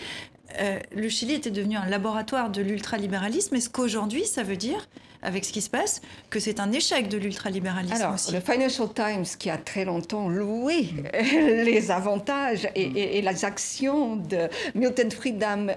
le 0.95 1.09
Chili 1.09 1.35
était 1.35 1.51
devenu 1.51 1.77
un 1.77 1.87
laboratoire 1.87 2.51
de 2.51 2.63
l'ultralibéralisme. 2.63 3.55
Est-ce 3.55 3.69
qu'aujourd'hui, 3.69 4.25
ça 4.25 4.43
veut 4.43 4.57
dire 4.57 4.89
avec 5.23 5.45
ce 5.45 5.53
qui 5.53 5.61
se 5.61 5.71
passe, 5.71 6.03
que 6.31 6.41
c'est 6.41 6.61
un 6.61 6.73
échec 6.73 7.09
de 7.09 7.19
l'ultralibéralisme 7.19 7.95
Alors, 7.95 8.17
le 8.33 8.41
Financial 8.41 8.89
Times, 8.93 9.25
qui 9.39 9.51
a 9.51 9.57
très 9.57 9.85
longtemps 9.85 10.29
loué 10.29 10.89
les 11.23 11.91
avantages 11.91 12.69
et, 12.75 13.23
les 13.23 13.45
actions 13.45 14.17
de 14.17 14.49
Milton 14.75 15.11
Friedman, 15.11 15.77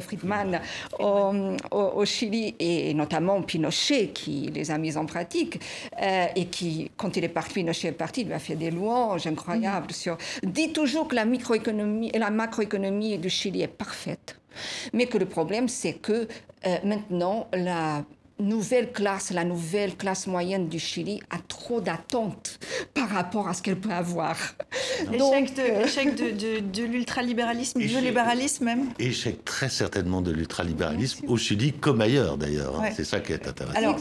Friedman 0.00 0.60
au, 0.98 2.04
Chili, 2.04 2.54
et 2.58 2.94
notamment 2.94 3.42
Pinochet, 3.42 4.08
qui 4.08 4.50
les 4.52 4.70
a 4.70 4.78
mis 4.78 4.96
en 4.96 5.06
pratique, 5.06 5.60
euh, 6.00 6.26
et 6.34 6.46
qui, 6.46 6.90
quand 6.96 7.16
il 7.16 7.24
est 7.24 7.28
parti, 7.28 7.54
Pinochet 7.54 7.88
est 7.88 7.92
parti, 7.92 8.22
il 8.22 8.26
lui 8.28 8.34
a 8.34 8.38
fait 8.38 8.56
des 8.56 8.70
louanges 8.70 9.26
incroyables 9.26 9.92
sur... 9.92 10.18
dit 10.42 10.72
toujours 10.72 11.08
que 11.08 11.14
la 11.14 11.24
microéconomie 11.24 12.10
et 12.12 12.18
la 12.18 12.30
macroéconomie 12.30 13.18
du 13.18 13.30
Chili 13.30 13.62
est 13.62 13.68
parfaite. 13.68 14.38
Mais 14.92 15.06
que 15.06 15.18
le 15.18 15.26
problème, 15.26 15.68
c'est 15.68 15.94
que 15.94 16.28
euh, 16.66 16.76
maintenant, 16.84 17.48
la 17.52 18.04
nouvelle 18.38 18.92
classe, 18.92 19.30
la 19.30 19.44
nouvelle 19.44 19.96
classe 19.96 20.26
moyenne 20.26 20.68
du 20.68 20.78
Chili 20.78 21.20
a 21.30 21.38
trop 21.38 21.80
d'attentes 21.80 22.58
par 22.92 23.08
rapport 23.08 23.48
à 23.48 23.54
ce 23.54 23.62
qu'elle 23.62 23.80
peut 23.80 23.92
avoir. 23.92 24.36
Échec, 25.12 25.54
de, 25.54 25.60
euh, 25.60 25.84
échec 25.84 26.14
de, 26.14 26.60
de, 26.60 26.84
l'ultralibéralisme, 26.84 27.80
du 27.80 27.86
libéralisme 27.86 28.64
même 28.64 28.86
Échec 28.98 29.44
très 29.44 29.68
certainement 29.68 30.22
de 30.22 30.30
l'ultralibéralisme 30.30 31.24
au 31.28 31.36
Chili 31.36 31.72
comme 31.72 32.00
ailleurs 32.00 32.36
d'ailleurs. 32.36 32.80
Hein. 32.80 32.90
C'est 32.94 33.04
ça 33.04 33.20
qui 33.20 33.32
est 33.32 33.46
intéressant. 33.46 33.76
Alors 33.76 33.98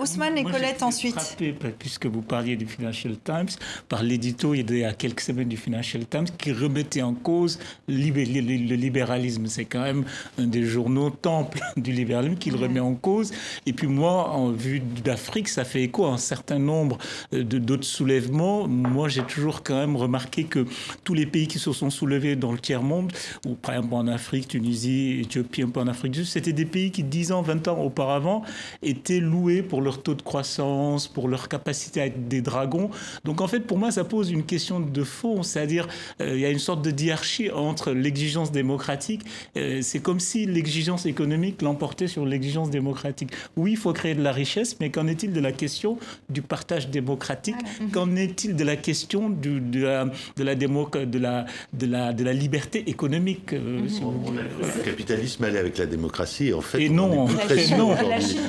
Ousmane, 0.00 0.38
et 0.38 0.44
Colette 0.44 0.82
ensuite. 0.82 1.18
Frappé, 1.18 1.54
puisque 1.78 2.06
vous 2.06 2.22
parliez 2.22 2.56
du 2.56 2.66
Financial 2.66 3.14
Times, 3.24 3.48
par 3.88 4.02
l'édito 4.02 4.54
il 4.54 4.70
y 4.76 4.84
a 4.84 4.92
quelques 4.92 5.20
semaines 5.20 5.48
du 5.48 5.56
Financial 5.56 6.04
Times 6.06 6.26
qui 6.38 6.52
remettait 6.52 7.02
en 7.02 7.14
cause 7.14 7.58
le 7.88 8.74
libéralisme. 8.74 9.46
C'est 9.46 9.64
quand 9.64 9.82
même 9.82 10.04
un 10.38 10.46
des 10.46 10.64
journaux 10.64 11.10
temples 11.10 11.60
du 11.76 11.92
libéralisme 11.92 12.36
qui 12.36 12.50
le 12.50 12.58
remet 12.58 12.80
en 12.80 12.94
cause. 12.94 13.32
Et 13.66 13.72
puis 13.72 13.86
moi, 13.86 14.30
en 14.30 14.50
vue 14.50 14.80
d'Afrique, 14.80 15.48
ça 15.48 15.64
fait 15.64 15.82
écho 15.82 16.06
à 16.06 16.10
un 16.10 16.18
certain 16.18 16.58
nombre 16.58 16.98
d'autres 17.32 17.84
soulèvements. 17.84 18.66
Moi, 18.68 19.08
j'ai 19.08 19.22
toujours 19.22 19.62
quand 19.62 19.76
même 19.76 19.96
remarqué 19.96 20.44
que 20.44 20.66
tous 21.04 21.14
les 21.14 21.26
pays 21.26 21.46
qui 21.46 21.58
se 21.58 21.72
sont 21.72 21.90
soulevés 21.90 22.36
dans 22.36 22.52
le 22.52 22.58
tiers-monde, 22.58 23.12
ou 23.46 23.54
par 23.54 23.74
exemple 23.74 23.94
en 23.94 24.06
Afrique, 24.06 24.48
Tunisie, 24.48 25.20
Éthiopie, 25.20 25.62
un 25.62 25.68
peu 25.68 25.80
en 25.80 25.86
Afrique 25.86 26.06
c'était 26.24 26.52
des 26.52 26.64
pays 26.64 26.90
qui, 26.90 27.02
10 27.02 27.32
ans, 27.32 27.42
20 27.42 27.68
ans 27.68 27.80
auparavant, 27.82 28.42
étaient 28.82 29.20
loués 29.20 29.62
pour 29.62 29.80
leur 29.80 30.02
taux 30.02 30.14
de 30.14 30.22
croissance, 30.22 31.08
pour 31.08 31.28
leur 31.28 31.48
capacité 31.48 32.00
à 32.00 32.06
être 32.06 32.28
des 32.28 32.40
dragons. 32.40 32.90
Donc 33.24 33.40
en 33.40 33.48
fait, 33.48 33.60
pour 33.60 33.78
moi, 33.78 33.90
ça 33.90 34.04
pose 34.04 34.30
une 34.30 34.44
question 34.44 34.80
de 34.80 35.04
fond, 35.04 35.42
c'est-à-dire 35.42 35.88
euh, 36.20 36.34
il 36.34 36.40
y 36.40 36.44
a 36.44 36.50
une 36.50 36.58
sorte 36.58 36.82
de 36.82 36.90
diarchie 36.90 37.50
entre 37.50 37.92
l'exigence 37.92 38.52
démocratique. 38.52 39.22
Euh, 39.56 39.80
c'est 39.82 40.00
comme 40.00 40.20
si 40.20 40.46
l'exigence 40.46 41.06
économique 41.06 41.62
l'emportait 41.62 42.08
sur 42.08 42.24
l'exigence 42.24 42.70
démocratique. 42.70 43.30
Oui, 43.56 43.72
il 43.72 43.76
faut 43.78 43.94
créer 43.94 44.14
de 44.14 44.22
la 44.22 44.32
richesse, 44.32 44.76
mais 44.80 44.90
qu'en 44.90 45.06
est-il 45.06 45.32
de 45.32 45.40
la 45.40 45.50
question 45.50 45.98
du 46.28 46.42
partage 46.42 46.90
démocratique 46.90 47.56
Qu'en 47.90 48.14
est-il 48.14 48.54
de 48.54 48.64
la 48.64 48.76
question 48.76 49.30
du, 49.30 49.60
de, 49.60 49.82
la, 49.82 50.04
de, 50.36 50.44
la 50.44 50.54
démo, 50.54 50.90
de, 50.92 51.18
la, 51.18 51.46
de, 51.72 51.86
la, 51.86 52.12
de 52.12 52.22
la 52.22 52.34
liberté 52.34 52.84
économique 52.90 53.54
euh, 53.54 53.80
si 53.88 54.02
Le 54.02 54.82
capitalisme 54.84 55.44
allait 55.44 55.58
avec 55.58 55.78
la 55.78 55.86
démocratie, 55.86 56.52
en 56.52 56.60
fait, 56.60 56.82
et 56.82 56.90
non, 56.90 57.10
on 57.10 57.28
est 57.28 57.46
plus 57.46 57.64
très 57.64 57.76
non, 57.78 57.96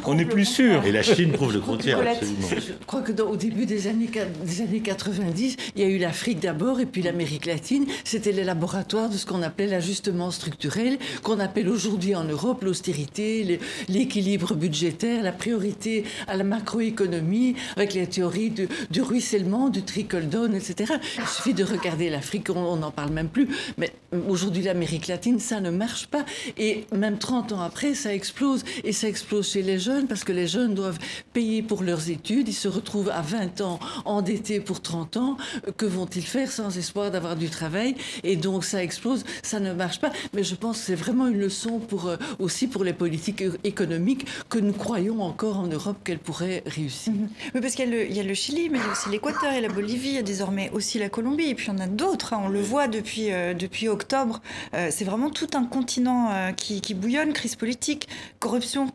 on 0.06 0.14
n'est 0.14 0.26
plus 0.26 0.44
sûr. 0.44 0.84
Et 0.86 0.92
la 0.92 1.04
Chine 1.04 1.32
prouve 1.32 1.54
le 1.54 1.62
contraire, 1.62 2.00
absolument. 2.00 2.48
Je 2.52 2.86
crois 2.86 3.02
que 3.02 3.14
au 3.22 3.38
début 3.38 3.66
des 3.66 3.88
années, 3.88 4.10
des 4.44 4.62
années 4.62 4.82
90, 4.82 5.56
il 5.76 5.82
y 5.82 5.86
a 5.86 5.88
eu 5.88 6.00
l'Afrique 6.00 6.42
d'abord 6.42 6.82
et 6.82 6.86
puis 6.86 7.02
l'Amérique 7.02 7.46
latine. 7.46 7.86
C'était 8.04 8.34
les 8.34 8.44
laboratoires 8.44 9.10
de 9.10 9.16
ce 9.16 9.26
qu'on 9.26 9.42
appelait 9.42 9.68
l'ajustement 9.68 10.32
structurel, 10.32 10.98
qu'on 11.24 11.40
appelle 11.40 11.70
aujourd'hui 11.70 12.14
en 12.14 12.26
Europe 12.26 12.64
l'austérité, 12.64 13.60
l'équilibre 13.88 14.54
budgétaire, 14.54 14.97
la 15.06 15.32
priorité 15.32 16.04
à 16.28 16.36
la 16.36 16.44
macroéconomie, 16.44 17.56
avec 17.76 17.94
les 17.94 18.08
théories 18.08 18.54
du 18.90 19.02
ruissellement, 19.02 19.70
du 19.70 19.84
trickle 19.84 20.28
down, 20.28 20.56
etc. 20.56 20.94
Il 21.18 21.28
suffit 21.28 21.54
de 21.54 21.64
regarder 21.64 22.10
l'Afrique, 22.10 22.50
on 22.50 22.78
n'en 22.78 22.92
parle 22.92 23.12
même 23.12 23.30
plus. 23.30 23.48
Mais 23.78 23.92
aujourd'hui, 24.28 24.64
l'Amérique 24.64 25.08
latine, 25.08 25.40
ça 25.40 25.60
ne 25.60 25.70
marche 25.70 26.08
pas. 26.08 26.26
Et 26.58 26.86
même 26.94 27.18
30 27.18 27.52
ans 27.54 27.62
après, 27.62 27.94
ça 27.94 28.14
explose. 28.14 28.64
Et 28.84 28.92
ça 28.92 29.08
explose 29.08 29.52
chez 29.52 29.62
les 29.62 29.80
jeunes 29.80 30.08
parce 30.08 30.24
que 30.24 30.32
les 30.32 30.48
jeunes 30.48 30.74
doivent 30.74 31.00
payer 31.34 31.62
pour 31.62 31.84
leurs 31.84 32.10
études. 32.10 32.48
Ils 32.48 32.54
se 32.54 32.68
retrouvent 32.68 33.10
à 33.10 33.22
20 33.22 33.62
ans 33.62 33.80
endettés 34.06 34.60
pour 34.60 34.82
30 34.82 35.18
ans. 35.18 35.38
Que 35.78 35.86
vont-ils 35.86 36.26
faire 36.26 36.52
sans 36.52 36.78
espoir 36.78 37.12
d'avoir 37.12 37.36
du 37.36 37.50
travail? 37.50 37.96
Et 38.24 38.36
donc, 38.36 38.64
ça 38.64 38.84
explose. 38.84 39.24
Ça 39.44 39.60
ne 39.60 39.74
marche 39.74 40.00
pas. 40.00 40.12
Mais 40.34 40.44
je 40.44 40.56
pense 40.56 40.80
que 40.80 40.86
c'est 40.86 40.96
vraiment 40.96 41.28
une 41.28 41.40
leçon 41.40 41.80
pour, 41.80 42.08
euh, 42.08 42.18
aussi 42.40 42.68
pour 42.68 42.84
les 42.84 42.94
politiques 42.94 43.44
économiques 43.64 44.26
que 44.50 44.60
nous 44.60 44.74
encore 45.20 45.60
en 45.60 45.68
Europe 45.68 45.98
qu'elles 46.04 46.20
pourraient 46.20 46.64
réussir. 46.66 47.14
Mhm. 47.14 47.30
Oui, 47.56 47.62
parce 47.62 47.76
qu'il 47.76 47.94
y, 47.94 48.14
y, 48.14 48.20
a 48.20 48.24
le 48.24 48.34
Chili, 48.34 48.70
mais 48.70 48.78
il 48.80 48.84
y 48.84 48.88
a 48.88 48.92
aussi 48.92 49.10
l'Équateur 49.10 49.54
et 49.54 49.62
la 49.62 49.70
Bolivie, 49.70 50.10
il 50.10 50.16
y 50.16 50.18
a 50.18 50.24
désormais 50.24 50.70
aussi 50.72 51.00
la 51.00 51.10
Colombie, 51.10 51.50
et 51.50 51.56
puis 51.56 51.68
il 51.68 51.74
y 51.74 51.76
en 51.76 51.80
a 51.80 51.88
d'autres, 51.88 52.34
hein. 52.34 52.42
on 52.44 52.50
le 52.50 52.62
voit 52.62 52.88
depuis, 52.88 53.32
euh, 53.32 53.54
depuis 53.54 53.88
octobre. 53.88 54.42
Euh, 54.74 54.90
c'est 54.92 55.06
vraiment 55.06 55.30
tout 55.30 55.50
un 55.54 55.66
continent 55.66 56.30
euh, 56.32 56.52
qui, 56.52 56.82
qui, 56.82 56.94
bouillonne, 56.94 57.34
crise 57.34 57.56
politique, 57.56 58.08
corruption, 58.40 58.88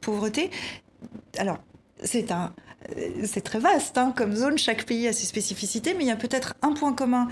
pauvreté. 0.00 0.50
Alors, 1.38 1.58
c'est 2.02 2.30
un... 2.30 2.52
C'est 3.24 3.40
très 3.40 3.60
vaste 3.60 3.96
hein, 3.96 4.12
comme 4.14 4.36
zone, 4.36 4.58
chaque 4.58 4.84
pays 4.84 5.08
a 5.08 5.14
ses 5.14 5.24
spécificités, 5.24 5.94
mais 5.94 6.04
il 6.04 6.06
y 6.06 6.10
a 6.10 6.16
peut-être 6.16 6.54
un 6.60 6.74
point 6.74 6.92
commun, 6.92 7.28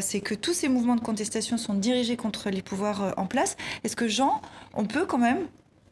c'est 0.00 0.18
que 0.18 0.34
tous 0.34 0.52
ces 0.52 0.68
mouvements 0.68 0.96
de 0.96 1.00
contestation 1.00 1.58
sont 1.58 1.74
dirigés 1.74 2.16
contre 2.16 2.50
les 2.50 2.60
pouvoirs 2.60 3.14
en 3.16 3.26
place. 3.26 3.56
Est-ce 3.84 3.94
que 3.94 4.08
Jean, 4.08 4.42
on 4.74 4.84
peut 4.84 5.06
quand 5.06 5.18
même 5.18 5.46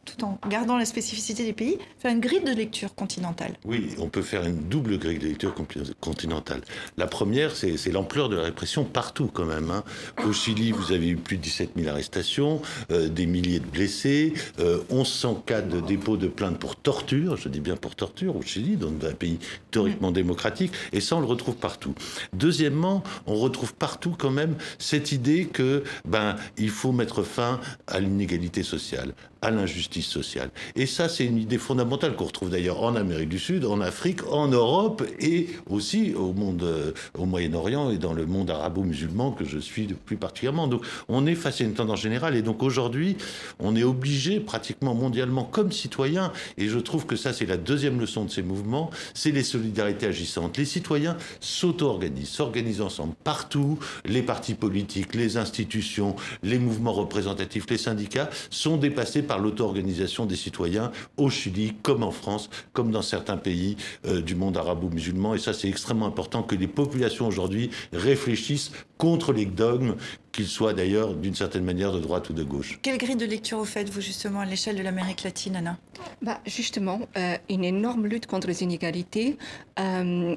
tout 0.05 0.25
en 0.25 0.39
gardant 0.49 0.77
la 0.77 0.85
spécificité 0.85 1.45
des 1.45 1.53
pays, 1.53 1.79
faire 1.99 2.13
une 2.13 2.21
grille 2.21 2.45
de 2.45 2.53
lecture 2.53 2.95
continentale. 2.95 3.55
Oui, 3.65 3.95
on 3.99 4.09
peut 4.09 4.23
faire 4.23 4.45
une 4.45 4.69
double 4.69 4.99
grille 4.99 5.19
de 5.19 5.29
lecture 5.29 5.55
continentale. 6.01 6.63
La 6.97 7.07
première, 7.07 7.55
c'est 7.57 7.93
l'ampleur 7.93 8.29
de 8.29 8.37
la 8.37 8.43
répression 8.43 8.85
partout 8.85 9.31
quand 9.33 9.47
même. 9.47 9.71
Hein. 9.71 9.85
Au 10.27 10.33
Chili, 10.33 10.73
vous 10.73 10.93
avez 10.93 11.09
eu 11.09 11.17
plus 11.17 11.37
de 11.37 11.43
17 11.43 11.71
000 11.77 11.89
arrestations, 11.89 12.61
euh, 12.91 13.09
des 13.09 13.27
milliers 13.27 13.61
de 13.61 13.67
blessés, 13.67 14.35
euh, 14.61 14.83
1100 14.91 15.35
cas 15.47 15.63
de 15.63 15.81
dépôt 15.81 16.17
de 16.17 16.29
plainte 16.29 16.59
pour 16.59 16.77
torture, 16.77 17.37
je 17.37 17.49
dis 17.49 17.61
bien 17.61 17.77
pour 17.77 17.95
torture, 17.95 18.37
au 18.37 18.43
Chili, 18.43 18.77
dans 18.77 18.89
un 19.07 19.13
pays 19.13 19.39
théoriquement 19.71 20.11
mmh. 20.11 20.15
démocratique, 20.15 20.73
et 20.93 21.01
ça, 21.01 21.17
on 21.17 21.21
le 21.21 21.27
retrouve 21.27 21.57
partout. 21.57 21.95
Deuxièmement, 22.33 23.03
on 23.27 23.35
retrouve 23.35 23.75
partout 23.75 24.15
quand 24.17 24.31
même 24.31 24.57
cette 24.79 25.13
idée 25.13 25.47
que 25.47 25.85
ben, 26.07 26.37
il 26.57 26.71
faut 26.71 26.93
mettre 26.93 27.23
fin 27.23 27.61
à 27.87 28.01
l'inégalité 28.01 28.63
sociale, 28.63 29.15
à 29.45 29.51
l'injustice 29.51 30.07
sociale. 30.07 30.51
Et 30.75 30.87
ça, 30.87 31.09
c'est 31.09 31.25
une 31.25 31.39
idée 31.39 31.59
fondamentale 31.59 32.17
qu'on 32.17 32.25
retrouve 32.25 32.51
d'ailleurs 32.51 32.83
en 32.83 32.97
Amérique 32.97 33.29
du 33.29 33.39
Sud, 33.39 33.65
en 33.65 33.81
Afrique, 33.81 34.27
en 34.31 34.49
Europe 34.49 35.05
et 35.21 35.49
aussi 35.69 36.15
au 36.15 36.33
monde, 36.33 36.63
euh, 36.63 36.93
au 37.19 37.27
Moyen-Orient 37.27 37.91
et 37.91 37.99
dans 37.99 38.13
le 38.13 38.27
monde 38.27 38.51
arabo-musulman 38.51 39.33
que 39.33 39.45
je 39.45 39.59
suis 39.59 39.87
plus 39.87 40.17
particulièrement. 40.17 40.67
Donc, 40.67 40.85
on 41.09 41.27
est 41.27 41.35
face 41.35 41.61
à 41.61 41.65
une 41.65 41.75
tendance 41.75 42.01
générale. 42.01 42.37
Et 42.37 42.43
donc, 42.43 42.63
aujourd'hui, 42.63 43.17
on 43.59 43.77
est 43.77 43.85
obligé, 43.85 44.41
pratiquement 44.41 44.95
mondialement, 44.95 45.45
comme 45.45 45.73
citoyens, 45.73 46.33
et 46.59 46.69
je 46.69 46.79
trouve 46.79 47.07
que 47.07 47.17
ça, 47.17 47.33
c'est 47.33 47.47
la 47.47 47.57
deuxième 47.57 48.01
leçon 48.01 48.25
de 48.25 48.31
ces 48.31 48.43
mouvements, 48.43 48.91
c'est 49.13 49.31
les 49.31 49.43
solidarités 49.43 50.07
agissantes. 50.07 50.57
Les 50.57 50.65
citoyens 50.65 51.17
s'auto-organisent, 51.41 52.29
s'organisent 52.29 52.81
ensemble, 52.81 53.15
partout. 53.25 53.79
Les 54.05 54.23
partis 54.23 54.55
politiques, 54.55 55.15
les 55.15 55.37
institutions, 55.37 56.17
les 56.43 56.59
mouvements 56.59 56.93
représentatifs, 56.93 57.67
les 57.69 57.79
syndicats 57.79 58.31
sont 58.51 58.77
dépassés 58.77 59.23
par 59.23 59.34
l'auto-organisation 59.39 60.27
des 60.27 60.37
citoyens 60.37 60.93
au 61.17 61.31
Chili, 61.31 61.75
comme 61.83 62.03
en 62.03 62.11
France, 62.11 62.51
comme 62.73 62.91
dans 62.91 63.03
certains 63.03 63.37
pays 63.37 63.77
euh, 64.07 64.21
du 64.21 64.35
monde 64.35 64.57
arabo-musulman. 64.57 65.35
Et 65.35 65.39
ça, 65.39 65.53
c'est 65.53 65.69
extrêmement 65.69 66.07
important 66.07 66.43
que 66.43 66.55
les 66.55 66.67
populations 66.67 67.27
aujourd'hui 67.27 67.71
réfléchissent 67.93 68.73
contre 68.99 69.33
les 69.33 69.47
dogmes, 69.47 69.97
qu'ils 70.33 70.47
soient 70.47 70.73
d'ailleurs 70.73 71.15
d'une 71.15 71.35
certaine 71.35 71.65
manière 71.65 71.93
de 71.93 72.01
droite 72.01 72.31
ou 72.31 72.33
de 72.33 72.43
gauche. 72.43 72.79
Quelle 72.83 72.99
grille 72.99 73.17
de 73.17 73.27
lecture 73.27 73.59
vous 73.59 73.65
faites, 73.65 73.91
vous, 73.91 74.01
justement, 74.01 74.41
à 74.41 74.47
l'échelle 74.47 74.77
de 74.77 74.83
l'Amérique 74.83 75.23
latine, 75.23 75.57
Anna? 75.57 75.79
Bah, 76.23 76.41
Justement, 76.47 77.01
euh, 77.17 77.37
une 77.51 77.65
énorme 77.65 78.07
lutte 78.07 78.27
contre 78.27 78.47
les 78.47 78.63
inégalités. 78.63 79.37
Euh, 79.79 80.37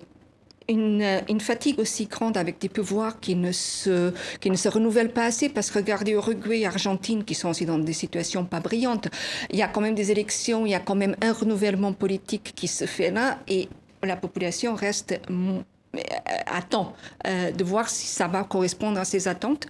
une, 0.70 1.22
une, 1.30 1.40
fatigue 1.40 1.80
aussi 1.80 2.06
grande 2.06 2.38
avec 2.38 2.60
des 2.60 2.70
pouvoirs 2.70 3.20
qui 3.20 3.36
ne 3.36 3.52
se, 3.52 4.14
qui 4.40 4.50
ne 4.50 4.56
se 4.56 4.70
renouvellent 4.70 5.14
pas 5.14 5.26
assez, 5.26 5.50
parce 5.50 5.72
que 5.72 5.80
regardez 5.80 6.12
Uruguay 6.12 6.60
et 6.60 6.66
Argentine, 6.66 7.24
qui 7.24 7.36
sont 7.36 7.50
aussi 7.50 7.66
dans 7.66 7.80
des 7.80 7.94
situations 7.94 8.46
pas 8.46 8.60
brillantes, 8.60 9.08
il 9.52 9.58
y 9.58 9.62
a 9.62 9.68
quand 9.68 9.82
même 9.82 9.96
des 9.96 10.12
élections, 10.12 10.66
il 10.66 10.72
y 10.72 10.76
a 10.76 10.80
quand 10.80 10.96
même 10.96 11.16
un 11.22 11.34
renouvellement 11.34 11.94
politique 11.94 12.54
qui 12.56 12.68
se 12.68 12.86
fait 12.86 13.12
là, 13.12 13.40
et 13.48 13.70
la 14.04 14.16
population 14.16 14.76
reste 14.76 15.20
attend 16.46 16.94
euh, 17.28 17.52
de 17.52 17.64
voir 17.64 17.90
si 17.90 18.08
ça 18.08 18.28
va 18.28 18.44
correspondre 18.44 19.00
à 19.00 19.06
ses 19.06 19.28
attentes. 19.28 19.68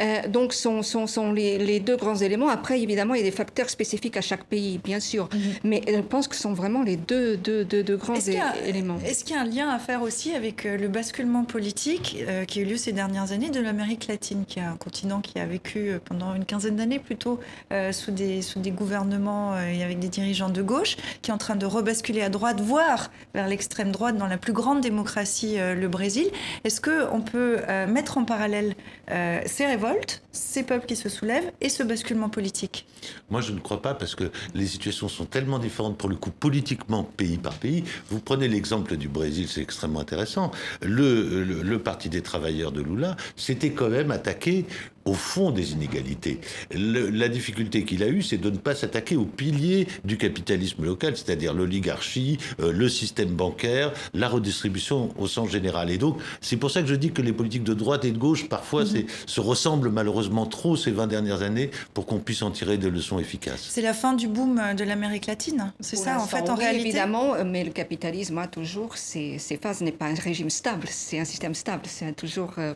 Euh, 0.00 0.26
donc, 0.26 0.54
sont, 0.54 0.82
sont, 0.82 1.06
sont 1.06 1.32
les, 1.32 1.58
les, 1.58 1.78
deux 1.78 1.96
grands 1.96 2.16
éléments. 2.16 2.48
Après, 2.48 2.80
évidemment, 2.80 3.14
il 3.14 3.18
y 3.18 3.20
a 3.20 3.24
des 3.24 3.36
facteurs 3.36 3.68
spécifiques 3.68 4.16
à 4.16 4.22
chaque 4.22 4.44
pays, 4.44 4.80
bien 4.82 5.00
sûr. 5.00 5.24
Mm 5.24 5.36
-hmm. 5.36 5.60
Mais 5.64 5.82
je 5.86 6.00
pense 6.00 6.28
que 6.28 6.34
ce 6.34 6.42
sont 6.42 6.54
vraiment 6.54 6.82
les 6.82 6.96
deux, 6.96 7.36
deux, 7.36 7.64
deux, 7.64 7.82
deux 7.82 7.96
grands 7.96 8.14
est 8.14 8.40
a, 8.40 8.56
éléments. 8.66 8.98
Est-ce 9.04 9.22
qu'il 9.24 9.36
y 9.36 9.38
a 9.38 9.42
un 9.42 9.50
lien 9.56 9.68
à 9.68 9.78
faire 9.78 10.00
aussi 10.02 10.34
avec 10.34 10.64
euh, 10.64 10.76
le 10.78 10.88
basculement 10.88 11.44
politique 11.44 12.16
euh, 12.20 12.44
qui 12.48 12.58
a 12.58 12.62
eu 12.62 12.64
lieu 12.64 12.76
ces 12.76 12.92
dernières 12.92 13.32
années 13.32 13.50
de 13.50 13.60
l'Amérique 13.60 14.06
latine, 14.08 14.44
qui 14.48 14.58
est 14.58 14.62
un 14.62 14.76
continent 14.76 15.20
qui 15.20 15.38
a 15.38 15.46
vécu 15.46 15.78
euh, 15.88 15.98
pendant 16.08 16.34
une 16.34 16.44
quinzaine 16.44 16.76
d'années 16.76 16.98
plutôt 16.98 17.38
euh, 17.72 17.92
sous, 17.92 18.12
des, 18.12 18.40
sous 18.42 18.60
des 18.60 18.70
gouvernements 18.70 19.58
et 19.60 19.82
avec 19.82 19.98
des 19.98 20.08
dirigeants 20.08 20.48
de 20.48 20.62
gauche, 20.62 20.96
qui 21.20 21.30
est 21.30 21.34
en 21.34 21.38
train 21.46 21.56
de 21.56 21.66
rebasculer 21.66 22.22
à 22.22 22.28
droite, 22.28 22.60
voire 22.60 23.10
vers 23.34 23.46
l'extrême 23.52 23.92
droite 23.92 24.16
dans 24.16 24.26
la 24.34 24.38
plus 24.38 24.54
grande 24.60 24.80
démocratie, 24.80 25.51
le 25.58 25.86
Brésil. 25.88 26.26
Est-ce 26.64 26.80
qu'on 26.80 27.20
peut 27.20 27.58
mettre 27.88 28.18
en 28.18 28.24
parallèle 28.24 28.74
ces 29.08 29.66
révoltes, 29.66 30.22
ces 30.32 30.62
peuples 30.62 30.86
qui 30.86 30.96
se 30.96 31.08
soulèvent 31.08 31.50
et 31.60 31.68
ce 31.68 31.82
basculement 31.82 32.28
politique? 32.28 32.86
Moi, 33.30 33.40
je 33.40 33.52
ne 33.52 33.60
crois 33.60 33.82
pas 33.82 33.94
parce 33.94 34.14
que 34.14 34.30
les 34.54 34.66
situations 34.66 35.08
sont 35.08 35.24
tellement 35.24 35.58
différentes 35.58 35.98
pour 35.98 36.08
le 36.08 36.16
coup 36.16 36.30
politiquement 36.30 37.04
pays 37.04 37.38
par 37.38 37.54
pays. 37.54 37.84
Vous 38.10 38.20
prenez 38.20 38.48
l'exemple 38.48 38.96
du 38.96 39.08
Brésil, 39.08 39.48
c'est 39.48 39.62
extrêmement 39.62 40.00
intéressant. 40.00 40.50
Le, 40.82 41.78
Parti 41.82 42.08
des 42.08 42.22
travailleurs 42.22 42.70
de 42.70 42.80
Lula 42.80 43.16
s'était 43.34 43.70
quand 43.70 43.88
même 43.88 44.10
attaqué 44.10 44.66
au 45.04 45.14
fond 45.14 45.50
des 45.50 45.72
inégalités. 45.72 46.40
Le, 46.72 47.10
la 47.10 47.28
difficulté 47.28 47.84
qu'il 47.84 48.02
a 48.02 48.08
eue, 48.08 48.22
c'est 48.22 48.38
de 48.38 48.50
ne 48.50 48.56
pas 48.56 48.74
s'attaquer 48.74 49.16
aux 49.16 49.24
piliers 49.24 49.88
du 50.04 50.16
capitalisme 50.16 50.84
local, 50.84 51.16
c'est-à-dire 51.16 51.54
l'oligarchie, 51.54 52.38
euh, 52.60 52.72
le 52.72 52.88
système 52.88 53.30
bancaire, 53.30 53.92
la 54.14 54.28
redistribution 54.28 55.10
au 55.18 55.26
sens 55.26 55.50
général. 55.50 55.90
Et 55.90 55.98
donc, 55.98 56.18
c'est 56.40 56.56
pour 56.56 56.70
ça 56.70 56.82
que 56.82 56.88
je 56.88 56.94
dis 56.94 57.12
que 57.12 57.22
les 57.22 57.32
politiques 57.32 57.64
de 57.64 57.74
droite 57.74 58.04
et 58.04 58.12
de 58.12 58.18
gauche, 58.18 58.48
parfois, 58.48 58.84
mmh. 58.84 59.04
se 59.26 59.40
ressemblent 59.40 59.90
malheureusement 59.90 60.46
trop 60.46 60.76
ces 60.76 60.90
20 60.90 61.06
dernières 61.06 61.42
années 61.42 61.70
pour 61.94 62.06
qu'on 62.06 62.18
puisse 62.18 62.42
en 62.42 62.50
tirer 62.50 62.78
des 62.78 62.90
leçons 62.90 63.18
efficaces. 63.18 63.66
C'est 63.70 63.82
la 63.82 63.94
fin 63.94 64.14
du 64.14 64.28
boom 64.28 64.60
de 64.76 64.84
l'Amérique 64.84 65.26
latine, 65.26 65.72
c'est 65.80 65.96
ça 65.96 66.20
en 66.20 66.26
fait, 66.26 66.48
en 66.48 66.54
oui, 66.54 66.60
réalité 66.60 66.88
évidemment, 66.88 67.44
mais 67.44 67.64
le 67.64 67.70
capitalisme 67.70 68.38
a 68.38 68.46
toujours 68.46 68.96
ses, 68.96 69.38
ses 69.38 69.56
phases, 69.56 69.80
n'est 69.80 69.92
pas 69.92 70.06
un 70.06 70.14
régime 70.14 70.50
stable, 70.50 70.86
c'est 70.90 71.18
un 71.18 71.24
système 71.24 71.54
stable, 71.54 71.82
c'est 71.86 72.14
toujours 72.14 72.52
euh, 72.58 72.74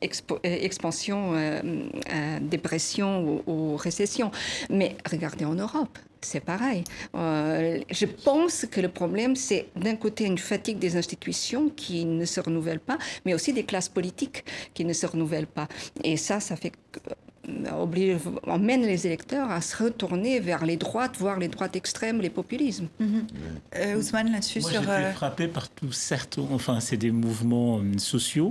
expo, 0.00 0.38
expansion 0.42 0.93
euh, 1.10 1.60
euh, 2.12 2.38
dépression 2.40 3.22
ou, 3.24 3.42
ou, 3.46 3.76
récession. 3.76 4.30
Mais 4.70 4.96
regardez 5.10 5.44
en 5.44 5.54
Europe. 5.54 5.98
C'est 6.20 6.40
pareil. 6.40 6.84
Euh, 7.14 7.80
je 7.90 8.06
pense 8.06 8.64
que 8.64 8.80
le 8.80 8.88
problème, 8.88 9.36
c'est 9.36 9.66
d'un 9.76 9.94
côté 9.94 10.24
une 10.24 10.38
fatigue 10.38 10.78
des 10.78 10.96
institutions 10.96 11.68
qui 11.68 12.06
ne 12.06 12.24
se 12.24 12.40
renouvellent 12.40 12.80
pas, 12.80 12.96
mais 13.26 13.34
aussi 13.34 13.52
des 13.52 13.64
classes 13.64 13.90
politiques 13.90 14.42
qui 14.72 14.86
ne 14.86 14.94
se 14.94 15.06
renouvellent 15.06 15.46
pas. 15.46 15.68
Et 16.02 16.16
ça, 16.16 16.40
ça 16.40 16.56
fait 16.56 16.72
oblige, 17.80 18.16
emmène 18.46 18.82
les 18.82 19.06
électeurs 19.06 19.50
à 19.50 19.60
se 19.60 19.82
retourner 19.82 20.40
vers 20.40 20.64
les 20.64 20.76
droites, 20.76 21.16
voire 21.18 21.38
les 21.38 21.48
droites 21.48 21.76
extrêmes, 21.76 22.20
les 22.20 22.30
populismes. 22.30 22.88
Euh, 23.76 23.96
Ousmane, 23.96 24.32
là-dessus, 24.32 24.62
sur. 24.62 24.82
été 24.82 24.90
euh, 24.90 25.12
frappé 25.12 25.48
par 25.48 25.68
tout, 25.68 25.92
certes, 25.92 26.38
enfin, 26.52 26.80
c'est 26.80 26.96
des 26.96 27.10
mouvements 27.10 27.78
euh, 27.78 27.98
sociaux, 27.98 28.50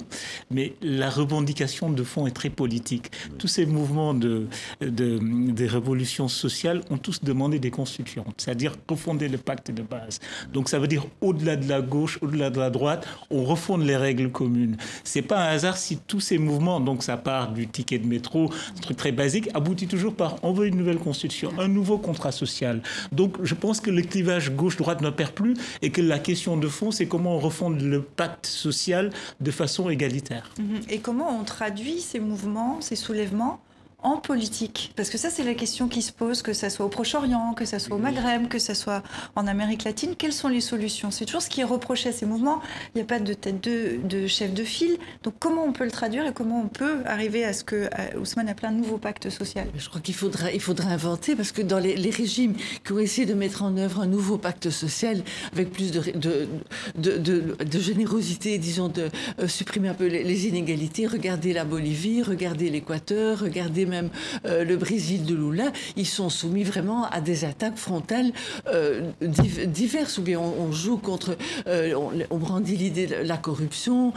mais 0.51 0.73
la 0.81 1.09
revendication 1.09 1.89
de 1.89 2.03
fond 2.03 2.27
est 2.27 2.31
très 2.31 2.49
politique. 2.49 3.11
Tous 3.37 3.47
ces 3.47 3.65
mouvements 3.65 4.13
de, 4.13 4.47
de, 4.81 5.19
des 5.51 5.67
révolutions 5.67 6.27
sociales 6.27 6.81
ont 6.89 6.97
tous 6.97 7.23
demandé 7.23 7.59
des 7.59 7.71
constituantes, 7.71 8.35
c'est-à-dire 8.37 8.75
refonder 8.89 9.27
le 9.27 9.37
pacte 9.37 9.71
de 9.71 9.81
base. 9.81 10.19
Donc, 10.51 10.69
ça 10.69 10.79
veut 10.79 10.87
dire 10.87 11.05
au-delà 11.21 11.55
de 11.55 11.67
la 11.67 11.81
gauche, 11.81 12.19
au-delà 12.21 12.49
de 12.49 12.59
la 12.59 12.69
droite, 12.69 13.07
on 13.29 13.43
refonde 13.43 13.83
les 13.83 13.97
règles 13.97 14.31
communes. 14.31 14.77
C'est 15.03 15.21
pas 15.21 15.39
un 15.43 15.47
hasard 15.47 15.77
si 15.77 15.97
tous 15.97 16.19
ces 16.19 16.37
mouvements, 16.37 16.79
donc 16.79 17.03
ça 17.03 17.17
part 17.17 17.51
du 17.51 17.67
ticket 17.67 17.99
de 17.99 18.07
métro, 18.07 18.51
truc 18.83 18.97
très 18.97 19.11
basique, 19.11 19.49
aboutit 19.53 19.87
toujours 19.87 20.13
par 20.13 20.37
on 20.43 20.53
veut 20.53 20.67
une 20.67 20.77
nouvelle 20.77 20.99
constitution, 20.99 21.51
un 21.59 21.67
nouveau 21.67 21.97
contrat 21.97 22.31
social. 22.31 22.81
Donc, 23.11 23.37
je 23.43 23.55
pense 23.55 23.79
que 23.79 23.89
le 23.89 24.01
clivage 24.01 24.51
gauche-droite 24.51 25.01
ne 25.01 25.09
perd 25.09 25.31
plus 25.31 25.55
et 25.81 25.89
que 25.89 26.01
la 26.01 26.19
question 26.19 26.57
de 26.57 26.67
fond, 26.67 26.91
c'est 26.91 27.07
comment 27.07 27.35
on 27.35 27.39
refonde 27.39 27.81
le 27.81 28.01
pacte 28.01 28.45
social 28.45 29.11
de 29.39 29.51
façon 29.51 29.89
égalitaire. 29.89 30.49
Mhm. 30.59 30.81
Et 30.89 30.99
comment 30.99 31.37
on 31.39 31.43
traduit 31.43 31.99
ces 31.99 32.19
mouvements, 32.19 32.79
ces 32.81 32.95
soulèvements 32.95 33.59
en 34.03 34.17
politique 34.17 34.91
Parce 34.95 35.09
que 35.09 35.17
ça, 35.17 35.29
c'est 35.29 35.43
la 35.43 35.53
question 35.53 35.87
qui 35.87 36.01
se 36.01 36.11
pose, 36.11 36.41
que 36.41 36.53
ça 36.53 36.69
soit 36.69 36.85
au 36.85 36.89
Proche-Orient, 36.89 37.53
que 37.53 37.65
ça 37.65 37.79
soit 37.79 37.95
au 37.95 37.99
Maghreb, 37.99 38.47
que 38.47 38.59
ça 38.59 38.75
soit 38.75 39.01
en 39.35 39.47
Amérique 39.47 39.83
latine. 39.83 40.15
Quelles 40.17 40.33
sont 40.33 40.49
les 40.49 40.61
solutions? 40.61 41.11
C'est 41.11 41.25
toujours 41.25 41.41
ce 41.41 41.49
qui 41.49 41.61
est 41.61 41.65
reproché 41.65 42.09
à 42.09 42.11
ces 42.11 42.25
mouvements. 42.25 42.61
Il 42.93 42.97
n'y 42.97 43.01
a 43.01 43.05
pas 43.05 43.19
de 43.19 43.33
tête 43.33 43.63
de, 43.63 43.99
de 44.03 44.27
chef 44.27 44.53
de 44.53 44.63
file. 44.63 44.97
Donc 45.23 45.35
comment 45.39 45.63
on 45.63 45.73
peut 45.73 45.85
le 45.85 45.91
traduire 45.91 46.25
et 46.25 46.33
comment 46.33 46.61
on 46.61 46.67
peut 46.67 46.99
arriver 47.05 47.45
à 47.45 47.53
ce 47.53 47.63
que 47.63 47.89
Ousmane 48.19 48.49
appelle 48.49 48.69
un 48.69 48.73
nouveau 48.73 48.97
pacte 48.97 49.29
social 49.29 49.67
Je 49.77 49.89
crois 49.89 50.01
qu'il 50.01 50.15
faudra, 50.15 50.51
il 50.51 50.61
faudra 50.61 50.89
inventer, 50.89 51.35
parce 51.35 51.51
que 51.51 51.61
dans 51.61 51.79
les, 51.79 51.95
les 51.95 52.09
régimes 52.09 52.55
qui 52.85 52.91
ont 52.91 52.99
essayé 52.99 53.25
de 53.25 53.33
mettre 53.33 53.63
en 53.63 53.77
œuvre 53.77 54.01
un 54.01 54.07
nouveau 54.07 54.37
pacte 54.37 54.69
social 54.69 55.23
avec 55.53 55.71
plus 55.71 55.91
de 55.91 57.79
générosité, 57.79 58.57
disons, 58.57 58.89
de 58.89 59.09
euh, 59.39 59.47
supprimer 59.47 59.89
un 59.89 59.93
peu 59.93 60.07
les, 60.07 60.23
les 60.23 60.47
inégalités, 60.47 61.07
regardez 61.07 61.53
la 61.53 61.65
Bolivie, 61.65 62.21
regardez 62.21 62.69
l'Équateur, 62.69 63.39
regardez 63.39 63.85
même 63.93 64.09
euh, 64.45 64.63
le 64.63 64.75
Brésil 64.77 65.25
de 65.25 65.35
Lula, 65.35 65.71
ils 65.95 66.07
sont 66.07 66.29
soumis 66.29 66.63
vraiment 66.63 67.05
à 67.09 67.21
des 67.21 67.45
attaques 67.45 67.77
frontales 67.77 68.31
euh, 68.67 69.01
div- 69.21 69.67
diverses, 69.67 70.17
ou 70.17 70.23
bien 70.23 70.39
on, 70.39 70.71
joue 70.71 70.97
contre, 70.97 71.37
euh, 71.67 71.93
on, 72.29 72.37
brandit 72.37 72.75
l'idée 72.75 73.07
de 73.07 73.15
la 73.15 73.37
corruption, 73.37 74.13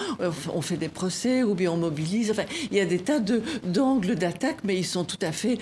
on 0.55 0.63
fait 0.63 0.77
des 0.77 0.89
procès, 0.89 1.43
ou 1.43 1.55
bien 1.55 1.71
on 1.71 1.77
mobilise, 1.77 2.31
enfin, 2.31 2.45
il 2.71 2.77
y 2.77 2.81
a 2.81 2.87
des 2.87 2.99
tas 2.99 3.21
d'angles 3.65 4.15
d'attaque, 4.15 4.59
mais 4.65 4.77
ils 4.77 4.87
sont 4.87 5.05
tout 5.05 5.19
à 5.23 5.33
fait, 5.33 5.59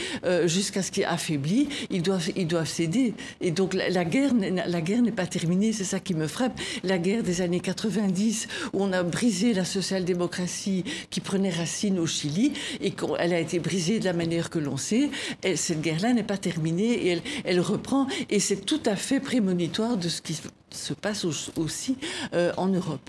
jusqu'à 0.46 0.82
ce 0.82 0.90
qu'ils 0.90 1.04
affaiblis, 1.04 1.68
ils 1.90 2.02
doivent, 2.02 2.30
ils 2.36 2.46
doivent 2.46 2.68
céder. 2.68 3.14
Et 3.40 3.50
donc 3.50 3.74
la, 3.74 4.04
guerre, 4.04 4.32
la 4.34 4.80
guerre 4.80 5.02
n'est 5.02 5.12
pas 5.12 5.26
terminée, 5.26 5.72
c'est 5.72 5.84
ça 5.84 6.00
qui 6.00 6.14
me 6.14 6.26
frappe. 6.26 6.58
La 6.84 6.98
guerre 6.98 7.22
des 7.22 7.40
années 7.40 7.60
90, 7.60 8.48
où 8.72 8.82
on 8.82 8.92
a 8.92 9.02
brisé 9.02 9.52
la 9.52 9.64
social-démocratie 9.64 10.84
qui 11.10 11.20
prenait 11.20 11.50
racine 11.50 11.98
au 11.98 12.06
Chili, 12.06 12.52
et 12.80 12.92
qu'elle 12.92 13.32
a 13.32 13.40
été 13.40 13.58
brisée 13.58 13.98
de 14.04 14.08
la 14.10 14.12
manière 14.12 14.50
que 14.50 14.58
l'on 14.58 14.76
sait, 14.76 15.10
et 15.42 15.56
cette 15.56 15.80
guerre-là 15.80 16.12
n'est 16.12 16.22
pas 16.22 16.36
terminée, 16.36 17.08
et 17.08 17.22
elle, 17.44 17.60
reprend, 17.60 18.06
et 18.28 18.38
c'est 18.38 18.66
tout 18.66 18.80
à 18.84 18.96
fait 18.96 19.18
prémonitoire 19.18 19.96
de 19.96 20.08
ce 20.10 20.20
qui 20.20 20.36
se 20.70 20.92
passe 20.92 21.24
au- 21.24 21.32
aussi 21.60 21.96
euh, 22.34 22.52
en 22.58 22.68
Europe. 22.68 23.08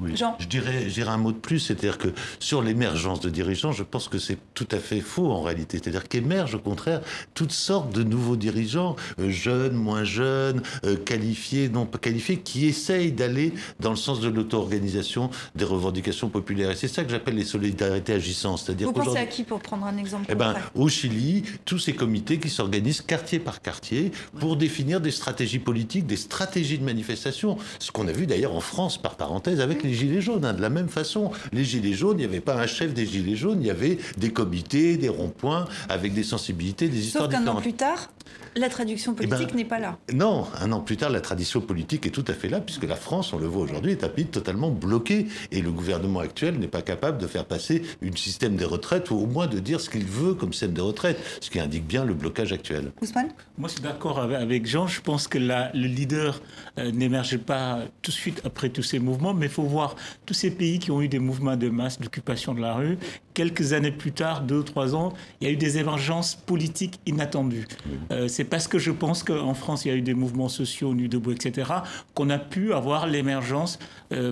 Oui. 0.00 0.16
Jean. 0.16 0.36
Je 0.38 0.46
dirais, 0.46 0.88
je 0.88 0.94
dirais 0.94 1.10
un 1.10 1.18
mot 1.18 1.32
de 1.32 1.38
plus, 1.38 1.58
c'est-à-dire 1.60 1.98
que 1.98 2.08
sur 2.38 2.62
l'émergence 2.62 3.20
de 3.20 3.30
dirigeants, 3.30 3.72
je 3.72 3.82
pense 3.82 4.08
que 4.08 4.18
c'est 4.18 4.38
tout 4.54 4.68
à 4.70 4.78
fait 4.78 5.00
faux 5.00 5.30
en 5.30 5.42
réalité. 5.42 5.78
C'est-à-dire 5.82 6.08
qu'émergent 6.08 6.54
au 6.54 6.58
contraire 6.58 7.00
toutes 7.34 7.52
sortes 7.52 7.94
de 7.94 8.02
nouveaux 8.02 8.36
dirigeants, 8.36 8.96
euh, 9.18 9.30
jeunes, 9.30 9.74
moins 9.74 10.04
jeunes, 10.04 10.62
euh, 10.84 10.96
qualifiés, 10.96 11.68
non 11.68 11.86
pas 11.86 11.98
qualifiés, 11.98 12.38
qui 12.38 12.66
essayent 12.66 13.12
d'aller 13.12 13.52
dans 13.80 13.90
le 13.90 13.96
sens 13.96 14.20
de 14.20 14.28
l'auto-organisation 14.28 15.30
des 15.54 15.64
revendications 15.64 16.28
populaires. 16.28 16.70
Et 16.70 16.76
c'est 16.76 16.88
ça 16.88 17.04
que 17.04 17.10
j'appelle 17.10 17.36
les 17.36 17.44
solidarités 17.44 18.14
agissantes. 18.14 18.58
C'est-à-dire 18.58 18.86
Vous 18.88 18.92
pensez 18.92 19.18
à 19.18 19.26
qui 19.26 19.44
pour 19.44 19.60
prendre 19.60 19.86
un 19.86 19.96
exemple 19.96 20.26
eh 20.28 20.34
ben, 20.34 20.54
au 20.74 20.88
Chili, 20.88 21.42
tous 21.64 21.78
ces 21.78 21.92
comités 21.92 22.38
qui 22.38 22.50
s'organisent 22.50 23.02
quartier 23.02 23.38
par 23.38 23.62
quartier 23.62 24.12
pour 24.38 24.56
définir 24.56 25.00
des 25.00 25.10
stratégies 25.10 25.58
politiques, 25.58 26.06
des 26.06 26.16
stratégies 26.16 26.78
de 26.78 26.84
manifestation. 26.84 27.56
Ce 27.78 27.90
qu'on 27.90 28.08
a 28.08 28.12
vu 28.12 28.26
d'ailleurs 28.26 28.54
en 28.54 28.60
France, 28.60 29.00
par 29.00 29.16
parenthèse, 29.16 29.60
avec 29.60 29.82
les 29.82 29.89
Gilets 29.94 30.20
jaunes. 30.20 30.44
hein. 30.44 30.52
De 30.52 30.60
la 30.62 30.70
même 30.70 30.88
façon, 30.88 31.30
les 31.52 31.64
Gilets 31.64 31.92
jaunes, 31.94 32.18
il 32.18 32.20
n'y 32.20 32.26
avait 32.26 32.40
pas 32.40 32.56
un 32.56 32.66
chef 32.66 32.94
des 32.94 33.06
Gilets 33.06 33.36
jaunes, 33.36 33.60
il 33.60 33.66
y 33.66 33.70
avait 33.70 33.98
des 34.18 34.30
comités, 34.32 34.96
des 34.96 35.08
ronds-points, 35.08 35.66
avec 35.88 36.12
des 36.14 36.22
sensibilités, 36.22 36.88
des 36.88 37.06
histoires 37.06 37.24
Sauf 37.24 37.32
qu'un 37.32 37.38
an 37.38 37.40
différentes. 37.42 37.62
plus 37.62 37.72
tard, 37.74 38.10
la 38.56 38.68
traduction 38.68 39.14
Eh 39.20 39.26
ben, 39.26 39.36
politique 39.36 39.54
n'est 39.54 39.64
pas 39.64 39.78
là. 39.78 39.98
Non, 40.12 40.46
un 40.60 40.72
an 40.72 40.80
plus 40.80 40.96
tard, 40.96 41.10
la 41.10 41.20
tradition 41.20 41.60
politique 41.60 42.06
est 42.06 42.10
tout 42.10 42.24
à 42.26 42.32
fait 42.32 42.48
là, 42.48 42.60
puisque 42.60 42.84
la 42.84 42.96
France, 42.96 43.32
on 43.32 43.38
le 43.38 43.46
voit 43.46 43.62
aujourd'hui, 43.62 43.92
est 43.92 44.02
un 44.04 44.08
pays 44.08 44.26
totalement 44.26 44.70
bloqué. 44.70 45.26
Et 45.52 45.62
le 45.62 45.70
gouvernement 45.70 46.20
actuel 46.20 46.58
n'est 46.58 46.66
pas 46.68 46.82
capable 46.82 47.18
de 47.18 47.26
faire 47.26 47.44
passer 47.44 47.82
un 48.04 48.14
système 48.16 48.56
des 48.56 48.64
retraites, 48.64 49.10
ou 49.10 49.14
au 49.16 49.26
moins 49.26 49.46
de 49.46 49.58
dire 49.60 49.80
ce 49.80 49.88
qu'il 49.90 50.04
veut 50.04 50.34
comme 50.34 50.52
système 50.52 50.72
de 50.72 50.80
retraite, 50.80 51.18
ce 51.40 51.48
qui 51.50 51.60
indique 51.60 51.86
bien 51.86 52.04
le 52.04 52.14
blocage 52.14 52.52
actuel. 52.52 52.90
Ousmane? 53.00 53.28
Moi, 53.56 53.68
je 53.68 53.74
suis 53.74 53.82
d'accord 53.82 54.18
avec- 54.18 54.38
avec 54.38 54.66
Jean. 54.66 54.86
Je 54.86 55.00
pense 55.00 55.28
que 55.28 55.38
la- 55.38 55.70
le 55.74 55.86
leader 55.86 56.40
euh, 56.78 56.90
n'émerge 56.92 57.38
pas 57.38 57.80
tout 58.02 58.10
de 58.10 58.16
suite 58.16 58.40
après 58.44 58.68
tous 58.68 58.82
ces 58.82 58.98
mouvements, 58.98 59.32
mais 59.34 59.46
il 59.46 59.52
faut 59.52 59.62
voir 59.62 59.79
tous 60.26 60.34
ces 60.34 60.50
pays 60.50 60.78
qui 60.78 60.90
ont 60.90 61.00
eu 61.00 61.08
des 61.08 61.18
mouvements 61.18 61.56
de 61.56 61.68
masse 61.68 62.00
d'occupation 62.00 62.54
de 62.54 62.60
la 62.60 62.74
rue. 62.74 62.98
Quelques 63.40 63.72
années 63.72 63.90
plus 63.90 64.12
tard, 64.12 64.42
deux 64.42 64.58
ou 64.58 64.62
trois 64.62 64.94
ans, 64.94 65.14
il 65.40 65.46
y 65.46 65.50
a 65.50 65.52
eu 65.54 65.56
des 65.56 65.78
émergences 65.78 66.34
politiques 66.34 67.00
inattendues. 67.06 67.66
Euh, 68.12 68.28
C'est 68.28 68.44
parce 68.44 68.68
que 68.68 68.78
je 68.78 68.90
pense 68.90 69.22
qu'en 69.22 69.54
France, 69.54 69.86
il 69.86 69.88
y 69.88 69.90
a 69.92 69.94
eu 69.94 70.02
des 70.02 70.12
mouvements 70.12 70.50
sociaux, 70.50 70.92
Nuit 70.92 71.08
debout, 71.08 71.32
etc., 71.32 71.72
qu'on 72.12 72.28
a 72.28 72.38
pu 72.38 72.74
avoir 72.74 73.06
l'émergence 73.06 73.78
euh, 74.12 74.30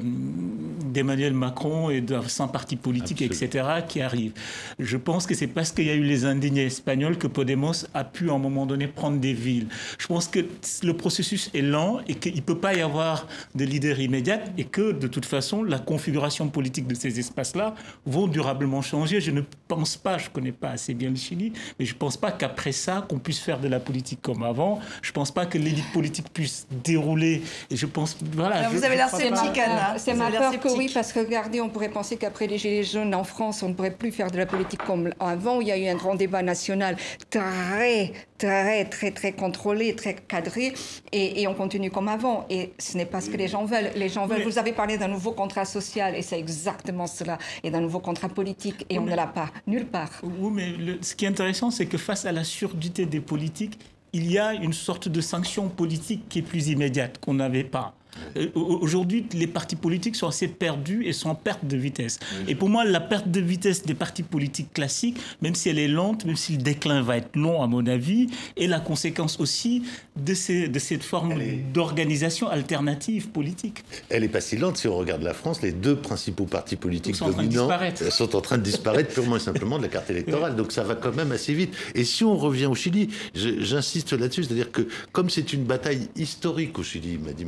d'Emmanuel 0.93 1.33
Macron 1.33 1.89
et 1.89 2.03
d'un 2.03 2.21
parti 2.53 2.77
politique, 2.77 3.23
etc., 3.23 3.67
qui 3.89 4.03
arrive. 4.03 4.33
Je 4.79 4.99
pense 4.99 5.27
que 5.27 5.35
c'est 5.35 5.47
parce 5.47 5.73
qu'il 5.73 5.87
y 5.87 5.91
a 5.91 5.95
eu 5.95 6.03
les 6.03 6.27
indignés 6.27 6.67
espagnols 6.67 7.17
que 7.17 7.29
Podemos 7.29 7.87
a 7.95 8.05
pu 8.05 8.29
à 8.29 8.35
un 8.35 8.39
moment 8.39 8.67
donné 8.67 8.89
prendre 8.89 9.19
des 9.19 9.33
villes. 9.33 9.69
Je 9.99 10.07
pense 10.07 10.29
que 10.29 10.41
le 10.83 10.93
processus 10.93 11.49
est 11.55 11.63
lent 11.63 12.01
et 12.09 12.15
qu'il 12.17 12.35
ne 12.35 12.43
peut 12.43 12.59
pas 12.59 12.75
y 12.75 12.83
avoir 12.83 13.27
de 13.55 13.65
leader 13.65 13.99
immédiat 14.01 14.41
et 14.59 14.65
que 14.65 14.93
de 14.93 15.07
toute 15.07 15.25
façon 15.25 15.63
la 15.63 15.79
configuration 15.79 16.49
politique 16.51 16.87
de 16.87 16.95
ces 16.95 17.19
espaces-là 17.19 17.75
vont 18.05 18.27
durablement 18.27 18.83
changer. 18.83 18.98
Je 19.07 19.31
ne 19.31 19.43
pense 19.67 19.97
pas, 19.97 20.19
je 20.19 20.29
ne 20.29 20.31
connais 20.33 20.53
pas 20.53 20.71
assez 20.71 20.95
bien 20.95 21.11
le 21.11 21.17
Chili, 21.17 21.53
mais 21.79 21.85
je 21.85 21.93
ne 21.95 21.99
pense 21.99 22.17
pas 22.17 22.33
qu'après 22.33 22.73
ça 22.73 23.05
qu'on 23.09 23.19
puisse 23.19 23.39
faire 23.41 23.59
de 23.61 23.69
la 23.69 23.81
politique 23.81 24.21
comme 24.23 24.43
avant. 24.43 24.81
Je 25.03 25.11
ne 25.11 25.15
pense 25.15 25.31
pas 25.31 25.47
que 25.47 25.59
l'élite 25.59 25.91
politique 25.93 26.33
puisse 26.33 26.67
dérouler. 26.85 27.43
Et 27.71 27.77
je 27.77 27.87
pense, 27.87 28.17
voilà. 28.33 28.57
Alors, 28.57 28.73
je- 28.73 28.77
vous 28.79 28.85
avez 28.85 28.97
l'air 28.97 29.09
sceptique, 29.11 29.59
Anna. 29.59 29.95
C'est 29.99 30.15
ma 30.15 30.31
peur 30.31 30.51
que 30.61 30.69
oui, 30.79 30.91
parce 30.93 31.13
que 31.13 31.21
regardez, 31.21 31.61
on 31.61 31.69
pourrait 31.69 31.89
penser 31.91 32.17
qu'après 32.17 32.47
les 32.47 32.59
Gilets 32.59 32.85
jaunes 32.85 33.15
en 33.15 33.25
France, 33.25 33.63
on 33.63 33.69
ne 33.69 33.75
pourrait 33.75 33.91
plus 33.95 34.13
faire 34.13 34.31
de 34.31 34.39
la 34.39 34.47
politique 34.47 34.83
comme 34.85 35.11
avant. 35.21 35.61
Il 35.61 35.69
y 35.69 35.73
a 35.73 35.77
eu 35.79 35.87
un 35.87 35.95
grand 35.97 36.15
débat 36.15 36.43
national 36.43 36.97
très, 37.31 38.13
très, 38.39 38.85
très, 38.87 39.11
très 39.11 39.33
contrôlé, 39.33 39.95
très 39.95 40.15
cadré, 40.15 40.73
et, 41.13 41.43
et 41.43 41.47
on 41.49 41.55
continue 41.55 41.91
comme 41.91 42.09
avant. 42.09 42.47
Et 42.51 42.73
ce 42.79 42.97
n'est 42.97 43.07
pas 43.07 43.21
ce 43.21 43.31
que 43.31 43.37
les 43.37 43.49
gens 43.49 43.65
veulent. 43.65 43.91
Les 43.97 44.09
gens 44.09 44.27
veulent. 44.27 44.39
Mais- 44.39 44.45
Vous 44.45 44.59
avez 44.59 44.73
parlé 44.73 44.99
d'un 44.99 45.09
nouveau 45.09 45.33
contrat 45.33 45.65
social, 45.65 46.15
et 46.15 46.23
c'est 46.23 46.39
exactement 46.39 47.07
cela, 47.07 47.39
et 47.63 47.71
d'un 47.71 47.81
nouveau 47.81 48.01
contrat 48.01 48.29
politique, 48.29 48.78
et 48.89 48.99
on 48.99 49.05
ne 49.05 49.15
l'a 49.15 49.27
pas 49.27 49.51
nulle 49.67 49.87
part. 49.87 50.11
Oui, 50.23 50.51
mais 50.53 50.71
le- 50.73 50.99
ce 51.03 51.15
qui 51.15 51.25
est 51.25 51.29
intéressant, 51.29 51.71
c'est 51.71 51.87
que 51.87 51.99
face 51.99 52.25
à 52.25 52.33
la 52.33 52.45
surdité 52.45 53.07
des 53.07 53.21
politiques, 53.21 53.79
il 54.13 54.31
y 54.31 54.39
a 54.39 54.55
une 54.55 54.73
sorte 54.73 55.09
de 55.09 55.21
sanction 55.21 55.69
politique 55.69 56.29
qui 56.29 56.39
est 56.39 56.43
plus 56.43 56.69
immédiate, 56.69 57.19
qu'on 57.21 57.35
n'avait 57.35 57.65
pas. 57.65 57.95
Euh, 58.37 58.49
au- 58.55 58.79
Aujourd'hui, 58.81 59.27
les 59.33 59.47
partis 59.47 59.77
politiques 59.77 60.17
sont 60.17 60.27
assez 60.29 60.49
perdus 60.49 61.05
et 61.07 61.13
sont 61.13 61.29
en 61.31 61.35
perte 61.35 61.65
de 61.67 61.77
vitesse. 61.77 62.19
Et 62.47 62.55
pour 62.55 62.69
moi, 62.69 62.85
la 62.85 63.01
perte 63.01 63.31
de 63.31 63.41
vitesse 63.41 63.83
des 63.85 63.95
partis 63.95 64.23
politiques 64.23 64.73
classiques, 64.73 65.19
même 65.43 65.55
si 65.55 65.69
elle 65.69 65.79
est 65.79 65.89
lente, 65.89 66.25
même 66.25 66.37
si 66.37 66.53
le 66.53 66.59
déclin 66.59 67.03
va 67.03 67.17
être 67.19 67.37
long, 67.37 67.63
à 67.63 67.67
mon 67.67 67.87
avis, 67.87 68.29
est 68.57 68.67
la 68.67 68.81
conséquence 68.81 69.39
aussi 69.41 69.83
de, 70.17 70.35
ces- 70.35 70.69
de 70.69 70.79
cette 70.79 71.03
forme 71.03 71.35
d'organisation 71.73 72.49
alternative 72.49 73.29
politique. 73.29 73.85
Elle 74.09 74.25
est 74.25 74.29
pas 74.29 74.41
si 74.41 74.57
lente 74.57 74.77
si 74.79 74.89
on 74.89 74.97
regarde 74.97 75.23
la 75.23 75.35
France. 75.35 75.63
Les 75.63 75.73
deux 75.73 75.97
principaux 75.97 76.45
partis 76.47 76.77
politiques 76.77 77.17
sont 77.17 77.27
en 77.27 77.33
train 77.33 77.43
de 77.43 77.49
dominants 77.49 77.63
disparaître. 77.65 78.03
euh, 78.03 78.11
sont 78.11 78.35
en 78.37 78.41
train 78.41 78.59
de 78.59 78.63
disparaître 78.63 79.13
purement 79.13 79.37
et 79.37 79.41
simplement 79.41 79.79
de 79.79 79.83
la 79.83 79.89
carte 79.89 80.11
électorale. 80.11 80.57
Donc 80.57 80.73
ça 80.73 80.83
va 80.83 80.95
quand 80.95 81.15
même 81.15 81.33
assez 81.33 81.55
vite. 81.55 81.75
Et 81.95 82.05
si 82.05 82.25
on 82.25 82.37
revient 82.37 82.67
au 82.67 82.75
Chili, 82.75 83.09
j'insiste 83.35 84.13
là-dessus, 84.13 84.45
c'est-à-dire 84.45 84.71
que 84.73 84.87
comme 85.13 85.31
c'est 85.31 85.53
une 85.53 85.65
bataille 85.65 86.09
historique 86.17 86.79
au 86.79 86.83
Chili, 86.83 87.19
m'a 87.19 87.33
dit, 87.33 87.45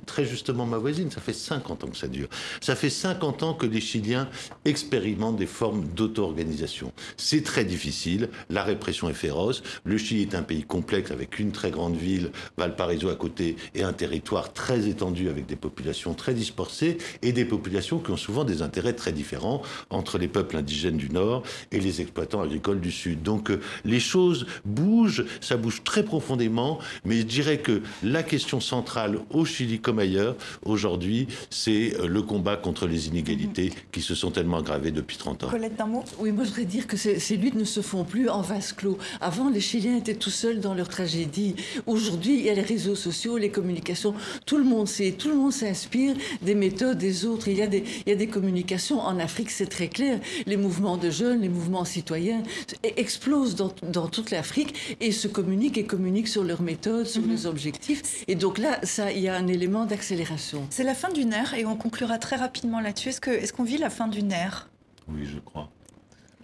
très 0.00 0.24
justement 0.24 0.66
ma 0.66 0.78
voisine, 0.78 1.10
ça 1.10 1.20
fait 1.20 1.32
50 1.32 1.84
ans 1.84 1.88
que 1.88 1.96
ça 1.96 2.08
dure. 2.08 2.28
Ça 2.60 2.76
fait 2.76 2.90
50 2.90 3.42
ans 3.42 3.54
que 3.54 3.66
les 3.66 3.80
Chiliens 3.80 4.28
expérimentent 4.64 5.36
des 5.36 5.46
formes 5.46 5.86
d'auto-organisation. 5.88 6.92
C'est 7.16 7.42
très 7.42 7.64
difficile, 7.64 8.28
la 8.50 8.62
répression 8.62 9.08
est 9.08 9.14
féroce, 9.14 9.62
le 9.84 9.98
Chili 9.98 10.22
est 10.22 10.34
un 10.34 10.42
pays 10.42 10.64
complexe 10.64 11.10
avec 11.10 11.38
une 11.38 11.52
très 11.52 11.70
grande 11.70 11.96
ville, 11.96 12.30
Valparaiso 12.56 13.08
à 13.08 13.16
côté, 13.16 13.56
et 13.74 13.82
un 13.82 13.92
territoire 13.92 14.52
très 14.52 14.88
étendu 14.88 15.28
avec 15.28 15.46
des 15.46 15.56
populations 15.56 16.14
très 16.14 16.34
dispersées 16.34 16.98
et 17.22 17.32
des 17.32 17.44
populations 17.44 17.98
qui 17.98 18.10
ont 18.10 18.16
souvent 18.16 18.44
des 18.44 18.62
intérêts 18.62 18.94
très 18.94 19.12
différents 19.12 19.62
entre 19.90 20.18
les 20.18 20.28
peuples 20.28 20.56
indigènes 20.56 20.96
du 20.96 21.10
Nord 21.10 21.42
et 21.72 21.80
les 21.80 22.00
exploitants 22.00 22.42
agricoles 22.42 22.80
du 22.80 22.90
Sud. 22.90 23.22
Donc 23.22 23.50
euh, 23.50 23.60
les 23.84 24.00
choses 24.00 24.46
bougent, 24.64 25.24
ça 25.40 25.56
bouge 25.56 25.82
très 25.84 26.02
profondément, 26.02 26.78
mais 27.04 27.18
je 27.18 27.22
dirais 27.22 27.58
que 27.58 27.82
la 28.02 28.22
question 28.22 28.60
centrale 28.60 29.18
au 29.30 29.44
Chili 29.44 29.80
comme 29.84 30.00
ailleurs 30.00 30.34
aujourd'hui, 30.64 31.28
c'est 31.50 31.94
euh, 32.00 32.08
le 32.08 32.22
combat 32.22 32.56
contre 32.56 32.86
les 32.86 33.06
inégalités 33.06 33.72
qui 33.92 34.00
se 34.00 34.14
sont 34.14 34.30
tellement 34.30 34.58
aggravées 34.58 34.90
depuis 34.90 35.16
30 35.16 35.44
ans. 35.44 35.48
Colette 35.50 35.76
d'un 35.76 35.86
mot 35.86 36.02
Oui, 36.18 36.32
moi 36.32 36.44
je 36.44 36.48
voudrais 36.48 36.64
dire 36.64 36.86
que 36.88 36.96
ces, 36.96 37.20
ces 37.20 37.36
luttes 37.36 37.54
ne 37.54 37.64
se 37.64 37.82
font 37.82 38.04
plus 38.04 38.28
en 38.28 38.40
vase 38.40 38.72
clos. 38.72 38.98
Avant, 39.20 39.50
les 39.50 39.60
Chiliens 39.60 39.96
étaient 39.96 40.14
tout 40.14 40.30
seuls 40.30 40.58
dans 40.60 40.74
leur 40.74 40.88
tragédie. 40.88 41.54
Aujourd'hui, 41.86 42.38
il 42.38 42.44
y 42.46 42.50
a 42.50 42.54
les 42.54 42.62
réseaux 42.62 42.96
sociaux, 42.96 43.36
les 43.36 43.50
communications. 43.50 44.14
Tout 44.46 44.56
le 44.56 44.64
monde 44.64 44.88
sait, 44.88 45.12
tout 45.12 45.28
le 45.28 45.36
monde 45.36 45.52
s'inspire 45.52 46.14
des 46.42 46.54
méthodes 46.54 46.98
des 46.98 47.26
autres. 47.26 47.48
Il 47.48 47.58
y 47.58 47.62
a 47.62 47.66
des, 47.66 47.84
il 48.06 48.08
y 48.08 48.12
a 48.12 48.16
des 48.16 48.26
communications 48.26 49.00
en 49.00 49.18
Afrique, 49.18 49.50
c'est 49.50 49.66
très 49.66 49.88
clair. 49.88 50.18
Les 50.46 50.56
mouvements 50.56 50.96
de 50.96 51.10
jeunes, 51.10 51.42
les 51.42 51.50
mouvements 51.50 51.84
citoyens 51.84 52.42
explosent 52.82 53.54
dans, 53.54 53.72
dans 53.82 54.08
toute 54.08 54.30
l'Afrique 54.30 54.96
et 55.00 55.12
se 55.12 55.28
communiquent 55.28 55.76
et 55.76 55.84
communiquent 55.84 56.28
sur 56.28 56.42
leurs 56.42 56.62
méthodes, 56.62 57.06
sur 57.06 57.22
leurs 57.26 57.46
objectifs. 57.46 58.24
Et 58.28 58.34
donc 58.34 58.56
là, 58.56 58.80
ça, 58.82 59.12
il 59.12 59.20
y 59.20 59.28
a 59.28 59.36
un 59.36 59.46
élément 59.46 59.73
d'accélération. 59.84 60.66
C'est 60.70 60.84
la 60.84 60.94
fin 60.94 61.10
d'une 61.10 61.32
ère 61.32 61.54
et 61.54 61.66
on 61.66 61.74
conclura 61.76 62.18
très 62.18 62.36
rapidement 62.36 62.80
là-dessus. 62.80 63.08
Est-ce 63.08 63.20
que- 63.20 63.30
est-ce 63.30 63.52
qu'on 63.52 63.64
vit 63.64 63.78
la 63.78 63.90
fin 63.90 64.06
d'une 64.06 64.30
ère? 64.32 64.68
Oui, 65.08 65.26
je 65.26 65.38
crois. 65.40 65.68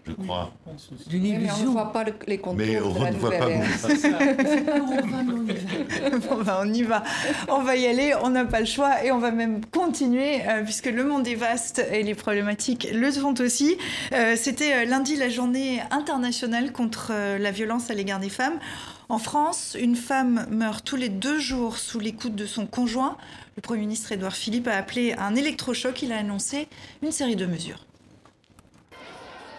Je 0.07 0.13
crois. 0.13 0.51
D'une 1.09 1.23
Mais 1.23 1.29
on 1.29 1.33
ne 1.41 1.45
illusion. 1.45 1.73
voit 1.73 1.93
pas 1.93 2.05
le- 2.05 2.15
les 2.27 2.39
contours 2.39 2.59
Mais 2.59 2.81
on 2.81 2.89
ne 2.89 3.19
voit 3.19 3.31
pas. 3.31 3.49
Bon, 6.29 6.43
ben, 6.43 6.59
on 6.63 6.73
y 6.73 6.83
va. 6.83 7.03
On 7.49 7.63
va 7.63 7.77
y 7.77 7.87
aller, 7.87 8.13
on 8.23 8.31
n'a 8.31 8.45
pas 8.45 8.61
le 8.61 8.67
choix 8.67 9.05
et 9.05 9.13
on 9.13 9.19
va 9.19 9.31
même 9.31 9.65
continuer 9.67 10.41
euh, 10.49 10.63
puisque 10.65 10.87
le 10.87 11.05
monde 11.05 11.27
est 11.29 11.35
vaste 11.35 11.85
et 11.93 12.03
les 12.03 12.15
problématiques 12.15 12.89
le 12.93 13.11
sont 13.11 13.41
aussi. 13.41 13.77
Euh, 14.13 14.35
C'était 14.37 14.73
euh, 14.75 14.85
lundi 14.87 15.17
la 15.17 15.29
journée 15.29 15.81
internationale 15.91 16.73
contre 16.73 17.11
euh, 17.13 17.39
la 17.39 17.51
violence 17.51 17.91
à 17.91 17.95
l'égard 17.95 18.21
des 18.21 18.31
femmes. 18.31 18.59
En 19.11 19.19
France, 19.19 19.77
une 19.77 19.97
femme 19.97 20.47
meurt 20.53 20.87
tous 20.87 20.95
les 20.95 21.09
deux 21.09 21.41
jours 21.41 21.79
sous 21.79 21.99
l'écoute 21.99 22.37
de 22.37 22.47
son 22.47 22.65
conjoint. 22.65 23.17
Le 23.57 23.61
Premier 23.61 23.81
ministre 23.81 24.13
Édouard 24.13 24.37
Philippe 24.37 24.69
a 24.69 24.77
appelé 24.77 25.15
un 25.15 25.35
électrochoc. 25.35 26.01
Il 26.03 26.13
a 26.13 26.19
annoncé 26.19 26.69
une 27.03 27.11
série 27.11 27.35
de 27.35 27.45
mesures. 27.45 27.85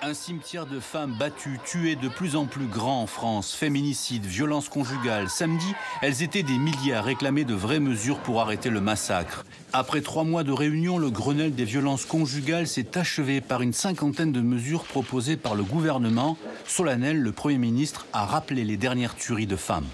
Un 0.04 0.16
cimetière 0.16 0.66
de 0.66 0.80
femmes 0.80 1.14
battues, 1.20 1.60
tuées 1.64 1.96
de 1.96 2.08
plus 2.08 2.36
en 2.36 2.46
plus 2.48 2.66
grand 2.66 3.04
en 3.04 3.06
France, 3.06 3.54
féminicide, 3.54 4.26
violence 4.26 4.68
conjugale. 4.68 5.30
Samedi, 5.30 5.76
elles 6.02 6.24
étaient 6.24 6.42
des 6.42 6.58
milliers 6.58 6.96
à 6.96 7.04
réclamer 7.04 7.44
de 7.44 7.54
vraies 7.54 7.80
mesures 7.80 8.18
pour 8.18 8.42
arrêter 8.42 8.72
le 8.72 8.82
massacre. 8.82 9.46
Après 9.74 10.02
trois 10.02 10.24
mois 10.24 10.44
de 10.44 10.52
réunion, 10.52 10.98
le 10.98 11.12
Grenelle 11.12 11.54
des 11.54 11.66
violences 11.66 12.06
conjugales 12.06 12.66
s'est 12.66 12.98
achevé 12.98 13.42
par 13.42 13.62
une 13.62 13.74
cinquantaine 13.74 14.32
de 14.32 14.42
mesures 14.42 14.86
proposées 14.86 15.38
par 15.38 15.54
le 15.54 15.62
gouvernement. 15.62 16.36
Solennel, 16.66 17.20
le 17.20 17.32
Premier 17.32 17.60
ministre 17.60 18.08
a 18.12 18.26
rappelé 18.26 18.64
les 18.64 18.78
dernières 18.78 19.14
tueries 19.14 19.46
de 19.46 19.56
femmes. 19.56 19.86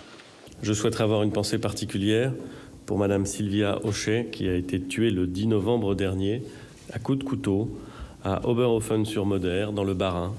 Je 0.62 0.72
souhaiterais 0.72 1.03
avoir 1.03 1.24
une 1.24 1.34
pensée 1.34 1.58
particulière 1.58 2.32
pour 2.86 2.97
Madame 2.97 3.26
Sylvia 3.26 3.78
Hochet, 3.84 4.30
qui 4.32 4.47
a 4.47 4.55
été 4.55 4.82
tuée 4.82 5.12
le 5.12 5.28
10 5.28 5.47
novembre 5.47 5.95
dernier 5.95 6.43
à 6.93 6.99
coups 6.99 7.20
de 7.20 7.26
couteau 7.26 7.78
à 8.28 8.45
Oberhofen-sur-Moder, 8.45 9.67
dans 9.73 9.86
le 9.86 9.93
Bas-Rhin, 9.93 10.34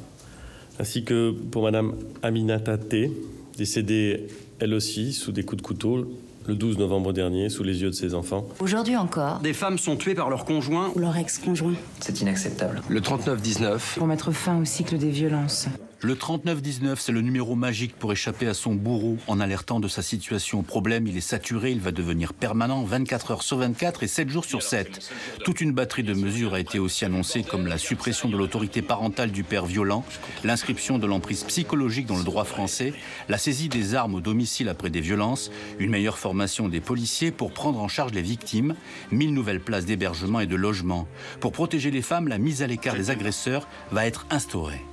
ainsi 0.78 1.04
que 1.04 1.30
pour 1.30 1.62
Madame 1.62 1.94
Aminata 2.22 2.76
T, 2.76 3.10
décédée 3.56 4.26
elle 4.60 4.74
aussi 4.74 5.12
sous 5.14 5.32
des 5.32 5.42
coups 5.42 5.62
de 5.62 5.66
couteau 5.66 6.06
le 6.46 6.54
12 6.54 6.78
novembre 6.78 7.12
dernier 7.12 7.48
sous 7.48 7.62
les 7.62 7.80
yeux 7.82 7.88
de 7.90 7.94
ses 7.94 8.14
enfants. 8.14 8.46
Aujourd'hui 8.60 8.96
encore, 8.96 9.38
Des 9.40 9.52
femmes 9.54 9.78
sont 9.78 9.96
tuées 9.96 10.14
par 10.14 10.28
leur 10.30 10.44
conjoint. 10.44 10.90
ou 10.94 10.98
leur 10.98 11.16
ex-conjoint, 11.16 11.74
C'est 12.00 12.20
inacceptable. 12.20 12.82
Le 12.88 13.00
39-19. 13.00 13.94
pour 13.96 14.06
mettre 14.06 14.32
fin 14.32 14.60
au 14.60 14.64
cycle 14.64 14.98
des 14.98 15.10
violences. 15.10 15.68
Le 16.00 16.14
3919, 16.14 17.00
c'est 17.00 17.10
le 17.10 17.22
numéro 17.22 17.56
magique 17.56 17.96
pour 17.96 18.12
échapper 18.12 18.46
à 18.46 18.54
son 18.54 18.72
bourreau 18.76 19.16
en 19.26 19.40
alertant 19.40 19.80
de 19.80 19.88
sa 19.88 20.00
situation. 20.00 20.62
Problème, 20.62 21.08
il 21.08 21.16
est 21.16 21.20
saturé, 21.20 21.72
il 21.72 21.80
va 21.80 21.90
devenir 21.90 22.34
permanent 22.34 22.84
24 22.84 23.32
heures 23.32 23.42
sur 23.42 23.56
24 23.56 24.04
et 24.04 24.06
7 24.06 24.28
jours 24.28 24.44
sur 24.44 24.62
7. 24.62 25.12
Toute 25.44 25.60
une 25.60 25.72
batterie 25.72 26.04
de 26.04 26.14
mesures 26.14 26.54
a 26.54 26.60
été 26.60 26.78
aussi 26.78 27.04
annoncée 27.04 27.42
comme 27.42 27.66
la 27.66 27.78
suppression 27.78 28.28
de 28.28 28.36
l'autorité 28.36 28.80
parentale 28.80 29.32
du 29.32 29.42
père 29.42 29.66
violent, 29.66 30.04
l'inscription 30.44 31.00
de 31.00 31.06
l'emprise 31.08 31.42
psychologique 31.42 32.06
dans 32.06 32.18
le 32.18 32.22
droit 32.22 32.44
français, 32.44 32.92
la 33.28 33.36
saisie 33.36 33.68
des 33.68 33.96
armes 33.96 34.14
au 34.14 34.20
domicile 34.20 34.68
après 34.68 34.90
des 34.90 35.00
violences, 35.00 35.50
une 35.80 35.90
meilleure 35.90 36.18
formation 36.18 36.68
des 36.68 36.80
policiers 36.80 37.32
pour 37.32 37.50
prendre 37.50 37.80
en 37.80 37.88
charge 37.88 38.12
les 38.12 38.22
victimes, 38.22 38.76
1000 39.10 39.34
nouvelles 39.34 39.60
places 39.60 39.84
d'hébergement 39.84 40.38
et 40.38 40.46
de 40.46 40.54
logement. 40.54 41.08
Pour 41.40 41.50
protéger 41.50 41.90
les 41.90 42.02
femmes, 42.02 42.28
la 42.28 42.38
mise 42.38 42.62
à 42.62 42.68
l'écart 42.68 42.94
des 42.94 43.10
agresseurs 43.10 43.66
va 43.90 44.06
être 44.06 44.28
instaurée. 44.30 44.84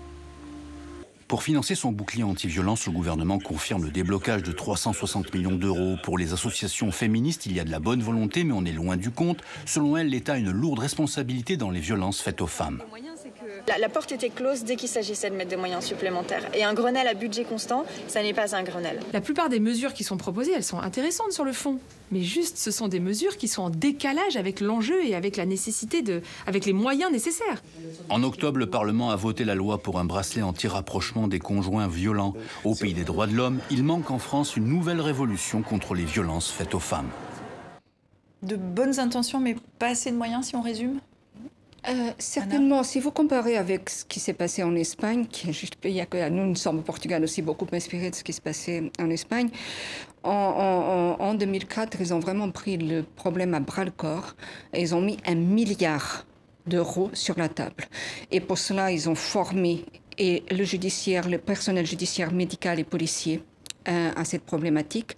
Pour 1.28 1.42
financer 1.42 1.74
son 1.74 1.92
bouclier 1.92 2.22
anti-violence, 2.22 2.86
le 2.86 2.92
gouvernement 2.92 3.40
confirme 3.40 3.84
le 3.84 3.90
déblocage 3.90 4.44
de 4.44 4.52
360 4.52 5.34
millions 5.34 5.56
d'euros. 5.56 5.98
Pour 6.04 6.20
les 6.20 6.34
associations 6.34 6.92
féministes, 6.92 7.48
il 7.48 7.54
y 7.54 7.60
a 7.60 7.64
de 7.64 7.72
la 7.72 7.80
bonne 7.80 8.04
volonté, 8.04 8.44
mais 8.44 8.54
on 8.54 8.64
est 8.64 8.72
loin 8.72 8.96
du 8.96 9.10
compte. 9.10 9.42
Selon 9.66 9.98
elles, 9.98 10.10
l'État 10.10 10.34
a 10.34 10.38
une 10.38 10.52
lourde 10.52 10.78
responsabilité 10.78 11.58
dans 11.58 11.72
les 11.72 11.80
violences 11.80 12.22
faites 12.22 12.42
aux 12.42 12.48
femmes. 12.48 12.84
La, 13.68 13.80
la 13.80 13.90
porte 13.90 14.12
était 14.12 14.30
close 14.30 14.64
dès 14.64 14.76
qu'il 14.76 14.90
s'agissait 14.90 15.30
de 15.32 15.36
mettre 15.36 15.50
des 15.50 15.56
moyens 15.56 15.84
supplémentaires. 15.84 16.44
Et 16.54 16.64
un 16.64 16.76
Grenelle 16.76 17.08
à 17.08 17.16
budget 17.16 17.46
constant, 17.46 17.84
ça 18.08 18.22
n'est 18.22 18.34
pas 18.34 18.56
un 18.56 18.62
Grenelle. 18.62 19.00
La 19.12 19.22
plupart 19.22 19.50
des 19.50 19.60
mesures 19.60 19.94
qui 19.94 20.04
sont 20.04 20.18
proposées, 20.18 20.52
elles 20.56 20.64
sont 20.64 20.80
intéressantes 20.80 21.32
sur 21.32 21.44
le 21.44 21.52
fond. 21.52 21.80
Mais 22.12 22.22
juste, 22.22 22.58
ce 22.58 22.70
sont 22.70 22.88
des 22.88 23.00
mesures 23.00 23.38
qui 23.38 23.48
sont 23.48 23.64
en 23.64 23.70
décalage 23.72 24.38
avec 24.38 24.60
l'enjeu 24.60 25.04
et 25.04 25.16
avec 25.16 25.36
la 25.36 25.48
nécessité 25.48 26.04
de. 26.04 26.22
avec 26.46 26.66
les 26.66 26.74
moyens 26.74 27.12
nécessaires. 27.12 27.64
En 28.10 28.22
octobre, 28.22 28.60
le 28.60 28.70
Parlement 28.70 29.10
a 29.10 29.16
voté 29.16 29.44
la 29.46 29.56
loi 29.56 29.80
pour 29.80 29.98
un 30.00 30.06
bracelet 30.06 30.44
anti-rapprochement 30.44 31.28
des 31.28 31.40
conjoints 31.40 31.88
violents. 31.88 32.36
Au 32.64 32.76
pays 32.76 32.94
des 32.94 33.04
droits 33.04 33.26
de 33.26 33.34
l'homme, 33.34 33.60
il 33.72 33.84
manque 33.84 34.12
en 34.12 34.20
France 34.20 34.56
une 34.56 34.66
nouvelle 34.66 35.02
révolution 35.02 35.64
contre 35.64 35.96
les 35.96 36.06
violences 36.06 36.52
faites 36.52 36.76
aux 36.76 36.80
femmes. 36.80 37.10
De 38.44 38.58
bonnes 38.58 39.00
intentions, 39.00 39.40
mais 39.40 39.56
pas 39.80 39.88
assez 39.88 40.12
de 40.12 40.16
moyens 40.18 40.46
si 40.46 40.56
on 40.56 40.62
résume? 40.62 41.00
Euh, 41.88 42.12
certainement, 42.18 42.82
si 42.84 43.00
vous 43.00 43.12
comparez 43.12 43.58
avec 43.58 43.90
ce 43.92 44.06
qui 44.06 44.20
s'est 44.20 44.34
passé 44.34 44.64
en 44.64 44.76
Espagne, 44.76 45.28
qui 45.28 45.50
est 45.50 45.54
juste 45.54 45.76
pays 45.76 46.04
que 46.10 46.30
nous, 46.30 46.46
nous 46.48 46.56
sommes 46.56 46.80
au 46.80 46.82
Portugal 46.82 47.24
aussi 47.24 47.44
beaucoup 47.44 47.68
inspirés 47.74 48.10
de 48.10 48.16
ce 48.16 48.24
qui 48.24 48.34
se 48.34 48.42
passait 48.42 48.92
en 49.00 49.10
Espagne, 49.12 49.50
en, 50.24 50.32
en- 50.32 51.16
en- 51.22 51.30
en 51.30 51.34
2004, 51.36 51.98
ils 52.02 52.12
ont 52.14 52.20
vraiment 52.20 52.50
pris 52.50 52.78
le 52.78 53.04
problème 53.04 53.54
à 53.54 53.60
bras 53.60 53.86
le 53.86 53.92
corps 53.92 54.36
et 54.74 54.82
ils 54.82 54.96
ont 54.96 55.02
mis 55.02 55.18
un 55.28 55.36
milliard 55.36 56.26
d'euros 56.66 57.12
sur 57.14 57.38
la 57.38 57.50
table. 57.50 57.86
Et 58.32 58.40
pour 58.40 58.58
cela, 58.58 58.92
ils 58.92 59.08
ont 59.08 59.16
formé 59.16 59.86
et 60.18 60.44
le 60.50 60.64
judiciaire, 60.64 61.30
le 61.30 61.38
personnel 61.38 61.86
judiciaire, 61.86 62.32
médical 62.34 62.80
et 62.80 62.84
policier 62.84 63.44
euh, 63.88 64.12
à 64.16 64.26
cette 64.26 64.44
problématique, 64.44 65.18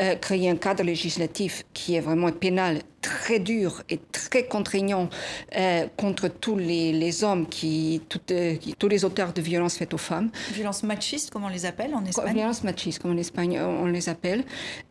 euh, 0.00 0.14
créer 0.16 0.48
un 0.48 0.56
cadre 0.56 0.82
législatif 0.82 1.64
qui 1.74 1.94
est 1.94 2.00
vraiment 2.00 2.30
pénal 2.32 2.80
très 3.02 3.38
dur 3.38 3.82
et 3.88 3.98
très 4.12 4.46
contraignant 4.46 5.08
euh, 5.56 5.86
contre 5.96 6.28
tous 6.28 6.56
les, 6.56 6.92
les 6.92 7.24
hommes 7.24 7.46
qui, 7.46 8.02
tous 8.08 8.88
les 8.88 9.04
auteurs 9.04 9.32
de 9.32 9.40
violences 9.40 9.76
faites 9.76 9.94
aux 9.94 9.98
femmes. 9.98 10.30
Violence 10.52 10.82
machiste, 10.82 11.30
comme 11.30 11.44
on 11.44 11.48
les 11.48 11.66
appelle 11.66 11.94
en 11.94 12.04
Espagne. 12.04 12.34
Violence 12.34 12.64
machiste, 12.64 13.00
comme 13.00 13.12
en 13.12 13.16
Espagne 13.18 13.60
on 13.60 13.78
on 13.78 13.86
les 13.86 14.08
appelle. 14.08 14.44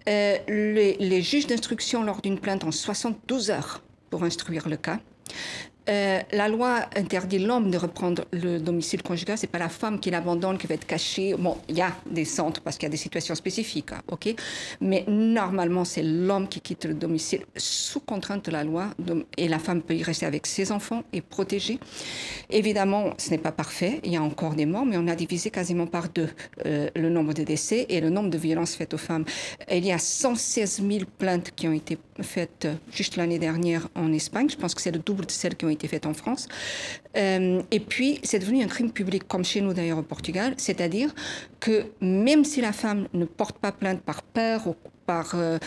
Les, 0.06 0.96
les 1.00 1.22
juges 1.22 1.48
d'instruction 1.48 2.04
lors 2.04 2.22
d'une 2.22 2.40
plainte 2.40 2.64
ont 2.64 2.72
72 2.72 3.52
heures 3.52 3.82
pour 4.10 4.24
instruire 4.24 4.70
le 4.70 4.78
cas. 4.78 5.00
Euh, 5.90 6.20
la 6.32 6.50
loi 6.50 6.82
interdit 6.96 7.40
l'homme 7.40 7.72
de 7.72 7.78
reprendre 7.78 8.26
le 8.32 8.60
domicile 8.60 9.02
conjugal. 9.02 9.38
C'est 9.38 9.48
pas 9.48 9.60
la 9.60 9.70
femme 9.70 10.00
qui 10.00 10.12
l'abandonne, 10.12 10.58
qui 10.58 10.68
va 10.68 10.76
être 10.76 10.86
cachée. 10.86 11.34
Bon, 11.38 11.58
il 11.70 11.78
y 11.78 11.82
a 11.82 11.96
des 12.10 12.26
centres 12.26 12.62
parce 12.62 12.78
qu'il 12.78 12.88
y 12.88 12.92
a 12.92 12.92
des 12.92 12.98
situations 12.98 13.36
spécifiques, 13.36 13.92
hein. 13.92 14.02
Mais 14.82 15.06
normalement, 15.08 15.86
c'est 15.86 16.04
l'homme 16.04 16.48
qui 16.48 16.60
quitte 16.60 16.86
le 16.86 16.94
domicile 16.94 17.42
sous 17.56 18.00
contrainte 18.00 18.46
de 18.46 18.52
la 18.52 18.64
loi, 18.64 18.90
et 19.38 19.48
la 19.48 19.60
femme 19.60 19.82
peut 19.82 19.96
y 19.96 20.04
rester 20.04 20.26
avec 20.26 20.48
ses 20.48 20.72
enfants 20.72 21.04
et 21.14 21.22
protégée. 21.22 21.80
Évidemment, 22.50 23.14
ce 23.18 23.32
n'est 23.32 23.38
pas 23.38 23.52
parfait. 23.52 24.02
Il 24.04 24.12
y 24.12 24.18
a 24.18 24.22
encore 24.22 24.56
des 24.56 24.66
morts, 24.66 24.86
mais 24.86 24.98
on 24.98 25.08
a 25.08 25.16
divisé 25.16 25.50
quasiment 25.50 25.88
par 25.88 26.10
deux 26.10 26.30
euh, 26.66 26.90
le 26.96 27.10
nombre 27.10 27.34
de 27.34 27.44
décès 27.44 27.86
et 27.90 28.02
le 28.02 28.10
nombre 28.10 28.30
de 28.30 28.38
violences 28.38 28.76
faites 28.76 28.94
aux 28.94 28.98
femmes. 28.98 29.26
Il 29.72 29.86
y 29.86 29.92
a 29.92 30.00
116 30.00 30.82
000 30.88 31.06
plaintes 31.18 31.52
qui 31.56 31.68
ont 31.68 31.74
été 31.74 31.98
faites 32.22 32.66
euh, 32.66 32.74
juste 32.92 33.16
l'année 33.16 33.40
dernière 33.40 33.88
en 33.96 34.12
Espagne. 34.12 34.50
Je 34.50 34.58
pense 34.58 34.74
que 34.74 34.82
c'est 34.82 34.92
le 34.92 35.00
double 35.00 35.26
de 35.26 35.32
celles 35.32 35.56
qui 35.56 35.66
ont 35.66 35.70
été 35.70 35.77
été 35.78 35.88
faite 35.88 36.06
en 36.06 36.14
France. 36.14 36.48
Euh, 37.16 37.62
et 37.72 37.80
puis, 37.80 38.20
c'est 38.24 38.40
devenu 38.40 38.64
un 38.64 38.68
crime 38.68 38.92
public, 38.92 39.28
comme 39.28 39.46
chez 39.46 39.62
nous 39.62 39.74
d'ailleurs 39.74 40.00
au 40.00 40.04
Portugal, 40.04 40.54
c'est-à-dire 40.58 41.14
que 41.60 41.86
même 42.02 42.44
si 42.44 42.62
la 42.62 42.74
femme 42.74 43.08
ne 43.14 43.26
porte 43.26 43.58
pas 43.58 43.72
plainte 43.72 44.02
par 44.02 44.22
peur 44.24 44.68
ou 44.68 44.76
par, 45.06 45.32
euh, 45.36 45.58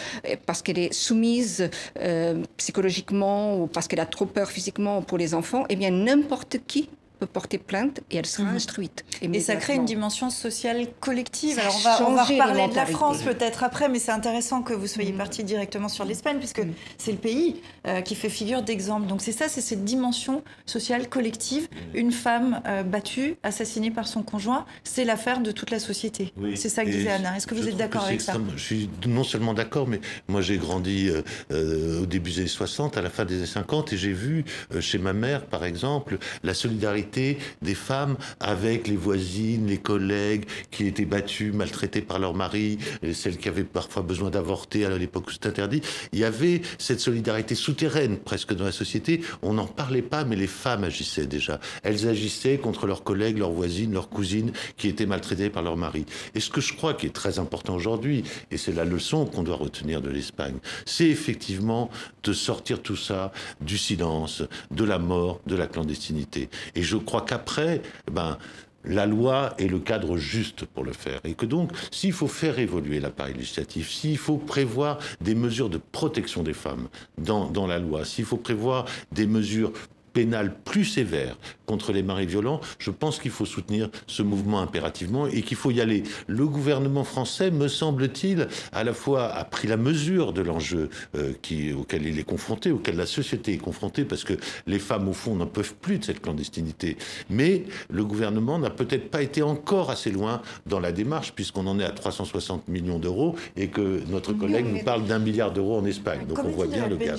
parce 0.47 0.63
qu'elle 0.63 0.79
est 0.79 0.93
soumise 0.93 1.71
euh, 1.99 2.43
psychologiquement 2.59 3.59
ou 3.59 3.67
parce 3.67 3.89
qu'elle 3.89 4.01
a 4.01 4.07
trop 4.07 4.27
peur 4.27 4.49
physiquement 4.51 5.03
pour 5.03 5.19
les 5.19 5.35
enfants, 5.35 5.65
eh 5.69 5.77
bien 5.77 5.91
n'importe 5.91 6.59
qui 6.67 6.91
peut 7.21 7.27
porter 7.27 7.59
plainte 7.59 8.01
et 8.11 8.17
elle 8.17 8.27
sera 8.27 8.49
Mhm. 8.49 8.57
instruite. 8.57 9.05
Et 9.23 9.41
ça 9.41 9.57
crée 9.57 9.75
une 9.75 9.85
dimension 9.85 10.31
sociale 10.31 10.87
collective. 11.01 11.57
Ça 11.57 11.63
Alors 11.63 11.75
a 11.75 11.79
on 11.79 11.81
va, 11.83 12.11
on 12.11 12.15
va 12.15 12.25
reparler 12.25 12.69
de 12.69 12.75
la. 12.75 12.87
France 12.87 13.19
peut-être 13.23 13.63
après, 13.63 13.89
mais 13.89 13.99
c'est 13.99 14.11
intéressant 14.11 14.63
que 14.63 14.73
vous 14.73 14.87
soyez 14.87 15.13
parti 15.13 15.45
directement 15.45 15.89
sur 15.89 16.05
l'Espagne, 16.05 16.39
puisque 16.39 16.63
c'est 16.99 17.13
le 17.13 17.19
pays 17.19 17.61
euh, 17.87 18.01
qui 18.01 18.15
fait 18.15 18.31
figure 18.31 18.63
d'exemple. 18.63 19.07
Donc 19.07 19.21
c'est 19.21 19.33
ça, 19.33 19.49
c'est 19.49 19.61
cette 19.61 19.85
dimension 19.85 20.43
sociale 20.67 21.09
collective. 21.09 21.69
Une 21.95 22.11
femme 22.13 22.63
euh, 22.67 22.83
battue, 22.83 23.37
assassinée 23.43 23.91
par 23.91 24.09
son 24.09 24.23
conjoint, 24.23 24.65
c'est 24.83 25.05
l'affaire 25.05 25.41
de 25.41 25.53
toute 25.53 25.71
la 25.71 25.79
société. 25.79 26.33
C'est 26.57 26.69
ça 26.71 26.85
que 26.85 26.89
Et 26.89 26.93
disait 26.93 27.11
Anna. 27.11 27.37
Est-ce 27.37 27.47
que 27.47 27.55
vous 27.55 27.69
êtes 27.69 27.77
d'accord 27.77 28.05
avec 28.05 28.21
ça 28.23 28.33
Je 28.57 28.63
suis 28.63 28.89
non 29.07 29.25
seulement 29.25 29.53
d'accord, 29.55 29.87
mais 29.87 30.01
moi 30.29 30.41
j'ai 30.41 30.57
grandi 30.57 31.09
euh, 31.11 31.23
euh, 31.53 32.03
au 32.03 32.07
début 32.07 32.31
des 32.31 32.39
années 32.41 32.49
60, 32.49 32.97
à 32.97 33.03
la 33.03 33.11
fin 33.11 33.25
des 33.27 33.37
années 33.37 33.47
50, 33.47 33.93
et 33.93 33.97
j'ai 33.99 34.13
vu 34.13 34.45
euh, 34.75 34.81
chez 34.81 34.99
ma 34.99 35.13
mère, 35.13 35.45
par 35.45 35.65
exemple, 35.65 36.19
la 36.43 36.55
solidarité 36.55 37.10
des 37.11 37.75
femmes 37.75 38.17
avec 38.41 38.87
les 38.89 38.97
voisines, 38.97 39.67
les 39.67 39.79
collègues 39.79 40.45
qui 40.71 40.87
étaient 40.87 41.05
battues, 41.05 41.53
maltraitées 41.53 42.03
par 42.03 42.19
leur 42.19 42.35
mari, 42.35 42.79
celles 43.13 43.37
qui 43.37 43.49
avaient 43.49 43.65
parfois 43.65 44.03
besoin 44.03 44.31
d'avorter 44.31 44.85
à 44.85 44.97
l'époque 44.97 45.29
où 45.29 45.31
c'était 45.33 45.49
interdit. 45.49 45.83
Il 46.13 46.19
y 46.19 46.25
avait 46.25 46.63
cette 46.79 47.01
solidarité 47.01 47.55
souterraine 47.55 48.19
presque 48.19 48.55
dans 48.55 48.65
la 48.65 48.73
société. 48.73 49.23
On 49.43 49.55
n'en 49.55 49.67
parlait 49.67 50.03
pas, 50.03 50.25
mais 50.25 50.37
les 50.37 50.47
femmes 50.47 50.85
agissaient 50.85 51.27
déjà. 51.27 51.61
Elles 51.83 52.09
agissaient 52.09 52.59
contre 52.59 52.87
leurs 52.87 53.03
collègues, 53.03 53.39
leurs 53.39 53.51
voisines, 53.51 53.93
leurs 53.93 54.09
cousines 54.09 54.53
qui 54.77 54.89
étaient 54.89 55.07
maltraitées 55.07 55.51
par 55.51 55.63
leur 55.63 55.77
mari. 55.77 56.07
Et 56.35 56.41
ce 56.41 56.51
que 56.51 56.61
je 56.61 56.75
crois 56.75 56.95
qui 56.95 57.07
est 57.07 57.15
très 57.15 57.39
important 57.39 57.75
aujourd'hui, 57.75 58.25
et 58.51 58.57
c'est 58.57 58.73
la 58.73 58.85
leçon 58.85 59.27
qu'on 59.27 59.43
doit 59.43 59.57
retenir 59.57 60.01
de 60.01 60.11
l'Espagne, 60.11 60.57
c'est 60.85 61.09
effectivement 61.09 61.91
de 62.23 62.33
sortir 62.33 62.83
tout 62.83 62.97
ça 62.97 63.33
du 63.61 63.79
silence, 63.79 64.43
de 64.71 64.85
la 64.85 64.99
mort, 64.99 65.41
de 65.47 65.57
la 65.57 65.67
clandestinité. 65.67 66.49
Et 66.75 66.83
je 66.83 66.97
crois 67.01 67.23
qu'après, 67.23 67.83
ben, 68.11 68.39
la 68.85 69.07
loi 69.07 69.55
est 69.59 69.67
le 69.67 69.79
cadre 69.79 70.17
juste 70.17 70.65
pour 70.65 70.85
le 70.85 70.93
faire. 70.93 71.21
Et 71.25 71.35
que 71.35 71.47
donc, 71.47 71.71
s'il 71.91 72.13
faut 72.13 72.29
faire 72.29 72.59
évoluer 72.59 73.01
l'appareil 73.01 73.35
législatif, 73.35 73.91
s'il 73.91 74.19
faut 74.19 74.39
prévoir 74.39 74.99
des 75.21 75.35
mesures 75.35 75.69
de 75.69 75.79
protection 75.93 76.43
des 76.43 76.55
femmes 76.55 76.89
dans 77.19 77.67
la 77.67 77.79
loi, 77.79 78.05
s'il 78.05 78.25
faut 78.25 78.39
prévoir 78.39 78.87
des 79.13 79.27
mesures 79.27 79.73
pénales 80.13 80.55
plus 80.65 80.85
sévères 80.85 81.37
contre 81.67 81.93
les 81.93 82.03
maris 82.03 82.27
violents, 82.27 82.61
je 82.79 82.91
pense 82.91 83.19
qu'il 83.21 83.31
faut 83.31 83.45
soutenir 83.45 83.91
ce 84.07 84.23
mouvement 84.23 84.61
impérativement 84.61 85.27
et 85.27 85.43
qu'il 85.43 85.57
faut 85.57 85.71
y 85.71 85.81
aller. 85.81 86.03
Le 86.27 86.47
gouvernement 86.47 87.05
français, 87.05 87.51
me 87.51 87.69
semble-t-il, 87.69 88.49
à 88.73 88.85
la 88.85 88.93
fois 88.93 89.33
a 89.33 89.45
pris 89.45 89.69
la 89.69 89.77
mesure 89.77 90.33
de 90.33 90.43
l'enjeu 90.43 90.91
euh, 91.15 91.33
auquel 91.79 92.07
il 92.07 92.19
est 92.19 92.25
confronté, 92.25 92.73
auquel 92.73 92.97
la 92.97 93.07
société 93.07 93.55
est 93.55 93.59
confrontée, 93.59 94.05
parce 94.05 94.25
que 94.25 94.35
les 94.67 94.79
femmes, 94.79 95.09
au 95.09 95.13
fond, 95.13 95.35
n'en 95.37 95.47
peuvent 95.47 95.75
plus 95.75 95.99
de 95.99 96.05
cette 96.05 96.21
clandestinité. 96.21 96.97
Mais 97.29 97.65
le 97.89 98.05
gouvernement 98.05 98.59
n'a 98.59 98.71
peut-être 98.71 99.11
pas 99.11 99.23
été 99.23 99.43
encore 99.43 99.91
assez 99.91 100.11
loin 100.11 100.43
dans 100.67 100.81
la 100.81 100.93
démarche, 100.93 101.33
puisqu'on 101.33 101.67
en 101.67 101.79
est 101.79 101.85
à 101.85 101.91
360 101.91 102.69
millions 102.69 102.99
d'euros 102.99 103.37
et 103.57 103.69
que 103.69 104.01
notre 104.09 104.33
collègue 104.33 104.67
nous 104.67 104.83
parle 104.83 105.05
d'un 105.07 105.19
milliard 105.19 105.53
d'euros 105.53 105.79
en 105.79 105.85
Espagne. 105.85 106.27
Donc 106.27 106.39
on 106.45 106.51
voit 106.51 106.67
bien 106.67 106.89
le 106.89 106.97
gap. 106.97 107.19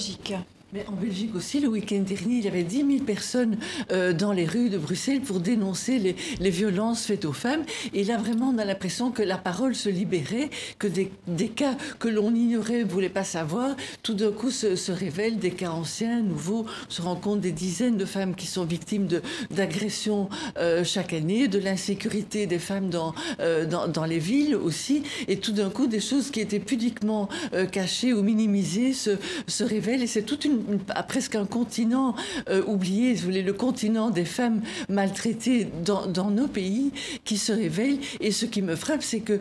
Mais 0.73 0.85
en 0.87 0.93
Belgique 0.93 1.35
aussi, 1.35 1.59
le 1.59 1.67
week-end 1.67 1.99
dernier, 1.99 2.35
il 2.35 2.45
y 2.45 2.47
avait 2.47 2.63
10 2.63 2.77
000 2.77 3.03
personnes 3.03 3.57
euh, 3.91 4.13
dans 4.13 4.31
les 4.31 4.45
rues 4.45 4.69
de 4.69 4.77
Bruxelles 4.77 5.19
pour 5.19 5.41
dénoncer 5.41 6.15
les, 6.39 6.49
violences 6.49 7.03
faites 7.05 7.25
aux 7.25 7.33
femmes. 7.33 7.63
Et 7.93 8.05
là, 8.05 8.17
vraiment, 8.17 8.53
on 8.55 8.57
a 8.57 8.63
l'impression 8.63 9.11
que 9.11 9.21
la 9.21 9.37
parole 9.37 9.75
se 9.75 9.89
libérait, 9.89 10.49
que 10.79 10.87
des, 10.87 11.09
cas 11.49 11.75
que 11.99 12.07
l'on 12.07 12.33
ignorait, 12.33 12.85
ne 12.85 12.89
voulait 12.89 13.09
pas 13.09 13.25
savoir, 13.25 13.75
tout 14.01 14.13
d'un 14.13 14.31
coup 14.31 14.49
se, 14.49 14.91
révèlent 14.91 15.39
des 15.39 15.51
cas 15.51 15.71
anciens, 15.71 16.21
nouveaux. 16.21 16.65
On 16.87 16.91
se 16.91 17.01
rend 17.01 17.17
compte 17.17 17.41
des 17.41 17.51
dizaines 17.51 17.97
de 17.97 18.05
femmes 18.05 18.33
qui 18.33 18.47
sont 18.47 18.63
victimes 18.63 19.09
d'agressions 19.49 20.29
euh, 20.57 20.85
chaque 20.85 21.11
année, 21.11 21.49
de 21.49 21.59
l'insécurité 21.59 22.45
des 22.45 22.59
femmes 22.59 22.89
dans, 22.89 23.13
euh, 23.41 23.65
dans, 23.65 24.05
les 24.05 24.19
villes 24.19 24.55
aussi. 24.55 25.03
Et 25.27 25.37
tout 25.37 25.51
d'un 25.51 25.69
coup, 25.69 25.87
des 25.87 25.99
choses 25.99 26.31
qui 26.31 26.39
étaient 26.39 26.59
pudiquement 26.59 27.27
cachées 27.71 28.13
ou 28.13 28.21
minimisées 28.21 28.93
se, 28.93 29.17
se 29.47 29.65
révèlent. 29.65 30.01
Et 30.01 30.07
c'est 30.07 30.23
toute 30.23 30.45
une, 30.45 30.60
une- 30.69 30.79
presque 31.07 31.35
un 31.35 31.45
continent 31.45 32.15
euh, 32.49 32.63
oublié, 32.65 33.15
si 33.15 33.21
vous 33.21 33.27
voulez, 33.27 33.41
le 33.43 33.53
continent 33.53 34.09
des 34.09 34.25
femmes 34.25 34.61
maltraitées 34.89 35.67
dans, 35.85 36.05
dans 36.07 36.29
nos 36.29 36.47
pays 36.47 36.91
qui 37.23 37.37
se 37.37 37.51
révèle. 37.51 37.97
Et 38.19 38.31
ce 38.31 38.45
qui 38.45 38.61
me 38.61 38.75
frappe, 38.75 39.03
c'est 39.03 39.19
que 39.21 39.33
euh, 39.33 39.39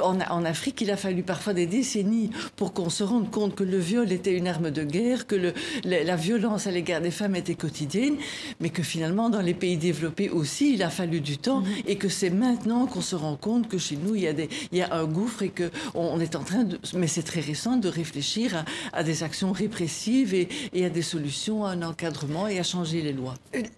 en, 0.00 0.18
en 0.20 0.44
Afrique, 0.44 0.80
il 0.80 0.90
a 0.90 0.96
fallu 0.96 1.22
parfois 1.22 1.54
des 1.54 1.66
décennies 1.66 2.30
pour 2.56 2.72
qu'on 2.72 2.90
se 2.90 3.02
rende 3.04 3.30
compte 3.30 3.54
que 3.54 3.64
le 3.64 3.78
viol 3.78 4.10
était 4.12 4.36
une 4.36 4.48
arme 4.48 4.70
de 4.70 4.84
guerre, 4.84 5.26
que 5.26 5.34
le, 5.34 5.52
la, 5.84 6.04
la 6.04 6.16
violence 6.16 6.66
à 6.66 6.70
l'égard 6.70 7.00
des 7.00 7.10
femmes 7.10 7.36
était 7.36 7.54
quotidienne, 7.54 8.16
mais 8.60 8.70
que 8.70 8.82
finalement, 8.82 9.28
dans 9.30 9.40
les 9.42 9.54
pays 9.54 9.76
développés 9.76 10.30
aussi, 10.30 10.74
il 10.74 10.82
a 10.82 10.90
fallu 10.90 11.20
du 11.20 11.38
temps 11.38 11.62
et 11.86 11.96
que 11.96 12.08
c'est 12.08 12.30
maintenant 12.30 12.86
qu'on 12.86 13.00
se 13.00 13.16
rend 13.16 13.36
compte 13.36 13.68
que 13.68 13.78
chez 13.78 13.96
nous, 13.96 14.14
il 14.14 14.22
y 14.22 14.26
a, 14.28 14.32
des, 14.32 14.48
il 14.72 14.78
y 14.78 14.82
a 14.82 14.94
un 14.94 15.04
gouffre 15.04 15.42
et 15.42 15.50
qu'on 15.50 15.70
on 15.94 16.20
est 16.20 16.36
en 16.36 16.44
train 16.44 16.64
de, 16.64 16.78
mais 16.94 17.06
c'est 17.06 17.22
très 17.22 17.40
récent, 17.40 17.76
de 17.76 17.88
réfléchir 17.88 18.56
à, 18.92 18.98
à 18.98 19.02
des 19.02 19.22
actions 19.22 19.52
répressives 19.52 20.34
et, 20.34 20.48
et 20.72 20.84
à 20.84 20.90
des 20.90 21.02
solutions, 21.02 21.64
à 21.64 21.70
un 21.70 21.82
encadrement 21.82 22.48
et 22.48 22.58
à 22.58 22.62
changer 22.62 23.02
les 23.02 23.12
lois. 23.12 23.34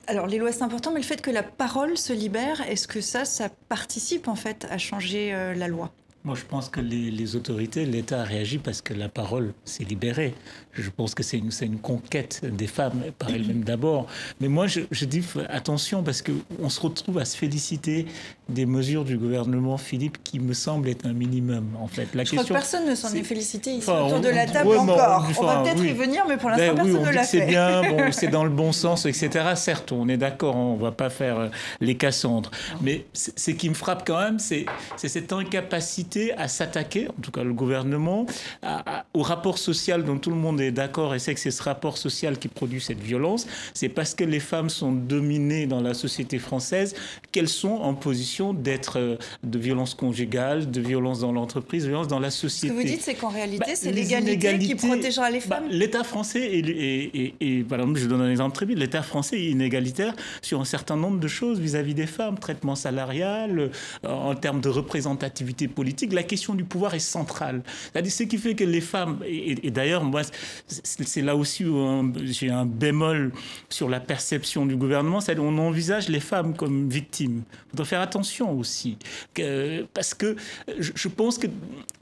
Alors 0.06 0.26
les 0.26 0.38
lois 0.38 0.52
c'est 0.52 0.62
important, 0.62 0.92
mais 0.92 1.00
le 1.00 1.06
fait 1.06 1.20
que 1.20 1.30
la 1.30 1.42
parole 1.42 1.96
se 1.96 2.12
libère, 2.12 2.60
est-ce 2.68 2.88
que 2.88 3.00
ça, 3.00 3.24
ça 3.24 3.48
participe 3.68 4.28
en 4.28 4.36
fait 4.36 4.66
à 4.70 4.78
changer 4.78 5.34
euh, 5.34 5.54
la 5.54 5.68
loi? 5.68 5.92
Moi, 6.26 6.36
je 6.36 6.44
pense 6.44 6.70
que 6.70 6.80
les, 6.80 7.10
les 7.10 7.36
autorités, 7.36 7.84
l'État 7.84 8.22
a 8.22 8.24
réagi 8.24 8.56
parce 8.56 8.80
que 8.80 8.94
la 8.94 9.10
parole 9.10 9.52
s'est 9.66 9.84
libérée. 9.84 10.32
Je 10.72 10.88
pense 10.88 11.14
que 11.14 11.22
c'est 11.22 11.36
une, 11.36 11.50
c'est 11.50 11.66
une 11.66 11.78
conquête 11.78 12.40
des 12.50 12.66
femmes 12.66 13.02
par 13.18 13.28
elles-mêmes 13.28 13.62
d'abord. 13.62 14.06
Mais 14.40 14.48
moi, 14.48 14.66
je, 14.66 14.80
je 14.90 15.04
dis 15.04 15.22
attention 15.50 16.02
parce 16.02 16.22
qu'on 16.22 16.70
se 16.70 16.80
retrouve 16.80 17.18
à 17.18 17.26
se 17.26 17.36
féliciter 17.36 18.06
des 18.50 18.66
mesures 18.66 19.04
du 19.04 19.16
gouvernement 19.16 19.78
Philippe 19.78 20.18
qui 20.22 20.38
me 20.38 20.52
semble 20.52 20.88
être 20.90 21.06
un 21.06 21.14
minimum, 21.14 21.66
en 21.80 21.86
fait. 21.86 22.08
La 22.14 22.24
Je 22.24 22.32
crois 22.32 22.44
que 22.44 22.52
personne 22.52 22.86
ne 22.88 22.94
s'en 22.94 23.12
est 23.14 23.22
félicité 23.22 23.70
ici 23.70 23.88
Enfin, 23.88 24.02
autour 24.04 24.18
on- 24.18 24.20
de 24.20 24.28
la 24.28 24.46
table 24.46 24.68
ouais, 24.68 24.76
mais 24.84 24.92
on- 24.92 24.94
encore. 24.94 25.26
on 25.40 25.44
va 25.46 25.62
peut-être 25.62 25.80
oui. 25.80 25.88
y 25.88 25.92
venir, 25.92 26.24
mais 26.28 26.36
pour 26.36 26.50
l'instant 26.50 26.74
Ben 26.74 26.82
oui, 26.84 26.90
personne 26.92 26.96
on 27.02 27.06
ne 27.06 27.14
l'a 27.14 27.22
que 27.22 27.26
c'est 27.26 27.40
fait. 27.40 27.46
bien, 27.46 27.82
bon, 27.90 28.12
c'est 28.12 28.28
dans 28.28 28.44
le 28.44 28.50
bon 28.50 28.72
sens, 28.72 29.06
etc. 29.06 29.30
Certes, 29.56 29.92
on 29.92 30.08
est 30.10 30.18
d'accord, 30.18 30.56
on 30.56 30.76
va 30.76 30.92
pas 30.92 31.08
faire 31.08 31.38
euh, 31.38 31.48
les 31.80 31.96
Cassandres. 31.96 32.50
Mais 32.82 33.06
ce 33.14 33.50
qui 33.52 33.68
me 33.70 33.74
frappe 33.74 34.06
quand 34.06 34.18
même, 34.20 34.38
c'est 34.38 34.66
c'est 34.96 35.08
cette 35.08 35.32
incapacité 35.32 36.32
à 36.34 36.46
s'attaquer, 36.48 37.08
en 37.08 37.20
tout 37.22 37.30
cas 37.30 37.44
le 37.44 37.54
gouvernement, 37.54 38.26
à- 38.62 38.98
à- 38.98 39.04
au 39.14 39.22
rapport 39.22 39.56
social 39.56 40.04
dont 40.04 40.18
tout 40.18 40.30
le 40.30 40.36
monde 40.36 40.60
est 40.60 40.70
d'accord 40.72 41.14
et 41.14 41.18
sait 41.18 41.32
que 41.34 41.40
c'est 41.40 41.50
ce 41.50 41.62
rapport 41.62 41.96
social 41.96 42.38
qui 42.38 42.48
produit 42.48 42.80
cette 42.82 43.00
violence. 43.00 43.46
C'est 43.72 43.88
parce 43.88 44.14
que 44.14 44.24
les 44.24 44.40
femmes 44.40 44.68
sont 44.68 44.92
dominées 44.92 45.66
dans 45.66 45.80
la 45.80 45.94
société 45.94 46.38
française 46.38 46.94
qu'elles 47.32 47.48
sont 47.48 47.68
en 47.80 47.94
position 47.94 48.33
d'être 48.42 48.98
euh, 48.98 49.16
de 49.42 49.58
violence 49.58 49.94
conjugale, 49.94 50.70
de 50.70 50.80
violence 50.80 51.20
dans 51.20 51.32
l'entreprise, 51.32 51.84
de 51.84 51.88
violence 51.88 52.08
dans 52.08 52.18
la 52.18 52.30
Ce 52.30 52.48
société. 52.48 52.74
que 52.74 52.80
vous 52.80 52.86
dites, 52.86 53.02
c'est 53.02 53.14
qu'en 53.14 53.28
réalité, 53.28 53.64
Bah, 53.66 53.72
c'est 53.74 53.92
l'égalité 53.92 54.58
qui 54.58 54.74
protégera 54.74 55.30
les 55.30 55.40
bah, 55.40 55.56
femmes. 55.56 55.64
L'État 55.70 56.04
français, 56.04 56.40
et, 56.52 57.64
par 57.68 57.80
exemple, 57.80 57.98
je 58.00 58.06
donne 58.06 58.20
un 58.22 58.30
exemple 58.30 58.54
très 58.54 58.66
vite, 58.66 58.78
l'État 58.78 59.02
français 59.02 59.36
est 59.40 59.50
inégalitaire 59.50 60.14
sur 60.42 60.60
un 60.60 60.64
certain 60.64 60.96
nombre 60.96 61.20
de 61.20 61.28
choses 61.28 61.60
vis-à-vis 61.60 61.94
des 61.94 62.06
femmes, 62.06 62.38
traitement 62.38 62.74
salarial, 62.74 63.70
euh, 64.04 64.08
en 64.08 64.34
termes 64.34 64.60
de 64.60 64.68
représentativité 64.68 65.68
politique, 65.68 66.12
la 66.12 66.22
question 66.22 66.54
du 66.54 66.64
pouvoir 66.64 66.94
est 66.94 66.98
centrale. 66.98 67.62
C'est-à-dire 67.92 68.12
ce 68.12 68.24
qui 68.24 68.38
fait 68.38 68.54
que 68.54 68.64
les 68.64 68.80
femmes, 68.80 69.18
et, 69.26 69.70
d'ailleurs, 69.70 70.04
moi, 70.04 70.22
c'est 70.66 71.04
c'est 71.14 71.22
là 71.22 71.36
aussi 71.36 71.64
où 71.64 72.12
j'ai 72.24 72.50
un 72.50 72.66
bémol 72.66 73.32
sur 73.68 73.88
la 73.88 74.00
perception 74.00 74.66
du 74.66 74.74
gouvernement, 74.76 75.20
c'est 75.20 75.36
qu'on 75.36 75.58
envisage 75.58 76.08
les 76.08 76.20
femmes 76.20 76.54
comme 76.56 76.88
victimes. 76.88 77.42
Il 77.66 77.70
faudrait 77.70 77.84
faire 77.86 78.00
attention 78.00 78.23
aussi, 78.32 78.98
que- 79.34 79.86
parce 79.94 80.14
que 80.14 80.36
je, 80.78 81.08
pense 81.08 81.38
que 81.38 81.46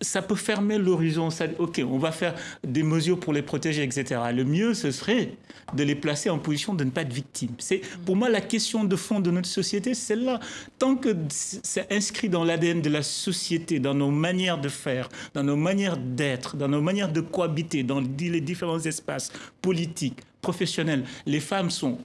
ça 0.00 0.22
peut 0.22 0.34
fermer 0.36 0.78
l'horizon. 0.78 1.28
Ok, 1.58 1.80
on 1.86 1.98
va 1.98 2.12
faire 2.12 2.34
des 2.66 2.82
mesures 2.82 3.18
pour 3.18 3.32
les 3.32 3.42
protéger, 3.42 3.82
etc. 3.82 4.20
Le 4.34 4.44
mieux, 4.44 4.74
ce 4.74 4.90
serait 4.90 5.34
de 5.74 5.82
les 5.84 5.94
placer 5.94 6.30
en 6.30 6.38
position 6.38 6.74
de 6.74 6.84
ne 6.84 6.90
pas 6.90 7.02
être 7.02 7.12
victimes. 7.12 7.54
C'est 7.58 7.80
pour 8.04 8.16
moi 8.16 8.28
la 8.28 8.40
question 8.40 8.84
de 8.84 8.96
fond 8.96 9.20
de 9.20 9.30
notre 9.30 9.48
société, 9.48 9.94
c'est 9.94 10.14
celle-là. 10.14 10.40
Tant 10.78 10.96
que 10.96 11.14
c'est 11.28 11.90
inscrit 11.92 12.28
dans 12.28 12.44
l'ADN 12.44 12.82
de 12.82 12.90
la 12.90 13.02
société, 13.02 13.78
dans 13.78 13.94
nos 13.94 14.10
manières 14.10 14.60
de 14.60 14.68
faire, 14.68 15.08
dans 15.34 15.42
nos 15.42 15.56
manières 15.56 15.96
d'être, 15.96 16.56
dans 16.56 16.68
nos 16.68 16.80
manières 16.80 17.12
de 17.12 17.20
cohabiter, 17.20 17.82
dans 17.82 18.00
les 18.00 18.40
différents 18.40 18.80
espaces 18.80 19.32
politiques, 19.60 20.20
professionnels, 20.42 21.04
les 21.24 21.40
femmes 21.40 21.70
sont 21.70 21.98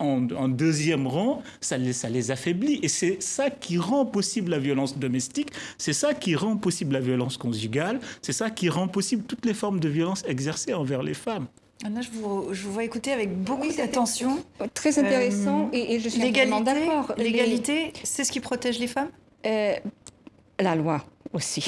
en, 0.00 0.28
en 0.30 0.48
deuxième 0.48 1.06
rang, 1.06 1.42
ça 1.60 1.76
les, 1.78 1.92
ça 1.92 2.08
les 2.08 2.30
affaiblit. 2.30 2.80
Et 2.82 2.88
c'est 2.88 3.22
ça 3.22 3.50
qui 3.50 3.78
rend 3.78 4.06
possible 4.06 4.50
la 4.50 4.58
violence 4.58 4.98
domestique, 4.98 5.50
c'est 5.78 5.92
ça 5.92 6.14
qui 6.14 6.34
rend 6.34 6.56
possible 6.56 6.94
la 6.94 7.00
violence 7.00 7.36
conjugale, 7.36 8.00
c'est 8.22 8.32
ça 8.32 8.50
qui 8.50 8.68
rend 8.68 8.88
possible 8.88 9.22
toutes 9.24 9.46
les 9.46 9.54
formes 9.54 9.80
de 9.80 9.88
violence 9.88 10.24
exercées 10.26 10.74
envers 10.74 11.02
les 11.02 11.14
femmes. 11.14 11.46
Là, 11.82 12.00
je 12.02 12.10
vous, 12.10 12.52
je 12.52 12.62
vous 12.64 12.72
vois 12.72 12.84
écouter 12.84 13.10
avec 13.12 13.34
beaucoup 13.42 13.72
d'attention. 13.72 14.44
Très 14.74 14.98
intéressant 14.98 15.66
euh, 15.66 15.76
et, 15.76 15.94
et, 15.94 16.00
je 16.00 16.10
suis 16.10 16.20
d'accord. 16.30 17.14
L'égalité, 17.16 17.92
c'est 18.04 18.24
ce 18.24 18.32
qui 18.32 18.40
protège 18.40 18.78
les 18.78 18.86
femmes? 18.86 19.08
Euh, 19.46 19.74
La 20.58 20.74
loi 20.74 21.02
aussi. 21.32 21.64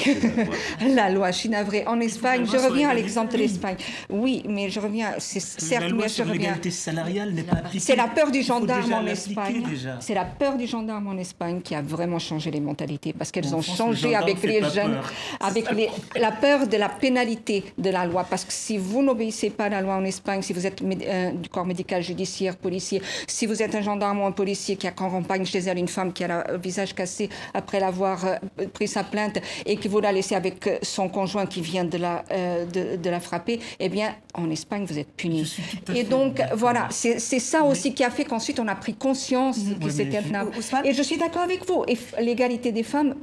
la 0.80 1.10
loi, 1.10 1.30
je 1.30 1.38
suis 1.38 1.48
navrée. 1.48 1.84
En 1.86 2.00
Espagne, 2.00 2.44
je 2.44 2.56
reviens 2.56 2.88
à 2.88 2.94
l'exemple 2.94 3.32
de 3.32 3.38
l'Espagne. 3.38 3.76
Oui, 4.10 4.42
mais 4.48 4.70
je 4.70 4.80
reviens, 4.80 5.12
c'est 5.18 5.40
certes, 5.40 5.92
mais 5.94 6.08
je 6.08 6.22
reviens. 6.22 6.34
L'égalité 6.34 6.70
salariale 6.70 7.32
n'est 7.32 7.44
pas 7.44 7.56
appliquée. 7.56 7.78
C'est 7.78 7.96
la 7.96 8.08
peur 8.08 8.30
du 8.30 8.42
gendarme 8.42 8.92
en 8.92 9.06
Espagne. 9.06 9.62
C'est 10.00 10.14
la 10.14 10.24
peur 10.24 10.56
du 10.56 10.66
gendarme 10.66 11.06
en 11.06 11.16
Espagne 11.16 11.60
qui 11.62 11.74
a 11.74 11.82
vraiment 11.82 12.18
changé 12.18 12.50
les 12.50 12.60
mentalités 12.60 13.12
parce 13.12 13.30
qu'elles 13.30 13.54
ont 13.54 13.62
changé 13.62 14.14
avec 14.14 14.42
les 14.42 14.62
jeunes, 14.70 14.98
avec 15.40 15.70
les, 15.72 15.88
la 16.16 16.32
peur 16.32 16.66
de 16.66 16.76
la 16.76 16.88
pénalité 16.88 17.64
de 17.78 17.90
la 17.90 18.04
loi. 18.04 18.24
Parce 18.28 18.44
que 18.44 18.52
si 18.52 18.78
vous 18.78 19.02
n'obéissez 19.02 19.50
pas 19.50 19.64
à 19.64 19.68
la 19.68 19.80
loi 19.80 19.94
en 19.94 20.04
Espagne, 20.04 20.42
si 20.42 20.52
vous 20.52 20.66
êtes 20.66 20.82
euh, 20.82 21.30
du 21.32 21.48
corps 21.48 21.66
médical, 21.66 22.02
judiciaire, 22.02 22.56
policier, 22.56 23.00
si 23.28 23.46
vous 23.46 23.62
êtes 23.62 23.74
un 23.74 23.82
gendarme 23.82 24.20
ou 24.20 24.26
un 24.26 24.32
policier 24.32 24.76
qui 24.76 24.88
accompagne 24.88 25.44
chez 25.44 25.60
elle 25.60 25.78
une 25.78 25.88
femme 25.88 26.12
qui 26.12 26.24
a 26.24 26.44
le 26.50 26.58
visage 26.58 26.94
cassé 26.94 27.28
après 27.54 27.78
l'avoir 27.78 28.24
euh, 28.24 28.66
pris 28.72 28.88
sa 28.88 29.04
plainte, 29.04 29.38
et 29.66 29.76
que 29.76 29.88
vous 29.88 30.00
la 30.00 30.12
laissez 30.12 30.34
avec 30.34 30.66
euh, 30.66 30.78
son 30.82 31.08
conjoint 31.08 31.46
qui 31.46 31.60
vient 31.60 31.84
de 31.84 31.98
la, 31.98 32.24
euh, 32.30 32.64
de, 32.66 32.96
de, 32.96 33.10
la 33.10 33.20
frapper, 33.20 33.60
eh 33.78 33.88
bien, 33.88 34.14
en 34.34 34.50
Espagne, 34.50 34.84
vous 34.84 34.98
êtes 34.98 35.12
puni. 35.12 35.52
Et 35.94 36.04
donc, 36.04 36.40
voilà, 36.54 36.88
c'est 36.90 37.18
ça 37.18 37.62
aussi 37.62 37.94
qui 37.94 38.04
a 38.04 38.10
fait 38.10 38.24
qu'ensuite, 38.24 38.60
on 38.60 38.68
a 38.68 38.74
pris 38.74 38.94
conscience 38.94 39.58
que 39.82 39.90
c'était 39.90 40.18
un 40.18 40.84
Et 40.84 40.94
je 40.94 41.02
suis 41.02 41.18
d'accord 41.18 41.42
avec 41.42 41.66
vous. 41.66 41.84
Et 41.88 41.98
l'égalité 42.20 42.72
des 42.72 42.82
femmes, 42.82 43.14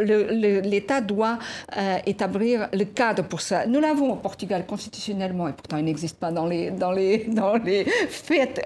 l'État 0.00 1.00
doit 1.00 1.38
euh, 1.76 1.98
établir 2.06 2.68
le 2.72 2.84
cadre 2.84 3.24
pour 3.24 3.40
ça. 3.40 3.66
Nous 3.66 3.80
l'avons 3.80 4.12
au 4.12 4.16
Portugal 4.16 4.66
constitutionnellement, 4.66 5.48
et 5.48 5.52
pourtant 5.52 5.76
il 5.76 5.84
n'existe 5.84 6.18
pas 6.18 6.32
dans 6.32 6.46
les, 6.46 6.70
dans 6.70 6.92
les, 6.92 7.18
dans 7.28 7.56
les 7.56 7.84
faits 7.84 8.60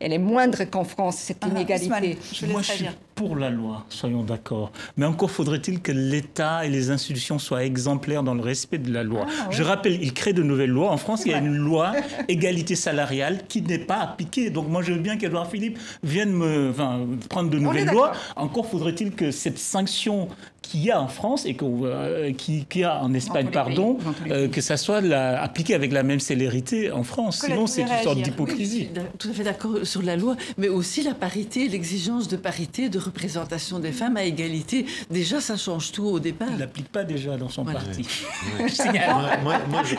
elle 0.00 0.12
est 0.12 0.18
moindre 0.18 0.64
qu'en 0.64 0.84
France, 0.84 1.16
cette 1.16 1.38
ah, 1.42 1.48
inégalité. 1.48 2.18
je 2.32 2.46
Moi, 2.46 2.62
je 2.62 2.72
suis 2.72 2.86
pour 3.14 3.36
la 3.36 3.50
loi, 3.50 3.84
soyons 3.88 4.22
d'accord. 4.22 4.72
Mais 4.96 5.06
encore 5.06 5.30
faudrait-il 5.30 5.80
que 5.80 5.92
l'État 5.92 6.66
et 6.66 6.68
les 6.68 6.90
institutions 6.90 7.38
soient 7.38 7.64
exemplaires 7.64 8.22
dans 8.22 8.34
le 8.34 8.42
respect 8.42 8.78
de 8.78 8.92
la 8.92 9.02
loi. 9.02 9.26
Ah, 9.28 9.48
je 9.50 9.62
rappelle, 9.62 10.02
il 10.02 10.12
crée 10.12 10.32
de 10.32 10.42
nouvelles 10.42 10.70
lois. 10.70 10.90
En 10.90 10.96
France, 10.96 11.22
il 11.24 11.32
y 11.32 11.34
a 11.34 11.38
une 11.38 11.56
loi 11.56 11.92
égalité 12.28 12.74
salariale 12.74 13.42
qui 13.48 13.62
n'est 13.62 13.78
pas 13.78 13.98
appliquée. 13.98 14.50
Donc 14.50 14.68
moi, 14.68 14.82
je 14.82 14.92
veux 14.92 14.98
bien 14.98 15.16
qu'Edouard 15.16 15.50
Philippe 15.50 15.78
vienne 16.02 16.32
me, 16.32 16.70
enfin, 16.70 17.06
prendre 17.28 17.50
de 17.50 17.58
nouvelles 17.58 17.88
lois. 17.88 18.12
Encore 18.36 18.66
faudrait-il 18.66 19.12
que 19.12 19.30
cette 19.30 19.58
sanction 19.58 20.28
qu'il 20.64 20.82
y 20.82 20.90
a 20.90 21.00
en 21.00 21.08
France 21.08 21.46
et 21.46 21.56
euh, 21.62 22.32
qu'il 22.32 22.64
y 22.74 22.84
a 22.84 23.02
en 23.02 23.12
Espagne, 23.14 23.48
pardon, 23.52 23.98
euh, 24.30 24.48
que 24.48 24.60
ça 24.60 24.76
soit 24.76 25.00
la, 25.00 25.42
appliqué 25.42 25.74
avec 25.74 25.92
la 25.92 26.02
même 26.02 26.20
célérité 26.20 26.90
en 26.90 27.04
France. 27.04 27.42
Sinon, 27.44 27.66
c'est 27.66 27.82
une 27.82 28.02
sorte 28.02 28.20
d'hypocrisie. 28.20 28.88
tout 29.18 29.28
à 29.28 29.32
fait 29.32 29.44
d'accord 29.44 29.78
sur 29.84 30.02
la 30.02 30.16
loi, 30.16 30.36
mais 30.58 30.68
aussi 30.68 31.02
la 31.02 31.14
parité, 31.14 31.68
l'exigence 31.68 32.28
de 32.28 32.36
parité, 32.36 32.88
de 32.88 32.98
représentation 33.04 33.78
des 33.78 33.92
femmes 33.92 34.16
à 34.16 34.24
égalité. 34.24 34.86
Déjà, 35.10 35.40
ça 35.40 35.56
change 35.56 35.92
tout 35.92 36.04
au 36.04 36.20
départ. 36.20 36.48
Il 36.52 36.58
l'applique 36.58 36.88
pas 36.88 37.04
déjà 37.04 37.36
dans 37.36 37.48
son 37.48 37.64
parti. 37.64 38.06
moi, 38.58 39.82
je... 39.84 39.94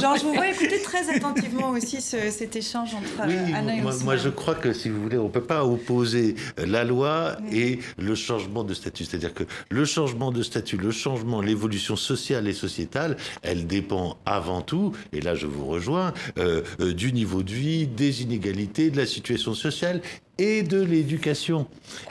Genre, 0.00 0.16
je 0.16 0.22
vous 0.22 0.34
vois 0.34 0.48
écouter 0.48 0.80
très 0.82 1.14
attentivement 1.14 1.70
aussi 1.70 2.00
cet 2.00 2.56
échange 2.56 2.94
entre 2.94 3.26
oui, 3.26 3.54
Anna 3.54 3.76
et 3.76 3.80
moi, 3.80 3.92
moi, 4.04 4.16
je 4.16 4.28
crois 4.28 4.54
que, 4.54 4.72
si 4.72 4.88
vous 4.88 5.02
voulez, 5.02 5.18
on 5.18 5.24
ne 5.24 5.28
peut 5.28 5.42
pas 5.42 5.64
opposer 5.64 6.36
la 6.56 6.84
loi 6.84 7.36
et 7.52 7.78
le 7.98 8.14
changement 8.14 8.64
de 8.64 8.74
statut. 8.74 9.04
C'est-à-dire 9.04 9.34
que 9.34 9.44
le 9.70 9.84
changement 9.84 10.32
de 10.32 10.42
statut, 10.42 10.76
le 10.76 10.90
changement, 10.90 11.40
l'évolution 11.40 11.96
sociale 11.96 12.48
et 12.48 12.52
sociétale, 12.52 13.16
elle 13.42 13.66
dépend 13.66 14.18
avant 14.24 14.62
tout, 14.62 14.92
et 15.12 15.20
là 15.20 15.34
je 15.34 15.46
vous 15.46 15.66
rejoins, 15.66 16.12
euh, 16.38 16.62
euh, 16.80 16.92
du 16.92 17.12
niveau 17.12 17.42
de 17.42 17.52
vie, 17.52 17.86
des 17.86 18.22
inégalités, 18.22 18.90
de 18.90 18.96
la 18.96 19.06
situation 19.06 19.54
sociale 19.54 20.00
et 20.38 20.62
de 20.62 20.80
l'éducation. 20.80 21.66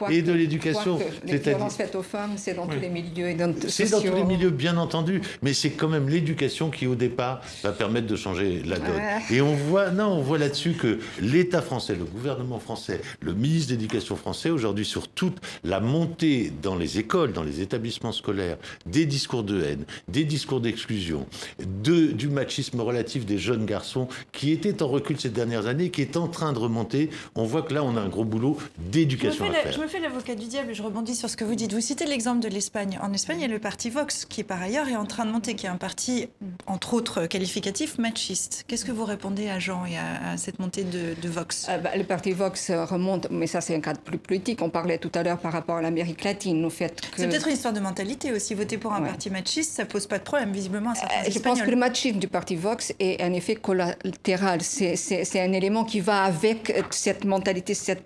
Et 0.10 0.22
de 0.22 0.32
l'éducation. 0.32 1.00
Les 1.26 1.38
violences 1.38 1.76
faites 1.76 1.96
aux 1.96 2.04
femmes, 2.04 2.34
c'est 2.38 2.54
dans 2.54 2.68
tous 2.68 2.80
les 2.80 2.90
milieux 2.90 3.30
et 3.30 3.34
dans 3.34 3.54
C'est 3.68 3.90
dans 3.90 4.02
tous 4.02 4.14
les 4.14 4.24
milieux, 4.24 4.52
bien 4.52 4.78
entendu, 4.78 5.22
mais 5.42 5.54
c'est 5.54 5.72
quand 5.72 5.88
même 5.88 6.08
l'éducation 6.08 6.70
qui, 6.70 6.86
au 6.86 6.96
départ, 6.96 7.42
va 7.64 7.72
permettre 7.72 8.08
de 8.08 8.16
changer 8.16 8.62
la 8.64 8.78
donne. 8.78 9.02
Et 9.32 9.42
on 9.42 9.56
voit, 9.56 9.90
non, 9.90 10.08
on 10.08 10.22
voit 10.22 10.38
là-dessus 10.38 10.74
que 10.74 11.00
l'État 11.20 11.62
français, 11.62 11.96
le 11.96 12.06
gouvernement 12.06 12.60
français, 12.60 13.02
le 13.22 13.34
ministre 13.34 13.70
de 13.70 13.76
l'Éducation 13.76 14.16
français, 14.16 14.50
aujourd'hui, 14.50 14.86
sur 14.86 15.08
toute 15.08 15.38
la 15.64 15.80
montée 15.80 16.52
dans 16.62 16.76
les 16.76 17.00
écoles, 17.00 17.34
dans 17.34 17.44
les 17.44 17.62
établissements 17.62 18.12
scolaires, 18.12 18.58
des 18.86 19.06
discours 19.06 19.44
de 19.44 19.64
haine, 19.64 19.86
des 20.08 20.26
discours 20.26 20.62
d'exclusion, 20.62 21.26
de, 21.60 22.08
du 22.08 22.28
machisme 22.28 22.80
relatif 22.82 23.26
des 23.26 23.40
jeunes 23.40 23.66
garçons, 23.66 24.08
qui 24.32 24.52
était 24.52 24.84
en 24.84 24.88
recul 24.88 25.20
ces 25.20 25.30
dernières 25.30 25.66
années, 25.66 25.90
qui 25.90 26.02
est 26.02 26.18
en 26.18 26.28
train 26.28 26.54
de 26.54 26.60
remonter, 26.60 27.10
on 27.36 27.46
voit 27.46 27.64
que 27.64 27.74
là, 27.74 27.84
on 27.84 27.98
a 27.98 28.02
un 28.02 28.11
gros 28.12 28.26
boulot 28.26 28.58
d'éducation 28.78 29.46
à 29.46 29.52
faire. 29.52 29.72
Je 29.72 29.80
me 29.80 29.88
fais 29.88 30.00
l'avocat 30.00 30.36
du 30.36 30.46
diable 30.46 30.72
et 30.72 30.74
je 30.76 30.84
rebondis 30.84 31.16
sur 31.16 31.30
ce 31.30 31.38
que 31.38 31.44
vous 31.44 31.56
dites. 31.56 31.74
Vous 31.74 31.82
citez 31.82 32.06
l'exemple 32.06 32.40
de 32.40 32.48
l'Espagne. 32.48 33.00
En 33.02 33.12
Espagne, 33.14 33.38
il 33.40 33.42
y 33.42 33.46
a 33.46 33.48
le 33.48 33.60
parti 33.60 33.90
Vox, 33.90 34.26
qui 34.26 34.44
par 34.44 34.62
ailleurs 34.62 34.88
est 34.88 34.96
en 34.96 35.06
train 35.06 35.26
de 35.26 35.32
monter, 35.32 35.56
qui 35.56 35.66
est 35.66 35.70
un 35.70 35.78
parti, 35.78 36.28
entre 36.68 36.94
autres 36.94 37.26
qualificatif, 37.26 37.98
machiste. 37.98 38.66
Qu'est-ce 38.68 38.86
que 38.86 38.92
vous 38.92 39.06
répondez 39.06 39.50
à 39.50 39.58
Jean 39.58 39.86
et 39.86 39.98
à, 39.98 40.38
cette 40.38 40.60
montée 40.60 40.84
de, 40.84 41.16
Vox? 41.28 41.68
Euh, 41.70 41.78
bah, 41.78 41.92
Le 41.96 42.04
parti 42.04 42.32
Vox 42.32 42.70
remonte, 42.70 43.28
mais 43.32 43.48
ça 43.48 43.62
c'est 43.62 43.76
un 43.76 43.80
cadre 43.80 44.02
plus 44.02 44.18
politique. 44.18 44.62
On 44.62 44.70
parlait 44.70 44.98
tout 44.98 45.12
à 45.16 45.24
l'heure 45.24 45.40
par 45.40 45.54
rapport 45.54 45.78
à 45.78 45.82
l'Amérique 45.82 46.24
latine, 46.24 46.64
au 46.66 46.70
fait 46.70 47.02
que... 47.02 47.08
C'est 47.18 47.28
peut-être 47.28 47.48
une 47.48 47.54
histoire 47.54 47.74
de 47.74 47.80
mentalité 47.80 48.32
aussi. 48.32 48.54
Voter 48.54 48.78
pour 48.78 48.94
un 48.94 49.02
parti 49.02 49.30
machiste, 49.30 49.74
ça 49.74 49.86
pose 49.86 50.06
pas 50.08 50.20
de 50.20 50.24
problème, 50.24 50.52
visiblement, 50.52 50.92
à 50.92 50.96
certains 50.96 51.16
euh, 51.26 51.32
Je 51.32 51.40
pense 51.40 51.62
que 51.62 51.70
le 51.70 51.78
machisme 51.78 52.20
du 52.20 52.28
parti 52.28 52.56
Vox 52.56 52.94
est 53.00 53.22
un 53.22 53.34
effet 53.34 53.56
collatéral. 53.56 54.62
C'est 54.62 55.40
un 55.40 55.54
élément 55.54 55.86
qui 55.86 56.02
va 56.02 56.24
avec 56.24 56.74
cette 56.92 57.24
mentalité, 57.24 57.74
cette 57.74 58.01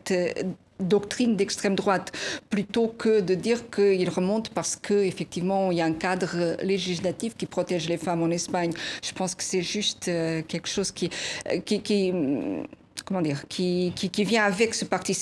doctrine 0.79 1.35
d'extrême 1.35 1.75
droite 1.75 2.11
plutôt 2.49 2.87
que 2.87 3.21
de 3.21 3.33
dire 3.33 3.69
qu'il 3.69 4.09
remonte 4.09 4.49
parce 4.49 4.75
qu'effectivement 4.75 5.71
il 5.71 5.77
y 5.77 5.81
a 5.81 5.85
un 5.85 5.93
cadre 5.93 6.57
législatif 6.61 7.35
qui 7.37 7.45
protège 7.45 7.87
les 7.87 7.97
femmes 7.97 8.23
en 8.23 8.29
Espagne. 8.29 8.71
Je 9.03 9.13
pense 9.13 9.35
que 9.35 9.43
c'est 9.43 9.61
juste 9.61 10.07
euh, 10.07 10.41
quelque 10.41 10.67
chose 10.67 10.91
qui, 10.91 11.09
euh, 11.51 11.59
qui 11.59 12.13
comment 13.05 13.21
dire, 13.21 13.47
qui, 13.47 13.93
vient 14.17 14.43
avec 14.43 14.73
ce 14.73 14.85
parti. 14.85 15.17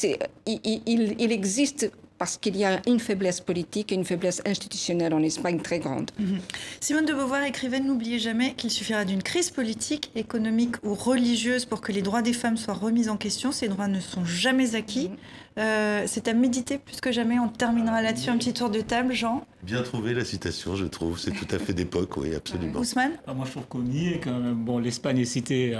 Il, 0.45 1.31
existe 1.31 1.91
parce 2.17 2.37
qu'il 2.37 2.55
y 2.55 2.63
a 2.63 2.81
une 2.87 2.99
faiblesse 2.99 3.41
politique 3.41 3.91
et 3.91 3.95
une 3.95 4.05
faiblesse 4.05 4.41
institutionnelle 4.45 5.13
en 5.13 5.21
Espagne 5.21 5.59
très 5.59 5.79
grande. 5.79 6.11
Mhm. 6.19 6.39
Simone 6.79 7.05
de 7.05 7.13
Beauvoir 7.13 7.43
écrivait 7.43 7.79
N'oubliez 7.79 8.19
jamais 8.19 8.53
qu'il 8.53 8.71
suffira 8.71 9.03
d'une 9.05 9.23
crise 9.23 9.49
politique, 9.49 10.11
économique 10.15 10.75
ou 10.83 10.93
religieuse 10.93 11.65
pour 11.65 11.81
que 11.81 11.91
les 11.91 12.01
droits 12.01 12.21
des 12.21 12.33
femmes 12.33 12.57
soient 12.57 12.73
remis 12.73 13.09
en 13.09 13.17
question. 13.17 13.51
Ces 13.51 13.67
droits 13.67 13.87
ne 13.87 13.99
sont 13.99 14.25
jamais 14.25 14.75
acquis. 14.75 15.09
Mhm. 15.09 15.17
Euh, 15.57 16.03
c'est 16.07 16.27
à 16.27 16.33
méditer 16.33 16.77
plus 16.77 16.99
que 16.99 17.11
jamais. 17.11 17.39
On 17.39 17.47
terminera 17.47 18.01
là-dessus. 18.01 18.29
Un 18.29 18.37
petit 18.37 18.53
tour 18.53 18.69
de 18.69 18.81
table, 18.81 19.13
Jean. 19.13 19.45
Bien 19.61 19.81
trouvé 19.81 20.13
la 20.13 20.25
citation, 20.25 20.75
je 20.75 20.85
trouve. 20.85 21.19
C'est 21.19 21.31
tout 21.31 21.47
à 21.51 21.59
fait 21.59 21.73
d'époque, 21.73 22.17
oui, 22.17 22.35
absolument. 22.35 22.79
Ousmane 22.79 23.13
ah, 23.27 23.33
Moi, 23.33 23.45
je 23.45 23.51
trouve 23.51 23.65
qu'on 23.67 23.85
y 23.85 24.09
est 24.09 24.19
quand 24.19 24.37
même. 24.37 24.55
Bon, 24.55 24.79
l'Espagne 24.79 25.19
est 25.19 25.25
citée 25.25 25.77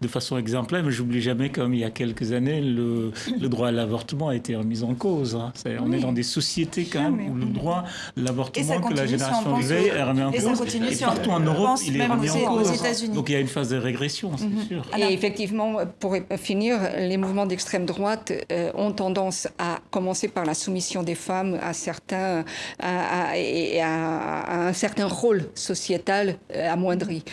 de 0.00 0.08
façon 0.08 0.38
exemplaire, 0.38 0.82
mais 0.82 0.90
j'oublie 0.90 1.20
jamais, 1.20 1.50
comme 1.50 1.74
il 1.74 1.80
y 1.80 1.84
a 1.84 1.90
quelques 1.90 2.32
années, 2.32 2.60
le, 2.60 3.12
le 3.40 3.48
droit 3.48 3.68
à 3.68 3.72
l'avortement 3.72 4.28
a 4.28 4.34
été 4.34 4.56
remis 4.56 4.82
en 4.82 4.94
cause. 4.94 5.36
Hein. 5.36 5.52
on 5.80 5.92
est 5.92 6.00
dans 6.00 6.12
des 6.12 6.22
sociétés 6.22 6.84
quand 6.84 7.10
même 7.10 7.30
où 7.30 7.34
le 7.36 7.46
droit 7.46 7.84
à 8.16 8.20
l'avortement 8.20 8.80
que 8.80 8.94
la 8.94 9.06
génération 9.06 9.56
vivait 9.56 9.88
est 9.88 10.02
remis 10.02 10.22
en 10.22 10.32
cause. 10.32 10.74
Et, 10.74 11.04
partout 11.04 11.30
en 11.30 11.40
Europe, 11.40 11.78
il 11.86 12.00
est 12.00 12.06
remis 12.06 12.30
en 12.30 12.56
cause. 12.56 12.82
Donc 13.14 13.28
il 13.28 13.32
y 13.32 13.36
a 13.36 13.40
une 13.40 13.46
phase 13.46 13.70
de 13.70 13.76
régression, 13.76 14.32
c'est 14.36 14.46
mhm. 14.46 14.66
sûr. 14.66 14.82
Et 14.98 15.12
effectivement, 15.12 15.76
pour 15.98 16.16
finir, 16.36 16.78
les 16.96 17.16
mouvements 17.16 17.46
d'extrême 17.46 17.86
droite 17.86 18.32
euh, 18.50 18.69
ont 18.74 18.92
tendance 18.92 19.48
à 19.58 19.78
commencer 19.90 20.28
par 20.28 20.44
la 20.44 20.54
soumission 20.54 21.02
des 21.02 21.14
femmes 21.14 21.58
à 21.62 21.72
certains, 21.72 22.44
à, 22.78 23.32
à, 23.32 24.68
un 24.68 24.72
certain 24.72 25.06
rôle 25.06 25.44
sociétal 25.54 26.36
euh, 26.54 26.72
amoindri. 26.72 27.24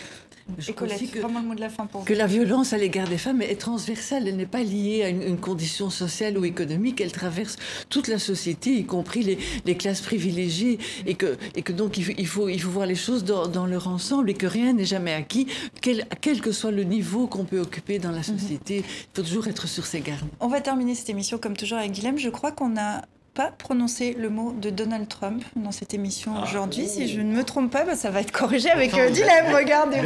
Je 0.56 0.72
crois 0.72 0.88
que, 0.88 1.18
le 1.18 1.42
mot 1.42 1.54
de 1.54 1.60
la 1.60 1.68
fin 1.68 1.86
pour 1.86 2.04
que 2.04 2.14
la 2.14 2.26
violence 2.26 2.72
à 2.72 2.78
l'égard 2.78 3.06
des 3.08 3.18
femmes 3.18 3.42
est 3.42 3.60
transversale, 3.60 4.26
elle 4.26 4.36
n'est 4.36 4.46
pas 4.46 4.62
liée 4.62 5.02
à 5.04 5.08
une, 5.08 5.38
condition 5.38 5.90
sociale 5.90 6.38
ou 6.38 6.44
économique, 6.44 7.00
elle 7.00 7.12
traverse 7.12 7.56
toute 7.90 8.08
la 8.08 8.18
société, 8.18 8.74
y 8.74 8.84
compris 8.84 9.22
les, 9.22 9.38
les 9.66 9.76
classes 9.76 10.00
privilégiées, 10.00 10.78
et 11.06 11.14
que, 11.14 11.36
et 11.54 11.62
que 11.62 11.72
donc 11.72 11.98
il 11.98 12.26
faut, 12.26 12.48
il 12.48 12.60
faut, 12.60 12.70
voir 12.70 12.86
les 12.86 12.94
choses 12.94 13.24
dans, 13.24 13.46
dans 13.46 13.66
leur 13.66 13.88
ensemble 13.88 14.30
et 14.30 14.34
que 14.34 14.46
rien 14.46 14.72
n'est 14.72 14.84
jamais 14.84 15.12
acquis, 15.12 15.46
quel, 15.80 16.06
quel 16.20 16.40
que 16.40 16.52
soit 16.52 16.70
le 16.70 16.84
niveau 16.84 17.26
qu'on 17.26 17.44
peut 17.44 17.60
occuper 17.60 17.98
dans 17.98 18.10
la 18.10 18.18
mhm. 18.18 18.38
société, 18.38 18.76
il 18.78 18.84
faut 19.14 19.22
toujours 19.22 19.48
être 19.48 19.68
sur 19.68 19.86
ses 19.86 20.00
gardes. 20.00 20.26
On 20.40 20.48
va 20.48 20.60
terminer 20.60 20.94
cette 20.94 21.10
émission 21.10 21.38
comme 21.38 21.56
toujours 21.56 21.78
avec 21.78 21.92
Guilhem. 21.92 22.18
Je 22.18 22.30
crois 22.30 22.52
qu'on 22.52 22.76
a 22.76 23.02
pas 23.38 23.52
prononcé 23.56 24.16
le 24.18 24.30
mot 24.30 24.52
de 24.60 24.68
Donald 24.68 25.06
Trump 25.06 25.44
dans 25.54 25.70
cette 25.70 25.94
émission 25.94 26.32
ah. 26.36 26.42
aujourd'hui. 26.42 26.88
Si 26.88 27.06
je 27.06 27.20
ne 27.20 27.32
me 27.32 27.44
trompe 27.44 27.70
pas, 27.70 27.84
bah, 27.84 27.94
ça 27.94 28.10
va 28.10 28.20
être 28.20 28.32
corrigé 28.32 28.68
avec 28.68 28.92
euh, 28.94 29.10
dilemme. 29.10 29.54
Regardez. 29.54 29.98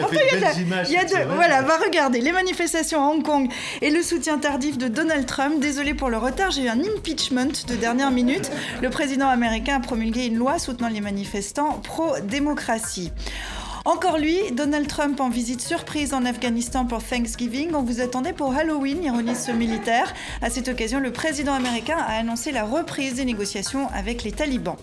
Il 0.86 0.92
y 0.92 0.98
a, 0.98 1.04
deux. 1.06 1.34
Voilà, 1.34 1.62
va 1.62 1.78
regarder 1.78 2.20
les 2.20 2.30
manifestations 2.30 3.02
à 3.02 3.08
Hong 3.08 3.22
Kong 3.22 3.50
et 3.80 3.88
le 3.88 4.02
soutien 4.02 4.36
tardif 4.36 4.76
de 4.76 4.86
Donald 4.86 5.24
Trump. 5.24 5.60
Désolé 5.60 5.94
pour 5.94 6.10
le 6.10 6.18
retard, 6.18 6.50
j'ai 6.50 6.64
eu 6.64 6.68
un 6.68 6.80
impeachment 6.80 7.52
de 7.66 7.74
dernière 7.74 8.10
minute. 8.10 8.50
Le 8.82 8.90
président 8.90 9.28
américain 9.28 9.76
a 9.76 9.80
promulgué 9.80 10.26
une 10.26 10.36
loi 10.36 10.58
soutenant 10.58 10.88
les 10.88 11.00
manifestants 11.00 11.80
pro-démocratie. 11.82 13.12
Encore 13.84 14.16
lui, 14.16 14.38
Donald 14.52 14.86
Trump 14.86 15.20
en 15.20 15.28
visite 15.28 15.60
surprise 15.60 16.14
en 16.14 16.24
Afghanistan 16.24 16.86
pour 16.86 17.02
Thanksgiving. 17.02 17.74
On 17.74 17.82
vous 17.82 18.00
attendait 18.00 18.32
pour 18.32 18.54
Halloween, 18.54 19.02
ironise 19.02 19.46
ce 19.46 19.50
militaire. 19.50 20.14
À 20.40 20.50
cette 20.50 20.68
occasion, 20.68 21.00
le 21.00 21.10
président 21.10 21.52
américain 21.52 21.96
a 21.98 22.12
annoncé 22.12 22.52
la 22.52 22.62
reprise 22.62 23.14
des 23.14 23.24
négociations 23.24 23.88
avec 23.92 24.22
les 24.22 24.30
talibans. 24.30 24.76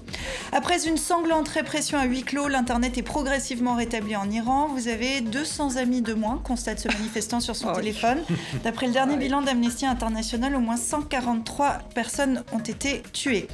Après 0.51 0.85
une 0.85 0.97
sanglante 0.97 1.47
répression 1.47 1.97
à 1.97 2.03
huis 2.03 2.23
clos, 2.23 2.49
l'Internet 2.49 2.97
est 2.97 3.03
progressivement 3.03 3.75
rétabli 3.75 4.17
en 4.17 4.29
Iran. 4.29 4.67
Vous 4.67 4.89
avez 4.89 5.21
200 5.21 5.77
amis 5.77 6.01
de 6.01 6.13
moins, 6.13 6.41
constate 6.43 6.79
ce 6.79 6.89
manifestant 6.89 7.39
sur 7.39 7.55
son 7.55 7.71
téléphone. 7.71 8.17
D'après 8.65 8.87
le 8.87 8.91
dernier 8.91 9.15
bilan 9.15 9.41
d'Amnesty 9.41 9.85
International, 9.85 10.53
au 10.57 10.59
moins 10.59 10.75
143 10.75 11.79
personnes 11.95 12.43
ont 12.51 12.59
été 12.59 13.01
tuées. 13.13 13.47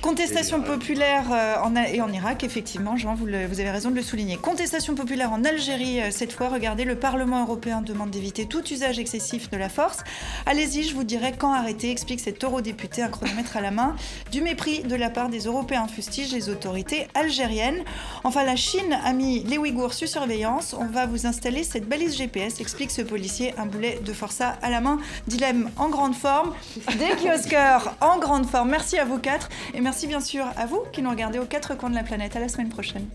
Contestation 0.00 0.62
populaire 0.62 1.24
euh, 1.32 1.56
en, 1.60 1.74
et 1.74 2.00
en 2.00 2.12
Irak, 2.12 2.44
effectivement, 2.44 2.96
Jean, 2.96 3.14
vous, 3.14 3.26
le, 3.26 3.46
vous, 3.46 3.58
avez 3.58 3.70
raison 3.70 3.90
de 3.90 3.96
le 3.96 4.02
souligner. 4.02 4.36
Contestation 4.36 4.94
populaire 4.94 5.32
en 5.32 5.42
Algérie, 5.42 6.00
euh, 6.00 6.10
cette 6.12 6.32
fois, 6.32 6.48
regardez, 6.48 6.84
le 6.84 6.94
Parlement 6.94 7.42
européen 7.42 7.82
demande 7.82 8.10
d'éviter 8.10 8.46
tout 8.46 8.64
usage 8.70 9.00
excessif 9.00 9.50
de 9.50 9.56
la 9.56 9.68
force. 9.68 10.04
Allez-y, 10.46 10.84
je 10.84 10.94
vous 10.94 11.02
dirai 11.02 11.32
quand 11.36 11.52
arrêter, 11.52 11.90
explique 11.90 12.20
cet 12.20 12.44
eurodéputé, 12.44 13.02
un 13.02 13.08
chronomètre 13.08 13.56
à 13.56 13.60
la 13.60 13.72
main. 13.72 13.96
Du 14.30 14.40
mépris 14.40 14.84
de 14.84 14.94
la 14.94 15.10
part 15.10 15.30
des 15.30 15.40
Européens 15.40 15.88
fustige 15.88 16.32
les 16.32 16.48
autorités 16.48 17.08
algériennes. 17.14 17.82
Enfin, 18.22 18.44
la 18.44 18.54
Chine 18.56 18.96
a 19.04 19.12
mis 19.12 19.42
les 19.42 19.58
Ouïghours 19.58 19.94
sous 19.94 20.06
surveillance. 20.06 20.76
On 20.78 20.86
va 20.86 21.06
vous 21.06 21.26
installer 21.26 21.64
cette 21.64 21.88
balise 21.88 22.16
GPS, 22.16 22.60
explique 22.60 22.92
ce 22.92 23.02
policier, 23.02 23.52
un 23.58 23.66
boulet 23.66 23.98
de 24.04 24.12
forçat 24.12 24.58
à 24.62 24.70
la 24.70 24.80
main. 24.80 25.00
Dilemme 25.26 25.70
en 25.76 25.88
grande 25.88 26.14
forme, 26.14 26.54
des 26.98 27.16
kiosqueurs 27.20 27.96
en 28.00 28.18
grande 28.18 28.46
forme. 28.46 28.70
Merci 28.70 28.96
à 28.96 29.04
vous 29.04 29.18
quatre 29.18 29.48
et 29.74 29.80
merci 29.88 30.06
bien 30.06 30.20
sûr 30.20 30.44
à 30.58 30.66
vous 30.66 30.82
qui 30.92 31.00
nous 31.00 31.08
regardez 31.08 31.38
aux 31.38 31.46
quatre 31.46 31.74
coins 31.74 31.88
de 31.88 31.94
la 31.94 32.02
planète. 32.02 32.36
À 32.36 32.40
la 32.40 32.48
semaine 32.48 32.68
prochaine. 32.68 33.06